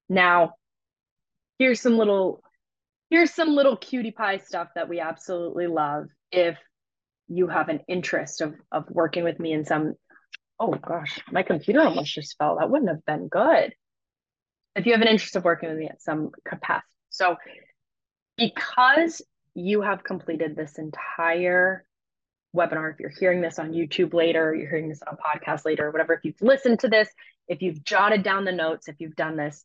Now, 0.09 0.53
here's 1.59 1.81
some 1.81 1.97
little 1.97 2.41
here's 3.09 3.33
some 3.33 3.49
little 3.49 3.77
cutie 3.77 4.11
pie 4.11 4.37
stuff 4.37 4.69
that 4.75 4.89
we 4.89 4.99
absolutely 4.99 5.67
love 5.67 6.07
if 6.31 6.57
you 7.27 7.47
have 7.47 7.69
an 7.69 7.79
interest 7.87 8.41
of 8.41 8.55
of 8.71 8.89
working 8.89 9.23
with 9.23 9.39
me 9.39 9.53
in 9.53 9.65
some 9.65 9.93
oh 10.59 10.71
gosh 10.73 11.19
my 11.31 11.43
computer 11.43 11.81
almost 11.81 12.13
just 12.13 12.37
fell 12.37 12.57
that 12.57 12.69
wouldn't 12.69 12.89
have 12.89 13.05
been 13.05 13.27
good 13.27 13.73
if 14.75 14.85
you 14.85 14.93
have 14.93 15.01
an 15.01 15.07
interest 15.07 15.35
of 15.35 15.43
working 15.43 15.69
with 15.69 15.77
me 15.77 15.87
at 15.87 16.01
some 16.01 16.31
capacity 16.45 16.92
so, 17.13 17.37
because 18.37 19.21
you 19.53 19.81
have 19.81 20.03
completed 20.03 20.55
this 20.55 20.79
entire 20.79 21.85
webinar, 22.55 22.91
if 22.91 22.99
you're 22.99 23.13
hearing 23.19 23.39
this 23.39 23.59
on 23.59 23.71
YouTube 23.71 24.15
later, 24.15 24.55
you're 24.55 24.67
hearing 24.67 24.89
this 24.89 25.03
on 25.07 25.15
podcast 25.17 25.63
later, 25.63 25.91
whatever, 25.91 26.15
if 26.15 26.21
you've 26.25 26.41
listened 26.41 26.79
to 26.79 26.87
this, 26.87 27.07
if 27.47 27.61
you've 27.61 27.83
jotted 27.83 28.23
down 28.23 28.45
the 28.45 28.51
notes, 28.51 28.87
if 28.87 28.95
you've 28.97 29.15
done 29.15 29.37
this, 29.37 29.63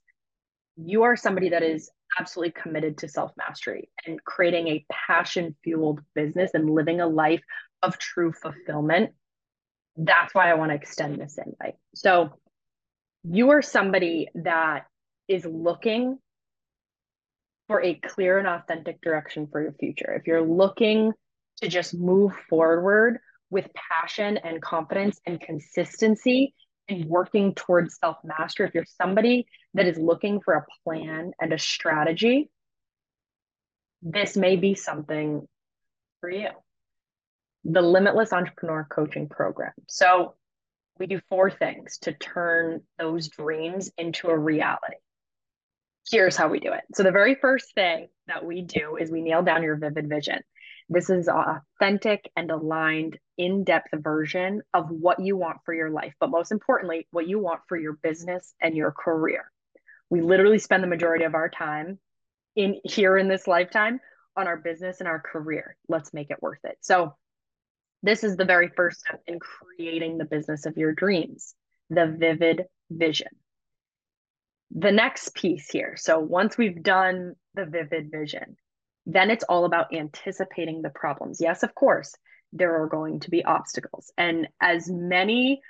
you 0.76 1.04
are 1.04 1.16
somebody 1.16 1.48
that 1.48 1.62
is 1.62 1.90
absolutely 2.20 2.52
committed 2.52 2.98
to 2.98 3.08
self 3.08 3.32
mastery 3.38 3.88
and 4.06 4.22
creating 4.24 4.68
a 4.68 4.84
passion 4.92 5.56
fueled 5.64 6.00
business 6.14 6.50
and 6.52 6.68
living 6.68 7.00
a 7.00 7.06
life 7.06 7.42
of 7.82 7.96
true 7.96 8.30
fulfillment. 8.30 9.10
That's 9.96 10.34
why 10.34 10.50
I 10.50 10.54
want 10.54 10.70
to 10.70 10.76
extend 10.76 11.18
this 11.18 11.38
invite. 11.38 11.76
So, 11.94 12.34
you 13.24 13.50
are 13.50 13.62
somebody 13.62 14.28
that 14.34 14.84
is 15.28 15.46
looking 15.46 16.18
for 17.68 17.82
a 17.82 17.94
clear 17.94 18.38
and 18.38 18.48
authentic 18.48 19.00
direction 19.00 19.46
for 19.46 19.62
your 19.62 19.72
future. 19.74 20.14
If 20.14 20.26
you're 20.26 20.42
looking 20.42 21.12
to 21.60 21.68
just 21.68 21.94
move 21.94 22.32
forward 22.48 23.18
with 23.50 23.68
passion 23.74 24.38
and 24.38 24.60
confidence 24.60 25.20
and 25.26 25.40
consistency 25.40 26.54
and 26.88 27.04
working 27.04 27.54
towards 27.54 27.98
self 27.98 28.16
mastery, 28.24 28.66
if 28.66 28.74
you're 28.74 28.86
somebody 29.00 29.46
that 29.74 29.86
is 29.86 29.98
looking 29.98 30.40
for 30.40 30.54
a 30.54 30.66
plan 30.82 31.32
and 31.40 31.52
a 31.52 31.58
strategy, 31.58 32.50
this 34.02 34.36
may 34.36 34.56
be 34.56 34.74
something 34.74 35.46
for 36.20 36.30
you. 36.30 36.48
The 37.64 37.82
Limitless 37.82 38.32
Entrepreneur 38.32 38.86
Coaching 38.88 39.28
Program. 39.28 39.72
So, 39.88 40.34
we 40.98 41.06
do 41.06 41.20
four 41.28 41.48
things 41.48 41.98
to 41.98 42.12
turn 42.12 42.80
those 42.98 43.28
dreams 43.28 43.92
into 43.98 44.28
a 44.28 44.38
reality 44.38 44.96
here's 46.10 46.36
how 46.36 46.48
we 46.48 46.60
do 46.60 46.72
it. 46.72 46.82
So 46.94 47.02
the 47.02 47.12
very 47.12 47.34
first 47.34 47.74
thing 47.74 48.08
that 48.26 48.44
we 48.44 48.62
do 48.62 48.96
is 48.96 49.10
we 49.10 49.22
nail 49.22 49.42
down 49.42 49.62
your 49.62 49.76
vivid 49.76 50.08
vision. 50.08 50.40
This 50.88 51.10
is 51.10 51.28
an 51.28 51.34
authentic 51.80 52.30
and 52.36 52.50
aligned, 52.50 53.18
in 53.36 53.62
depth 53.62 53.90
version 53.94 54.62
of 54.74 54.90
what 54.90 55.20
you 55.20 55.36
want 55.36 55.58
for 55.64 55.72
your 55.72 55.90
life, 55.90 56.12
but 56.18 56.28
most 56.30 56.50
importantly, 56.50 57.06
what 57.12 57.28
you 57.28 57.38
want 57.38 57.60
for 57.68 57.76
your 57.76 57.92
business 58.02 58.52
and 58.60 58.76
your 58.76 58.90
career. 58.90 59.50
We 60.10 60.22
literally 60.22 60.58
spend 60.58 60.82
the 60.82 60.88
majority 60.88 61.24
of 61.24 61.34
our 61.34 61.48
time 61.48 62.00
in 62.56 62.80
here 62.82 63.16
in 63.16 63.28
this 63.28 63.46
lifetime 63.46 64.00
on 64.36 64.48
our 64.48 64.56
business 64.56 64.98
and 64.98 65.08
our 65.08 65.20
career. 65.20 65.76
Let's 65.88 66.12
make 66.12 66.30
it 66.30 66.42
worth 66.42 66.64
it. 66.64 66.78
So, 66.80 67.14
this 68.02 68.22
is 68.24 68.36
the 68.36 68.44
very 68.44 68.68
first 68.68 69.00
step 69.00 69.20
in 69.26 69.38
creating 69.40 70.18
the 70.18 70.24
business 70.24 70.66
of 70.66 70.76
your 70.76 70.92
dreams, 70.92 71.54
the 71.90 72.06
vivid 72.06 72.64
vision 72.90 73.28
the 74.70 74.92
next 74.92 75.34
piece 75.34 75.68
here. 75.70 75.94
So 75.96 76.18
once 76.18 76.58
we've 76.58 76.82
done 76.82 77.34
the 77.54 77.64
vivid 77.64 78.10
vision, 78.10 78.56
then 79.06 79.30
it's 79.30 79.44
all 79.44 79.64
about 79.64 79.94
anticipating 79.94 80.82
the 80.82 80.90
problems. 80.90 81.38
Yes, 81.40 81.62
of 81.62 81.74
course, 81.74 82.14
there 82.52 82.82
are 82.82 82.88
going 82.88 83.20
to 83.20 83.30
be 83.30 83.44
obstacles. 83.44 84.12
And 84.18 84.48
as 84.60 84.90
many 84.90 85.60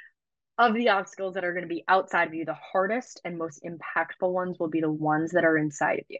of 0.58 0.74
the 0.74 0.88
obstacles 0.88 1.34
that 1.34 1.44
are 1.44 1.52
going 1.52 1.62
to 1.62 1.68
be 1.68 1.84
outside 1.86 2.28
of 2.28 2.34
you, 2.34 2.44
the 2.44 2.56
hardest 2.72 3.20
and 3.24 3.38
most 3.38 3.64
impactful 3.64 4.30
ones 4.32 4.58
will 4.58 4.68
be 4.68 4.80
the 4.80 4.90
ones 4.90 5.30
that 5.32 5.44
are 5.44 5.56
inside 5.56 6.00
of 6.00 6.06
you. 6.08 6.18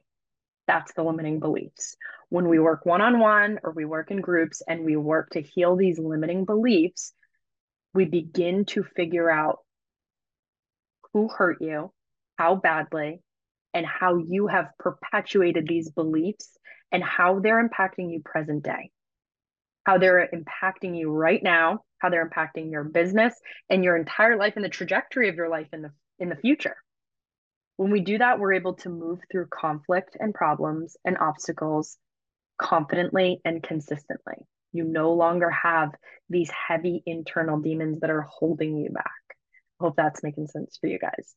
That's 0.68 0.92
the 0.92 1.02
limiting 1.02 1.40
beliefs. 1.40 1.96
When 2.28 2.46
we 2.46 2.60
work 2.60 2.86
one 2.86 3.00
on 3.00 3.18
one 3.18 3.58
or 3.64 3.72
we 3.72 3.84
work 3.84 4.10
in 4.10 4.20
groups 4.20 4.62
and 4.68 4.84
we 4.84 4.96
work 4.96 5.30
to 5.30 5.40
heal 5.40 5.74
these 5.76 5.98
limiting 5.98 6.44
beliefs, 6.44 7.12
we 7.94 8.04
begin 8.04 8.64
to 8.66 8.84
figure 8.84 9.30
out 9.30 9.58
who 11.12 11.26
hurt 11.26 11.56
you, 11.60 11.90
how 12.39 12.55
badly 12.55 13.20
and 13.74 13.84
how 13.84 14.16
you 14.16 14.47
have 14.47 14.70
perpetuated 14.78 15.66
these 15.68 15.91
beliefs 15.91 16.57
and 16.91 17.05
how 17.05 17.41
they're 17.41 17.66
impacting 17.66 18.11
you 18.11 18.22
present 18.24 18.64
day. 18.64 18.91
How 19.84 19.99
they're 19.99 20.28
impacting 20.32 20.97
you 20.97 21.11
right 21.11 21.43
now 21.43 21.82
how 21.99 22.09
they're 22.09 22.28
impacting 22.28 22.70
your 22.70 22.84
business 22.84 23.34
and 23.68 23.84
your 23.84 23.97
entire 23.97 24.36
life 24.36 24.55
and 24.57 24.64
the 24.64 24.70
trajectory 24.70 25.28
of 25.28 25.34
your 25.34 25.49
life 25.49 25.68
in 25.72 25.82
the 25.82 25.91
in 26.18 26.28
the 26.28 26.36
future. 26.36 26.76
When 27.76 27.91
we 27.91 28.01
do 28.01 28.18
that 28.18 28.39
we're 28.39 28.55
able 28.55 28.74
to 28.76 28.89
move 28.89 29.20
through 29.30 29.47
conflict 29.47 30.16
and 30.18 30.34
problems 30.34 30.97
and 31.05 31.18
obstacles 31.18 31.97
confidently 32.61 33.41
and 33.45 33.62
consistently. 33.62 34.34
You 34.72 34.84
no 34.84 35.12
longer 35.12 35.51
have 35.51 35.91
these 36.28 36.51
heavy 36.51 37.03
internal 37.07 37.61
demons 37.61 38.01
that 38.01 38.11
are 38.11 38.26
holding 38.28 38.76
you 38.76 38.91
back. 38.91 39.05
Hope 39.80 39.95
that's 39.97 40.22
making 40.22 40.49
sense 40.49 40.76
for 40.80 40.89
you 40.89 40.99
guys 40.99 41.34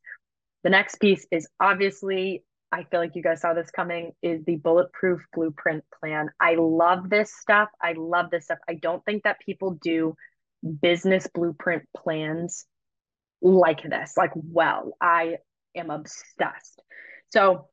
the 0.64 0.70
next 0.70 1.00
piece 1.00 1.26
is 1.32 1.48
obviously, 1.60 2.44
I 2.72 2.84
feel 2.84 3.00
like 3.00 3.16
you 3.16 3.24
guys 3.24 3.42
saw 3.42 3.54
this 3.54 3.72
coming, 3.72 4.12
is 4.22 4.44
the 4.46 4.58
bulletproof 4.58 5.22
blueprint 5.34 5.84
plan. 6.00 6.30
I 6.40 6.56
love 6.56 7.10
this 7.10 7.34
stuff. 7.36 7.70
I 7.82 7.94
love 7.94 8.30
this 8.32 8.46
stuff. 8.46 8.60
I 8.68 8.76
don't 8.76 9.04
think 9.06 9.24
that 9.24 9.40
people 9.40 9.80
do 9.82 10.16
business 10.82 11.28
blueprint 11.34 11.84
plans 11.98 12.66
like 13.42 13.82
this, 13.82 14.14
like 14.18 14.32
well. 14.36 14.96
I 15.02 15.38
am 15.76 15.90
obsessed. 15.90 16.82
So, 17.30 17.68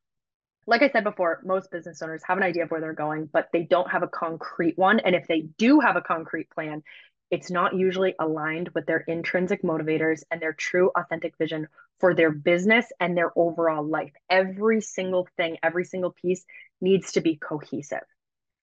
like 0.67 0.83
I 0.83 0.91
said 0.91 1.05
before, 1.05 1.41
most 1.45 1.71
business 1.71 2.03
owners 2.03 2.23
have 2.27 2.37
an 2.37 2.45
idea 2.45 2.65
of 2.65 2.71
where 2.71 2.81
they're 2.81 2.93
going, 2.93 3.29
but 3.33 3.49
they 3.53 3.63
don't 3.63 3.91
have 3.91 4.03
a 4.03 4.09
concrete 4.09 4.77
one. 4.77 5.01
And 5.01 5.15
if 5.15 5.27
they 5.27 5.43
do 5.57 5.81
have 5.81 5.97
a 5.97 6.03
concrete 6.03 6.51
plan, 6.51 6.83
it's 7.31 7.51
not 7.51 7.75
usually 7.75 8.15
aligned 8.19 8.71
with 8.75 8.87
their 8.87 9.01
intrinsic 9.01 9.63
motivators 9.63 10.23
and 10.31 10.41
their 10.41 10.55
true 10.55 10.91
authentic 10.97 11.37
vision 11.37 11.69
for 12.01 12.15
their 12.15 12.31
business 12.31 12.87
and 13.01 13.17
their 13.17 13.33
overall 13.37 13.87
life. 13.87 14.13
Every 14.31 14.81
single 14.81 15.29
thing, 15.37 15.59
every 15.63 15.85
single 15.85 16.13
piece 16.13 16.45
needs 16.81 17.13
to 17.13 17.21
be 17.21 17.37
cohesive. 17.37 18.05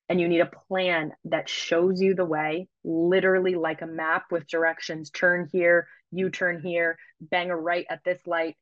And 0.09 0.21
you 0.21 0.27
need 0.27 0.41
a 0.41 0.51
plan 0.67 1.13
that 1.25 1.49
shows 1.49 2.01
you 2.01 2.15
the 2.15 2.25
way, 2.25 2.67
literally 2.83 3.55
like 3.55 3.81
a 3.81 3.87
map 3.87 4.25
with 4.31 4.47
directions 4.47 5.09
turn 5.09 5.49
here, 5.51 5.87
you 6.11 6.29
turn 6.29 6.61
here, 6.61 6.97
bang 7.19 7.49
a 7.49 7.57
right 7.57 7.85
at 7.89 8.03
this 8.03 8.19
light. 8.25 8.55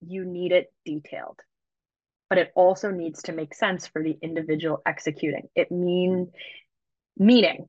You 0.00 0.24
need 0.24 0.52
it 0.52 0.72
detailed. 0.84 1.40
But 2.28 2.38
it 2.38 2.52
also 2.54 2.90
needs 2.90 3.22
to 3.24 3.32
make 3.32 3.54
sense 3.54 3.86
for 3.86 4.02
the 4.02 4.16
individual 4.22 4.82
executing. 4.86 5.48
It 5.54 5.72
mean 5.72 6.30
meaning 7.16 7.66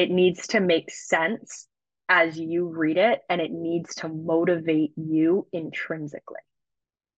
it 0.00 0.10
needs 0.10 0.46
to 0.46 0.60
make 0.60 0.90
sense 0.90 1.68
as 2.08 2.38
you 2.38 2.66
read 2.66 2.96
it 2.96 3.20
and 3.28 3.38
it 3.38 3.50
needs 3.52 3.94
to 3.96 4.08
motivate 4.08 4.92
you 4.96 5.46
intrinsically. 5.52 6.40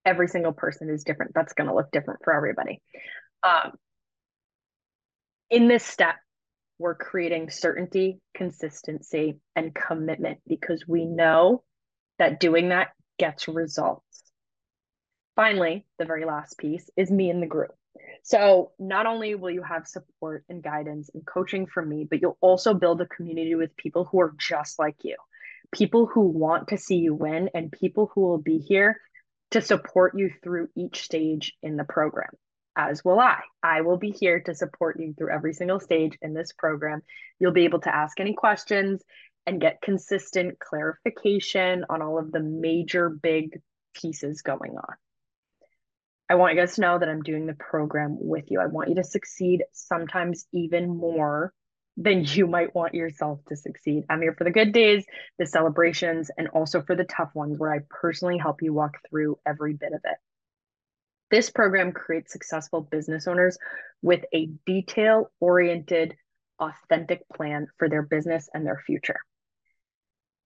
Every 0.04 0.26
single 0.26 0.52
person 0.52 0.90
is 0.90 1.04
different. 1.04 1.30
That's 1.32 1.52
going 1.52 1.68
to 1.68 1.76
look 1.76 1.92
different 1.92 2.24
for 2.24 2.34
everybody. 2.34 2.82
Um, 3.44 3.74
in 5.48 5.68
this 5.68 5.84
step, 5.84 6.16
we're 6.80 6.96
creating 6.96 7.50
certainty, 7.50 8.18
consistency, 8.34 9.38
and 9.54 9.72
commitment 9.72 10.40
because 10.48 10.82
we 10.84 11.04
know 11.04 11.62
that 12.18 12.40
doing 12.40 12.70
that 12.70 12.88
gets 13.16 13.46
results. 13.46 14.24
Finally, 15.36 15.86
the 16.00 16.04
very 16.04 16.24
last 16.24 16.58
piece 16.58 16.90
is 16.96 17.12
me 17.12 17.30
and 17.30 17.40
the 17.40 17.46
group. 17.46 17.70
So, 18.24 18.70
not 18.78 19.06
only 19.06 19.34
will 19.34 19.50
you 19.50 19.62
have 19.62 19.88
support 19.88 20.44
and 20.48 20.62
guidance 20.62 21.10
and 21.12 21.26
coaching 21.26 21.66
from 21.66 21.88
me, 21.88 22.06
but 22.08 22.22
you'll 22.22 22.38
also 22.40 22.72
build 22.72 23.00
a 23.00 23.06
community 23.06 23.56
with 23.56 23.76
people 23.76 24.04
who 24.04 24.20
are 24.20 24.34
just 24.38 24.78
like 24.78 24.96
you, 25.02 25.16
people 25.72 26.06
who 26.06 26.20
want 26.28 26.68
to 26.68 26.78
see 26.78 26.96
you 26.96 27.14
win, 27.14 27.50
and 27.52 27.72
people 27.72 28.10
who 28.14 28.20
will 28.20 28.38
be 28.38 28.58
here 28.58 29.00
to 29.50 29.60
support 29.60 30.16
you 30.16 30.30
through 30.42 30.68
each 30.76 31.02
stage 31.02 31.54
in 31.62 31.76
the 31.76 31.84
program, 31.84 32.30
as 32.76 33.04
will 33.04 33.18
I. 33.18 33.40
I 33.62 33.80
will 33.80 33.98
be 33.98 34.10
here 34.10 34.40
to 34.40 34.54
support 34.54 35.00
you 35.00 35.14
through 35.14 35.32
every 35.32 35.52
single 35.52 35.80
stage 35.80 36.16
in 36.22 36.32
this 36.32 36.52
program. 36.52 37.02
You'll 37.40 37.52
be 37.52 37.64
able 37.64 37.80
to 37.80 37.94
ask 37.94 38.20
any 38.20 38.34
questions 38.34 39.02
and 39.46 39.60
get 39.60 39.82
consistent 39.82 40.58
clarification 40.60 41.84
on 41.90 42.02
all 42.02 42.18
of 42.18 42.30
the 42.30 42.40
major 42.40 43.10
big 43.10 43.60
pieces 43.94 44.42
going 44.42 44.76
on. 44.76 44.94
I 46.32 46.34
want 46.34 46.54
you 46.54 46.60
guys 46.60 46.76
to 46.76 46.80
know 46.80 46.98
that 46.98 47.10
I'm 47.10 47.22
doing 47.22 47.44
the 47.44 47.52
program 47.52 48.16
with 48.18 48.50
you. 48.50 48.58
I 48.58 48.64
want 48.64 48.88
you 48.88 48.94
to 48.94 49.04
succeed 49.04 49.64
sometimes 49.72 50.46
even 50.50 50.88
more 50.88 51.52
than 51.98 52.24
you 52.26 52.46
might 52.46 52.74
want 52.74 52.94
yourself 52.94 53.40
to 53.50 53.56
succeed. 53.56 54.04
I'm 54.08 54.22
here 54.22 54.34
for 54.38 54.44
the 54.44 54.50
good 54.50 54.72
days, 54.72 55.04
the 55.38 55.44
celebrations, 55.44 56.30
and 56.38 56.48
also 56.48 56.80
for 56.80 56.96
the 56.96 57.04
tough 57.04 57.34
ones 57.34 57.58
where 57.58 57.70
I 57.70 57.80
personally 57.90 58.38
help 58.38 58.62
you 58.62 58.72
walk 58.72 58.94
through 59.10 59.40
every 59.44 59.74
bit 59.74 59.92
of 59.92 60.00
it. 60.04 60.16
This 61.30 61.50
program 61.50 61.92
creates 61.92 62.32
successful 62.32 62.80
business 62.80 63.26
owners 63.26 63.58
with 64.00 64.24
a 64.32 64.46
detail 64.64 65.30
oriented, 65.38 66.16
authentic 66.58 67.28
plan 67.28 67.66
for 67.76 67.90
their 67.90 68.02
business 68.02 68.48
and 68.54 68.64
their 68.64 68.82
future. 68.86 69.20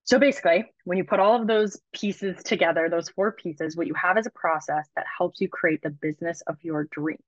So 0.07 0.21
basically, 0.21 0.65
when 0.85 0.99
you 0.99 1.05
put 1.05 1.19
all 1.19 1.41
of 1.41 1.49
those 1.49 1.81
pieces 1.93 2.41
together, 2.45 2.89
those 2.89 3.09
four 3.09 3.33
pieces, 3.33 3.77
what 3.77 3.89
you 3.89 3.95
have 3.95 4.17
is 4.17 4.27
a 4.27 4.31
process 4.31 4.89
that 4.95 5.05
helps 5.19 5.41
you 5.41 5.49
create 5.49 5.83
the 5.83 5.91
business 5.91 6.43
of 6.47 6.57
your 6.63 6.85
dreams, 6.93 7.19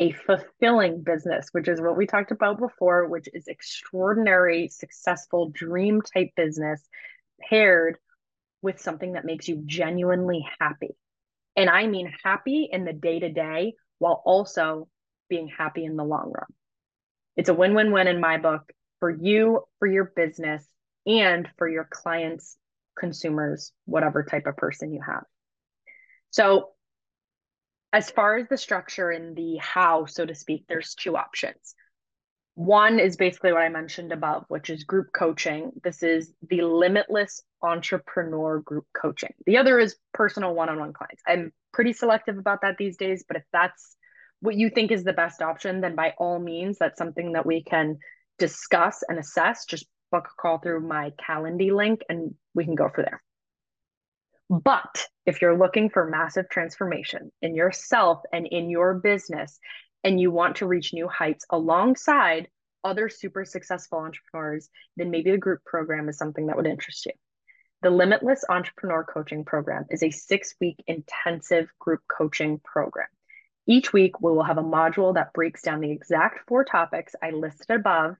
a 0.00 0.10
fulfilling 0.10 1.04
business, 1.04 1.50
which 1.52 1.68
is 1.68 1.80
what 1.80 1.96
we 1.96 2.08
talked 2.08 2.32
about 2.32 2.58
before, 2.58 3.06
which 3.06 3.28
is 3.32 3.46
extraordinary, 3.46 4.66
successful 4.66 5.50
dream 5.54 6.02
type 6.02 6.30
business 6.34 6.82
paired 7.48 7.96
with 8.60 8.80
something 8.80 9.12
that 9.12 9.24
makes 9.24 9.46
you 9.46 9.62
genuinely 9.64 10.44
happy. 10.58 10.96
And 11.54 11.70
I 11.70 11.86
mean 11.86 12.12
happy 12.24 12.68
in 12.72 12.84
the 12.84 12.92
day 12.92 13.20
to 13.20 13.30
day 13.30 13.74
while 13.98 14.20
also 14.24 14.88
being 15.28 15.46
happy 15.46 15.84
in 15.84 15.94
the 15.94 16.04
long 16.04 16.32
run. 16.34 16.48
It's 17.36 17.48
a 17.48 17.54
win 17.54 17.74
win 17.74 17.92
win 17.92 18.08
in 18.08 18.20
my 18.20 18.38
book 18.38 18.72
for 18.98 19.10
you, 19.10 19.62
for 19.78 19.86
your 19.86 20.12
business, 20.16 20.66
and 21.06 21.48
for 21.58 21.68
your 21.68 21.88
clients, 21.90 22.56
consumers, 22.98 23.72
whatever 23.84 24.22
type 24.22 24.46
of 24.46 24.56
person 24.56 24.92
you 24.92 25.00
have. 25.06 25.24
So, 26.30 26.70
as 27.92 28.10
far 28.10 28.36
as 28.36 28.46
the 28.48 28.56
structure 28.56 29.10
and 29.10 29.34
the 29.34 29.56
how, 29.56 30.06
so 30.06 30.24
to 30.24 30.34
speak, 30.34 30.64
there's 30.68 30.94
two 30.94 31.16
options. 31.16 31.74
One 32.54 33.00
is 33.00 33.16
basically 33.16 33.52
what 33.52 33.62
I 33.62 33.68
mentioned 33.68 34.12
above, 34.12 34.44
which 34.48 34.70
is 34.70 34.84
group 34.84 35.08
coaching. 35.12 35.72
This 35.82 36.02
is 36.02 36.32
the 36.48 36.62
limitless 36.62 37.42
entrepreneur 37.62 38.60
group 38.60 38.86
coaching. 38.94 39.32
The 39.46 39.56
other 39.56 39.78
is 39.78 39.96
personal 40.12 40.54
one 40.54 40.68
on 40.68 40.78
one 40.78 40.92
clients. 40.92 41.22
I'm 41.26 41.52
pretty 41.72 41.92
selective 41.92 42.38
about 42.38 42.60
that 42.62 42.76
these 42.78 42.96
days, 42.96 43.24
but 43.26 43.38
if 43.38 43.44
that's 43.52 43.96
what 44.40 44.56
you 44.56 44.70
think 44.70 44.90
is 44.90 45.04
the 45.04 45.12
best 45.12 45.42
option, 45.42 45.80
then 45.80 45.94
by 45.94 46.14
all 46.18 46.38
means, 46.38 46.78
that's 46.78 46.98
something 46.98 47.32
that 47.32 47.46
we 47.46 47.62
can 47.62 47.98
discuss 48.38 49.02
and 49.08 49.18
assess. 49.18 49.64
Just 49.64 49.86
book 50.10 50.28
a 50.30 50.40
call 50.40 50.58
through 50.58 50.80
my 50.80 51.12
Calendly 51.26 51.74
link 51.74 52.02
and 52.08 52.34
we 52.54 52.64
can 52.64 52.74
go 52.74 52.88
for 52.88 53.02
there. 53.02 53.22
But 54.48 55.06
if 55.26 55.40
you're 55.40 55.56
looking 55.56 55.90
for 55.90 56.08
massive 56.08 56.48
transformation 56.48 57.30
in 57.40 57.54
yourself 57.54 58.22
and 58.32 58.46
in 58.46 58.68
your 58.68 58.94
business, 58.94 59.58
and 60.04 60.20
you 60.20 60.30
want 60.30 60.56
to 60.56 60.66
reach 60.66 60.92
new 60.92 61.08
heights 61.08 61.44
alongside 61.50 62.48
other 62.82 63.08
super 63.08 63.44
successful 63.44 63.98
entrepreneurs, 63.98 64.68
then 64.96 65.10
maybe 65.10 65.30
the 65.30 65.38
group 65.38 65.64
program 65.64 66.08
is 66.08 66.16
something 66.16 66.46
that 66.46 66.56
would 66.56 66.66
interest 66.66 67.06
you. 67.06 67.12
The 67.82 67.90
Limitless 67.90 68.44
Entrepreneur 68.48 69.04
Coaching 69.04 69.44
Program 69.44 69.86
is 69.90 70.02
a 70.02 70.10
six 70.10 70.54
week 70.60 70.82
intensive 70.86 71.70
group 71.78 72.00
coaching 72.08 72.60
program. 72.62 73.08
Each 73.66 73.92
week, 73.92 74.20
we 74.20 74.32
will 74.32 74.42
have 74.42 74.58
a 74.58 74.62
module 74.62 75.14
that 75.14 75.32
breaks 75.32 75.62
down 75.62 75.80
the 75.80 75.90
exact 75.90 76.46
four 76.48 76.64
topics 76.64 77.14
I 77.22 77.30
listed 77.30 77.70
above 77.70 78.16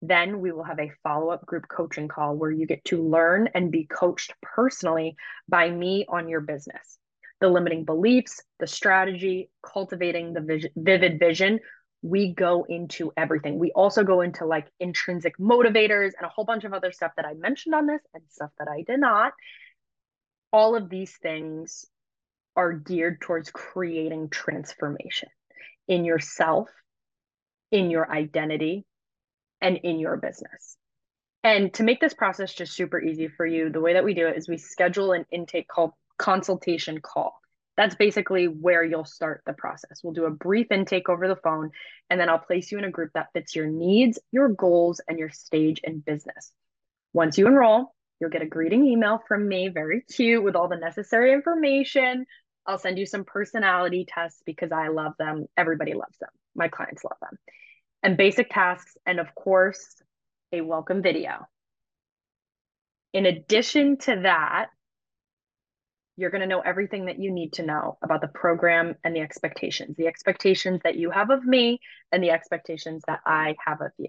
then 0.00 0.40
we 0.40 0.52
will 0.52 0.64
have 0.64 0.78
a 0.78 0.92
follow 1.02 1.30
up 1.30 1.44
group 1.44 1.66
coaching 1.68 2.08
call 2.08 2.36
where 2.36 2.50
you 2.50 2.66
get 2.66 2.84
to 2.84 3.02
learn 3.02 3.48
and 3.54 3.72
be 3.72 3.84
coached 3.84 4.32
personally 4.42 5.16
by 5.48 5.70
me 5.70 6.06
on 6.08 6.28
your 6.28 6.40
business. 6.40 6.98
The 7.40 7.48
limiting 7.48 7.84
beliefs, 7.84 8.42
the 8.58 8.66
strategy, 8.66 9.50
cultivating 9.62 10.32
the 10.32 10.40
vision, 10.40 10.70
vivid 10.76 11.18
vision. 11.18 11.60
We 12.02 12.32
go 12.32 12.64
into 12.68 13.12
everything. 13.16 13.58
We 13.58 13.72
also 13.72 14.04
go 14.04 14.20
into 14.20 14.46
like 14.46 14.68
intrinsic 14.78 15.36
motivators 15.38 16.12
and 16.16 16.24
a 16.24 16.28
whole 16.28 16.44
bunch 16.44 16.64
of 16.64 16.72
other 16.72 16.92
stuff 16.92 17.12
that 17.16 17.26
I 17.26 17.34
mentioned 17.34 17.74
on 17.74 17.86
this 17.86 18.02
and 18.14 18.22
stuff 18.28 18.50
that 18.58 18.68
I 18.68 18.82
did 18.82 19.00
not. 19.00 19.32
All 20.52 20.76
of 20.76 20.88
these 20.88 21.16
things 21.16 21.84
are 22.54 22.72
geared 22.72 23.20
towards 23.20 23.50
creating 23.50 24.30
transformation 24.30 25.28
in 25.86 26.04
yourself, 26.04 26.68
in 27.70 27.90
your 27.90 28.10
identity, 28.10 28.84
and 29.60 29.78
in 29.78 29.98
your 29.98 30.16
business. 30.16 30.76
And 31.44 31.72
to 31.74 31.82
make 31.82 32.00
this 32.00 32.14
process 32.14 32.52
just 32.52 32.74
super 32.74 33.00
easy 33.00 33.28
for 33.28 33.46
you, 33.46 33.70
the 33.70 33.80
way 33.80 33.94
that 33.94 34.04
we 34.04 34.14
do 34.14 34.26
it 34.26 34.36
is 34.36 34.48
we 34.48 34.58
schedule 34.58 35.12
an 35.12 35.24
intake 35.30 35.68
call 35.68 35.96
consultation 36.18 37.00
call. 37.00 37.40
That's 37.76 37.94
basically 37.94 38.46
where 38.46 38.82
you'll 38.82 39.04
start 39.04 39.42
the 39.46 39.52
process. 39.52 40.00
We'll 40.02 40.12
do 40.12 40.24
a 40.24 40.30
brief 40.30 40.66
intake 40.72 41.08
over 41.08 41.28
the 41.28 41.36
phone, 41.36 41.70
and 42.10 42.20
then 42.20 42.28
I'll 42.28 42.40
place 42.40 42.72
you 42.72 42.78
in 42.78 42.84
a 42.84 42.90
group 42.90 43.12
that 43.14 43.28
fits 43.32 43.54
your 43.54 43.68
needs, 43.68 44.18
your 44.32 44.48
goals, 44.48 45.00
and 45.06 45.16
your 45.16 45.30
stage 45.30 45.80
in 45.84 46.00
business. 46.00 46.52
Once 47.12 47.38
you 47.38 47.46
enroll, 47.46 47.94
you'll 48.20 48.30
get 48.30 48.42
a 48.42 48.46
greeting 48.46 48.84
email 48.84 49.22
from 49.28 49.46
me, 49.46 49.68
very 49.68 50.02
cute, 50.12 50.42
with 50.42 50.56
all 50.56 50.66
the 50.66 50.76
necessary 50.76 51.32
information. 51.32 52.26
I'll 52.66 52.78
send 52.78 52.98
you 52.98 53.06
some 53.06 53.24
personality 53.24 54.06
tests 54.08 54.42
because 54.44 54.72
I 54.72 54.88
love 54.88 55.12
them. 55.16 55.46
Everybody 55.56 55.94
loves 55.94 56.18
them. 56.18 56.30
My 56.56 56.66
clients 56.66 57.04
love 57.04 57.16
them 57.20 57.38
and 58.02 58.16
basic 58.16 58.50
tasks, 58.50 58.96
and 59.06 59.20
of 59.20 59.34
course, 59.34 60.02
a 60.52 60.60
welcome 60.60 61.02
video. 61.02 61.46
In 63.12 63.26
addition 63.26 63.98
to 63.98 64.20
that, 64.22 64.68
you're 66.16 66.30
going 66.30 66.40
to 66.40 66.46
know 66.46 66.60
everything 66.60 67.06
that 67.06 67.20
you 67.20 67.30
need 67.30 67.52
to 67.54 67.62
know 67.64 67.96
about 68.02 68.20
the 68.20 68.28
program 68.28 68.96
and 69.04 69.14
the 69.14 69.20
expectations, 69.20 69.96
the 69.96 70.08
expectations 70.08 70.80
that 70.82 70.96
you 70.96 71.10
have 71.10 71.30
of 71.30 71.44
me 71.44 71.78
and 72.10 72.22
the 72.22 72.30
expectations 72.30 73.02
that 73.06 73.20
I 73.24 73.54
have 73.64 73.80
of 73.80 73.92
you. 73.98 74.08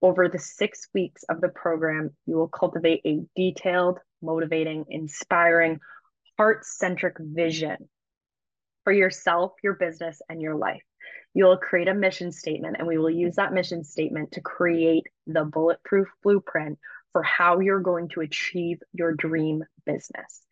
Over 0.00 0.28
the 0.28 0.38
six 0.38 0.88
weeks 0.94 1.24
of 1.24 1.40
the 1.40 1.48
program, 1.48 2.10
you 2.26 2.36
will 2.36 2.48
cultivate 2.48 3.00
a 3.04 3.22
detailed, 3.34 3.98
motivating, 4.22 4.84
inspiring, 4.88 5.80
heart 6.36 6.64
centric 6.64 7.16
vision 7.18 7.88
for 8.84 8.92
yourself, 8.92 9.52
your 9.62 9.74
business, 9.74 10.20
and 10.28 10.40
your 10.40 10.54
life. 10.54 10.82
You'll 11.34 11.56
create 11.56 11.88
a 11.88 11.94
mission 11.94 12.30
statement, 12.30 12.76
and 12.78 12.86
we 12.86 12.96
will 12.96 13.10
use 13.10 13.36
that 13.36 13.52
mission 13.52 13.82
statement 13.82 14.32
to 14.32 14.40
create 14.40 15.04
the 15.26 15.44
bulletproof 15.44 16.08
blueprint 16.22 16.78
for 17.12 17.24
how 17.24 17.60
you're 17.60 17.80
going 17.80 18.08
to 18.10 18.20
achieve 18.20 18.78
your 18.92 19.12
dream 19.12 19.64
business. 19.84 20.42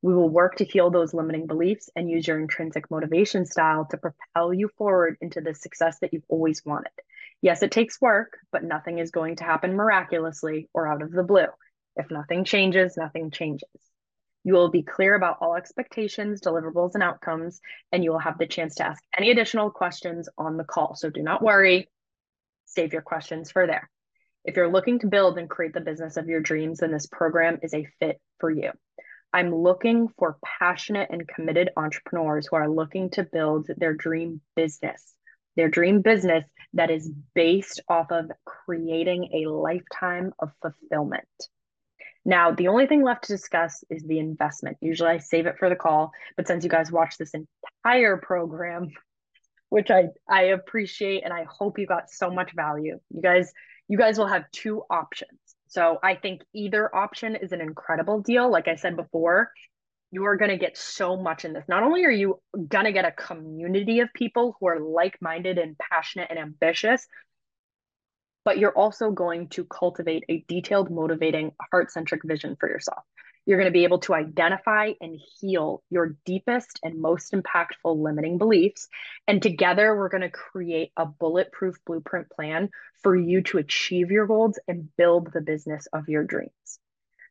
We 0.00 0.14
will 0.14 0.28
work 0.28 0.56
to 0.56 0.64
heal 0.64 0.90
those 0.90 1.12
limiting 1.12 1.48
beliefs 1.48 1.90
and 1.96 2.08
use 2.08 2.26
your 2.26 2.38
intrinsic 2.38 2.88
motivation 2.88 3.46
style 3.46 3.86
to 3.90 3.96
propel 3.96 4.54
you 4.54 4.70
forward 4.78 5.16
into 5.20 5.40
the 5.40 5.54
success 5.54 5.98
that 6.00 6.12
you've 6.12 6.22
always 6.28 6.64
wanted. 6.64 6.92
Yes, 7.42 7.62
it 7.64 7.72
takes 7.72 8.00
work, 8.00 8.38
but 8.52 8.62
nothing 8.62 9.00
is 9.00 9.10
going 9.10 9.36
to 9.36 9.44
happen 9.44 9.74
miraculously 9.74 10.68
or 10.72 10.86
out 10.86 11.02
of 11.02 11.10
the 11.10 11.24
blue. 11.24 11.48
If 11.96 12.12
nothing 12.12 12.44
changes, 12.44 12.96
nothing 12.96 13.32
changes. 13.32 13.68
You 14.48 14.54
will 14.54 14.70
be 14.70 14.82
clear 14.82 15.14
about 15.14 15.36
all 15.42 15.56
expectations, 15.56 16.40
deliverables, 16.40 16.94
and 16.94 17.02
outcomes, 17.02 17.60
and 17.92 18.02
you 18.02 18.12
will 18.12 18.18
have 18.18 18.38
the 18.38 18.46
chance 18.46 18.76
to 18.76 18.86
ask 18.86 19.04
any 19.14 19.30
additional 19.30 19.70
questions 19.70 20.26
on 20.38 20.56
the 20.56 20.64
call. 20.64 20.94
So 20.94 21.10
do 21.10 21.22
not 21.22 21.42
worry, 21.42 21.90
save 22.64 22.94
your 22.94 23.02
questions 23.02 23.50
for 23.50 23.66
there. 23.66 23.90
If 24.46 24.56
you're 24.56 24.72
looking 24.72 25.00
to 25.00 25.06
build 25.06 25.36
and 25.36 25.50
create 25.50 25.74
the 25.74 25.82
business 25.82 26.16
of 26.16 26.28
your 26.28 26.40
dreams, 26.40 26.78
then 26.78 26.92
this 26.92 27.04
program 27.04 27.58
is 27.62 27.74
a 27.74 27.88
fit 28.00 28.22
for 28.40 28.50
you. 28.50 28.70
I'm 29.34 29.54
looking 29.54 30.08
for 30.18 30.38
passionate 30.42 31.10
and 31.10 31.28
committed 31.28 31.68
entrepreneurs 31.76 32.46
who 32.46 32.56
are 32.56 32.70
looking 32.70 33.10
to 33.10 33.24
build 33.24 33.66
their 33.76 33.92
dream 33.92 34.40
business, 34.56 35.12
their 35.56 35.68
dream 35.68 36.00
business 36.00 36.44
that 36.72 36.90
is 36.90 37.12
based 37.34 37.82
off 37.86 38.10
of 38.10 38.30
creating 38.46 39.28
a 39.34 39.50
lifetime 39.50 40.32
of 40.38 40.52
fulfillment. 40.62 41.28
Now, 42.28 42.50
the 42.50 42.68
only 42.68 42.86
thing 42.86 43.02
left 43.02 43.24
to 43.24 43.32
discuss 43.32 43.82
is 43.88 44.02
the 44.02 44.18
investment. 44.18 44.76
Usually 44.82 45.08
I 45.08 45.16
save 45.16 45.46
it 45.46 45.56
for 45.58 45.70
the 45.70 45.76
call, 45.76 46.12
but 46.36 46.46
since 46.46 46.62
you 46.62 46.68
guys 46.68 46.92
watched 46.92 47.18
this 47.18 47.32
entire 47.32 48.18
program, 48.18 48.90
which 49.70 49.90
I 49.90 50.08
I 50.28 50.42
appreciate 50.42 51.24
and 51.24 51.32
I 51.32 51.44
hope 51.44 51.78
you 51.78 51.86
got 51.86 52.10
so 52.10 52.30
much 52.30 52.52
value. 52.54 53.00
You 53.08 53.22
guys 53.22 53.50
you 53.88 53.96
guys 53.96 54.18
will 54.18 54.26
have 54.26 54.44
two 54.50 54.82
options. 54.90 55.40
So 55.68 55.98
I 56.02 56.16
think 56.16 56.42
either 56.54 56.94
option 56.94 57.34
is 57.34 57.52
an 57.52 57.62
incredible 57.62 58.20
deal. 58.20 58.50
Like 58.50 58.68
I 58.68 58.76
said 58.76 58.94
before, 58.94 59.50
you 60.10 60.26
are 60.26 60.36
going 60.36 60.50
to 60.50 60.58
get 60.58 60.76
so 60.76 61.16
much 61.16 61.46
in 61.46 61.54
this. 61.54 61.64
Not 61.66 61.82
only 61.82 62.04
are 62.04 62.10
you 62.10 62.42
going 62.68 62.84
to 62.84 62.92
get 62.92 63.06
a 63.06 63.12
community 63.12 64.00
of 64.00 64.12
people 64.12 64.54
who 64.60 64.68
are 64.68 64.80
like 64.80 65.16
minded 65.22 65.56
and 65.56 65.78
passionate 65.78 66.28
and 66.28 66.38
ambitious, 66.38 67.06
but 68.44 68.58
you're 68.58 68.76
also 68.76 69.10
going 69.10 69.48
to 69.48 69.64
cultivate 69.64 70.24
a 70.28 70.44
detailed, 70.48 70.90
motivating, 70.90 71.52
heart 71.70 71.90
centric 71.90 72.22
vision 72.24 72.56
for 72.58 72.68
yourself. 72.68 73.02
You're 73.46 73.58
going 73.58 73.72
to 73.72 73.78
be 73.78 73.84
able 73.84 74.00
to 74.00 74.14
identify 74.14 74.92
and 75.00 75.18
heal 75.40 75.82
your 75.88 76.16
deepest 76.26 76.80
and 76.82 77.00
most 77.00 77.32
impactful 77.32 77.96
limiting 77.96 78.36
beliefs. 78.36 78.88
And 79.26 79.40
together, 79.40 79.96
we're 79.96 80.10
going 80.10 80.20
to 80.20 80.30
create 80.30 80.92
a 80.98 81.06
bulletproof 81.06 81.76
blueprint 81.86 82.28
plan 82.28 82.68
for 83.02 83.16
you 83.16 83.40
to 83.44 83.58
achieve 83.58 84.10
your 84.10 84.26
goals 84.26 84.58
and 84.68 84.94
build 84.96 85.32
the 85.32 85.40
business 85.40 85.88
of 85.94 86.08
your 86.08 86.24
dreams. 86.24 86.78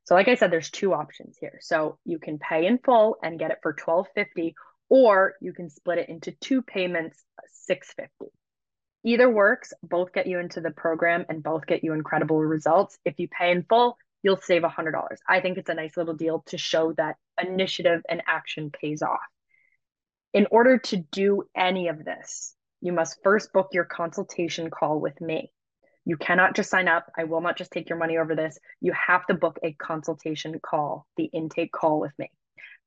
So, 0.05 0.15
like 0.15 0.27
I 0.27 0.35
said, 0.35 0.51
there's 0.51 0.71
two 0.71 0.93
options 0.93 1.37
here. 1.39 1.59
So 1.61 1.99
you 2.03 2.17
can 2.17 2.39
pay 2.39 2.65
in 2.65 2.79
full 2.79 3.17
and 3.21 3.37
get 3.37 3.51
it 3.51 3.59
for 3.61 3.71
1250 3.71 4.55
or 4.89 5.35
you 5.41 5.53
can 5.53 5.69
split 5.69 5.99
it 5.99 6.09
into 6.09 6.31
two 6.31 6.61
payments, 6.61 7.21
650 7.65 8.33
either 9.07 9.29
works 9.29 9.73
both 9.81 10.11
get 10.13 10.27
you 10.27 10.39
into 10.39 10.61
the 10.61 10.71
program 10.71 11.25
and 11.29 11.41
both 11.41 11.65
get 11.65 11.83
you 11.83 11.93
incredible 11.93 12.39
results 12.39 12.99
if 13.05 13.17
you 13.17 13.27
pay 13.27 13.51
in 13.51 13.63
full 13.63 13.97
you'll 14.23 14.37
save 14.37 14.63
$100. 14.63 14.93
I 15.27 15.39
think 15.39 15.57
it's 15.57 15.69
a 15.69 15.73
nice 15.73 15.95
little 15.95 16.13
deal 16.13 16.43
to 16.47 16.57
show 16.57 16.93
that 16.93 17.15
initiative 17.41 18.01
and 18.09 18.21
action 18.27 18.71
pays 18.71 19.01
off. 19.01 19.19
In 20.33 20.47
order 20.51 20.79
to 20.79 20.97
do 20.97 21.43
any 21.55 21.87
of 21.87 22.03
this, 22.03 22.55
you 22.81 22.91
must 22.91 23.23
first 23.23 23.53
book 23.53 23.69
your 23.71 23.85
consultation 23.85 24.69
call 24.69 24.99
with 24.99 25.19
me. 25.21 25.51
You 26.05 26.17
cannot 26.17 26.55
just 26.55 26.69
sign 26.69 26.87
up. 26.87 27.05
I 27.17 27.25
will 27.25 27.41
not 27.41 27.57
just 27.57 27.71
take 27.71 27.89
your 27.89 27.97
money 27.97 28.17
over 28.17 28.35
this. 28.35 28.59
You 28.81 28.93
have 28.93 29.25
to 29.27 29.33
book 29.33 29.59
a 29.63 29.73
consultation 29.73 30.59
call, 30.59 31.05
the 31.17 31.25
intake 31.25 31.71
call 31.71 31.99
with 31.99 32.17
me. 32.19 32.29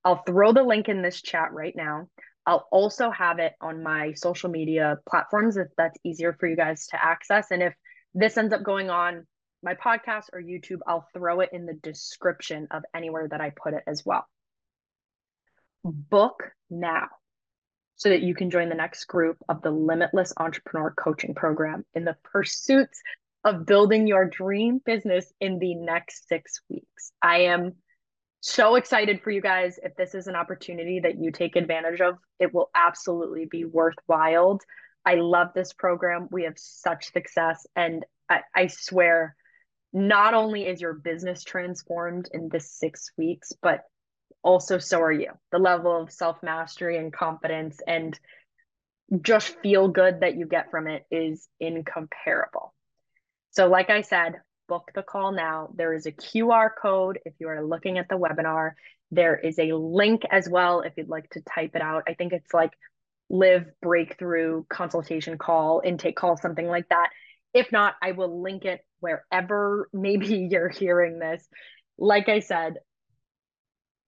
I'll 0.05 0.23
throw 0.23 0.53
the 0.53 0.63
link 0.63 0.89
in 0.89 1.03
this 1.03 1.21
chat 1.21 1.53
right 1.53 1.75
now. 1.77 2.09
I'll 2.51 2.67
also 2.73 3.13
have 3.13 3.39
it 3.39 3.53
on 3.61 3.85
my 3.85 4.13
social 4.15 4.51
media 4.51 4.99
platforms 5.09 5.57
if 5.57 5.69
that's 5.77 5.97
easier 6.03 6.33
for 6.33 6.49
you 6.49 6.57
guys 6.57 6.89
to 6.89 7.01
access. 7.01 7.53
And 7.53 7.63
if 7.63 7.75
this 8.13 8.37
ends 8.37 8.53
up 8.53 8.65
going 8.65 8.91
on 8.91 9.25
my 9.63 9.75
podcast 9.75 10.25
or 10.33 10.43
YouTube, 10.43 10.81
I'll 10.85 11.07
throw 11.15 11.43
it 11.43 11.51
in 11.53 11.65
the 11.65 11.75
description 11.75 12.67
of 12.73 12.83
anywhere 12.93 13.29
that 13.29 13.41
I 13.41 13.51
put 13.51 13.75
it 13.75 13.85
as 13.87 14.03
well. 14.05 14.27
Book 15.85 16.43
now 16.69 17.07
so 17.95 18.09
that 18.09 18.23
you 18.23 18.35
can 18.35 18.51
join 18.51 18.69
the 18.69 18.75
next 18.75 19.05
group 19.05 19.37
of 19.49 19.63
the 19.63 19.71
Limitless 19.71 20.33
Entrepreneur 20.37 20.91
Coaching 20.91 21.37
Program 21.37 21.85
in 21.95 22.05
the 22.05 22.17
pursuits 22.25 23.01
of 23.45 23.65
building 23.65 24.09
your 24.09 24.25
dream 24.25 24.81
business 24.85 25.33
in 25.41 25.61
the 25.61 25.77
next 25.77 26.27
six 26.27 26.63
weeks. 26.69 27.13
I 27.23 27.43
am 27.43 27.75
so 28.41 28.77
excited 28.77 29.23
for 29.23 29.31
you 29.31 29.41
guys. 29.41 29.79
If 29.83 29.95
this 29.97 30.15
is 30.15 30.27
an 30.27 30.37
opportunity 30.37 31.01
that 31.01 31.19
you 31.19 31.31
take 31.31 31.57
advantage 31.57 32.01
of, 32.01 32.17
it 32.39 32.55
will 32.55 32.71
absolutely 32.75 33.45
be 33.45 33.65
worthwhile. 33.65 34.61
I 35.05 35.17
love 35.17 35.49
this 35.55 35.73
program. 35.73 36.29
We 36.31 36.45
have 36.45 36.59
such 36.59 37.13
success, 37.13 37.67
and 37.77 38.05
I, 38.29 38.41
I 38.55 38.67
swear 38.67 39.37
not 39.93 40.35
only 40.35 40.67
is 40.67 40.81
your 40.81 40.95
business 40.95 41.43
transformed 41.43 42.29
in 42.33 42.49
this 42.49 42.71
six 42.71 43.11
weeks, 43.17 43.53
but 43.61 43.85
also 44.43 44.79
so 44.79 45.01
are 45.01 45.13
you. 45.13 45.33
The 45.53 45.59
level 45.59 46.01
of 46.01 46.13
self 46.13 46.43
mastery 46.43 46.97
and 46.97 47.13
confidence 47.13 47.79
and 47.87 48.19
just 49.23 49.57
feel 49.63 49.89
good 49.89 50.21
that 50.21 50.37
you 50.37 50.47
get 50.47 50.71
from 50.71 50.87
it 50.87 51.05
is 51.11 51.49
incomparable. 51.59 52.73
So, 53.51 53.67
like 53.67 53.91
I 53.91 54.03
said, 54.03 54.35
book 54.71 54.93
the 54.95 55.03
call 55.03 55.33
now. 55.33 55.69
There 55.75 55.93
is 55.93 56.07
a 56.07 56.13
QR 56.13 56.71
code 56.81 57.19
if 57.27 57.35
you 57.41 57.49
are 57.49 57.63
looking 57.63 57.99
at 57.99 58.09
the 58.09 58.15
webinar. 58.15 58.75
There 59.11 59.37
is 59.37 59.59
a 59.59 59.73
link 59.73 60.23
as 60.31 60.49
well 60.49 60.83
if 60.83 60.93
you'd 60.97 61.09
like 61.09 61.29
to 61.31 61.43
type 61.43 61.73
it 61.75 61.83
out. 61.83 62.05
I 62.07 62.15
think 62.15 62.33
it's 62.33 62.55
like 62.55 62.71
live 63.29 63.67
breakthrough 63.83 64.63
consultation 64.71 65.39
call, 65.39 65.83
intake 65.85 66.17
call, 66.17 66.37
something 66.37 66.69
like 66.69 66.89
that. 66.91 67.11
If 67.53 67.73
not, 67.73 67.97
I 68.01 68.13
will 68.13 68.43
link 68.43 68.65
it 68.65 68.81
wherever 69.01 69.89
maybe 69.93 70.49
you're 70.49 70.69
hearing 70.69 71.19
this. 71.19 71.45
Like 71.99 72.29
I 72.29 72.39
said, 72.39 72.75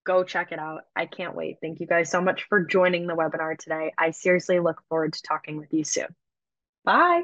go 0.05 0.23
check 0.23 0.53
it 0.53 0.59
out. 0.59 0.83
I 0.95 1.07
can't 1.07 1.35
wait. 1.35 1.57
Thank 1.61 1.81
you 1.81 1.87
guys 1.87 2.09
so 2.09 2.21
much 2.21 2.45
for 2.47 2.63
joining 2.63 3.05
the 3.05 3.15
webinar 3.15 3.57
today. 3.57 3.91
I 3.97 4.11
seriously 4.11 4.61
look 4.61 4.81
forward 4.87 5.11
to 5.11 5.21
talking 5.23 5.57
with 5.57 5.73
you 5.73 5.83
soon. 5.83 6.07
Bye. 6.85 7.23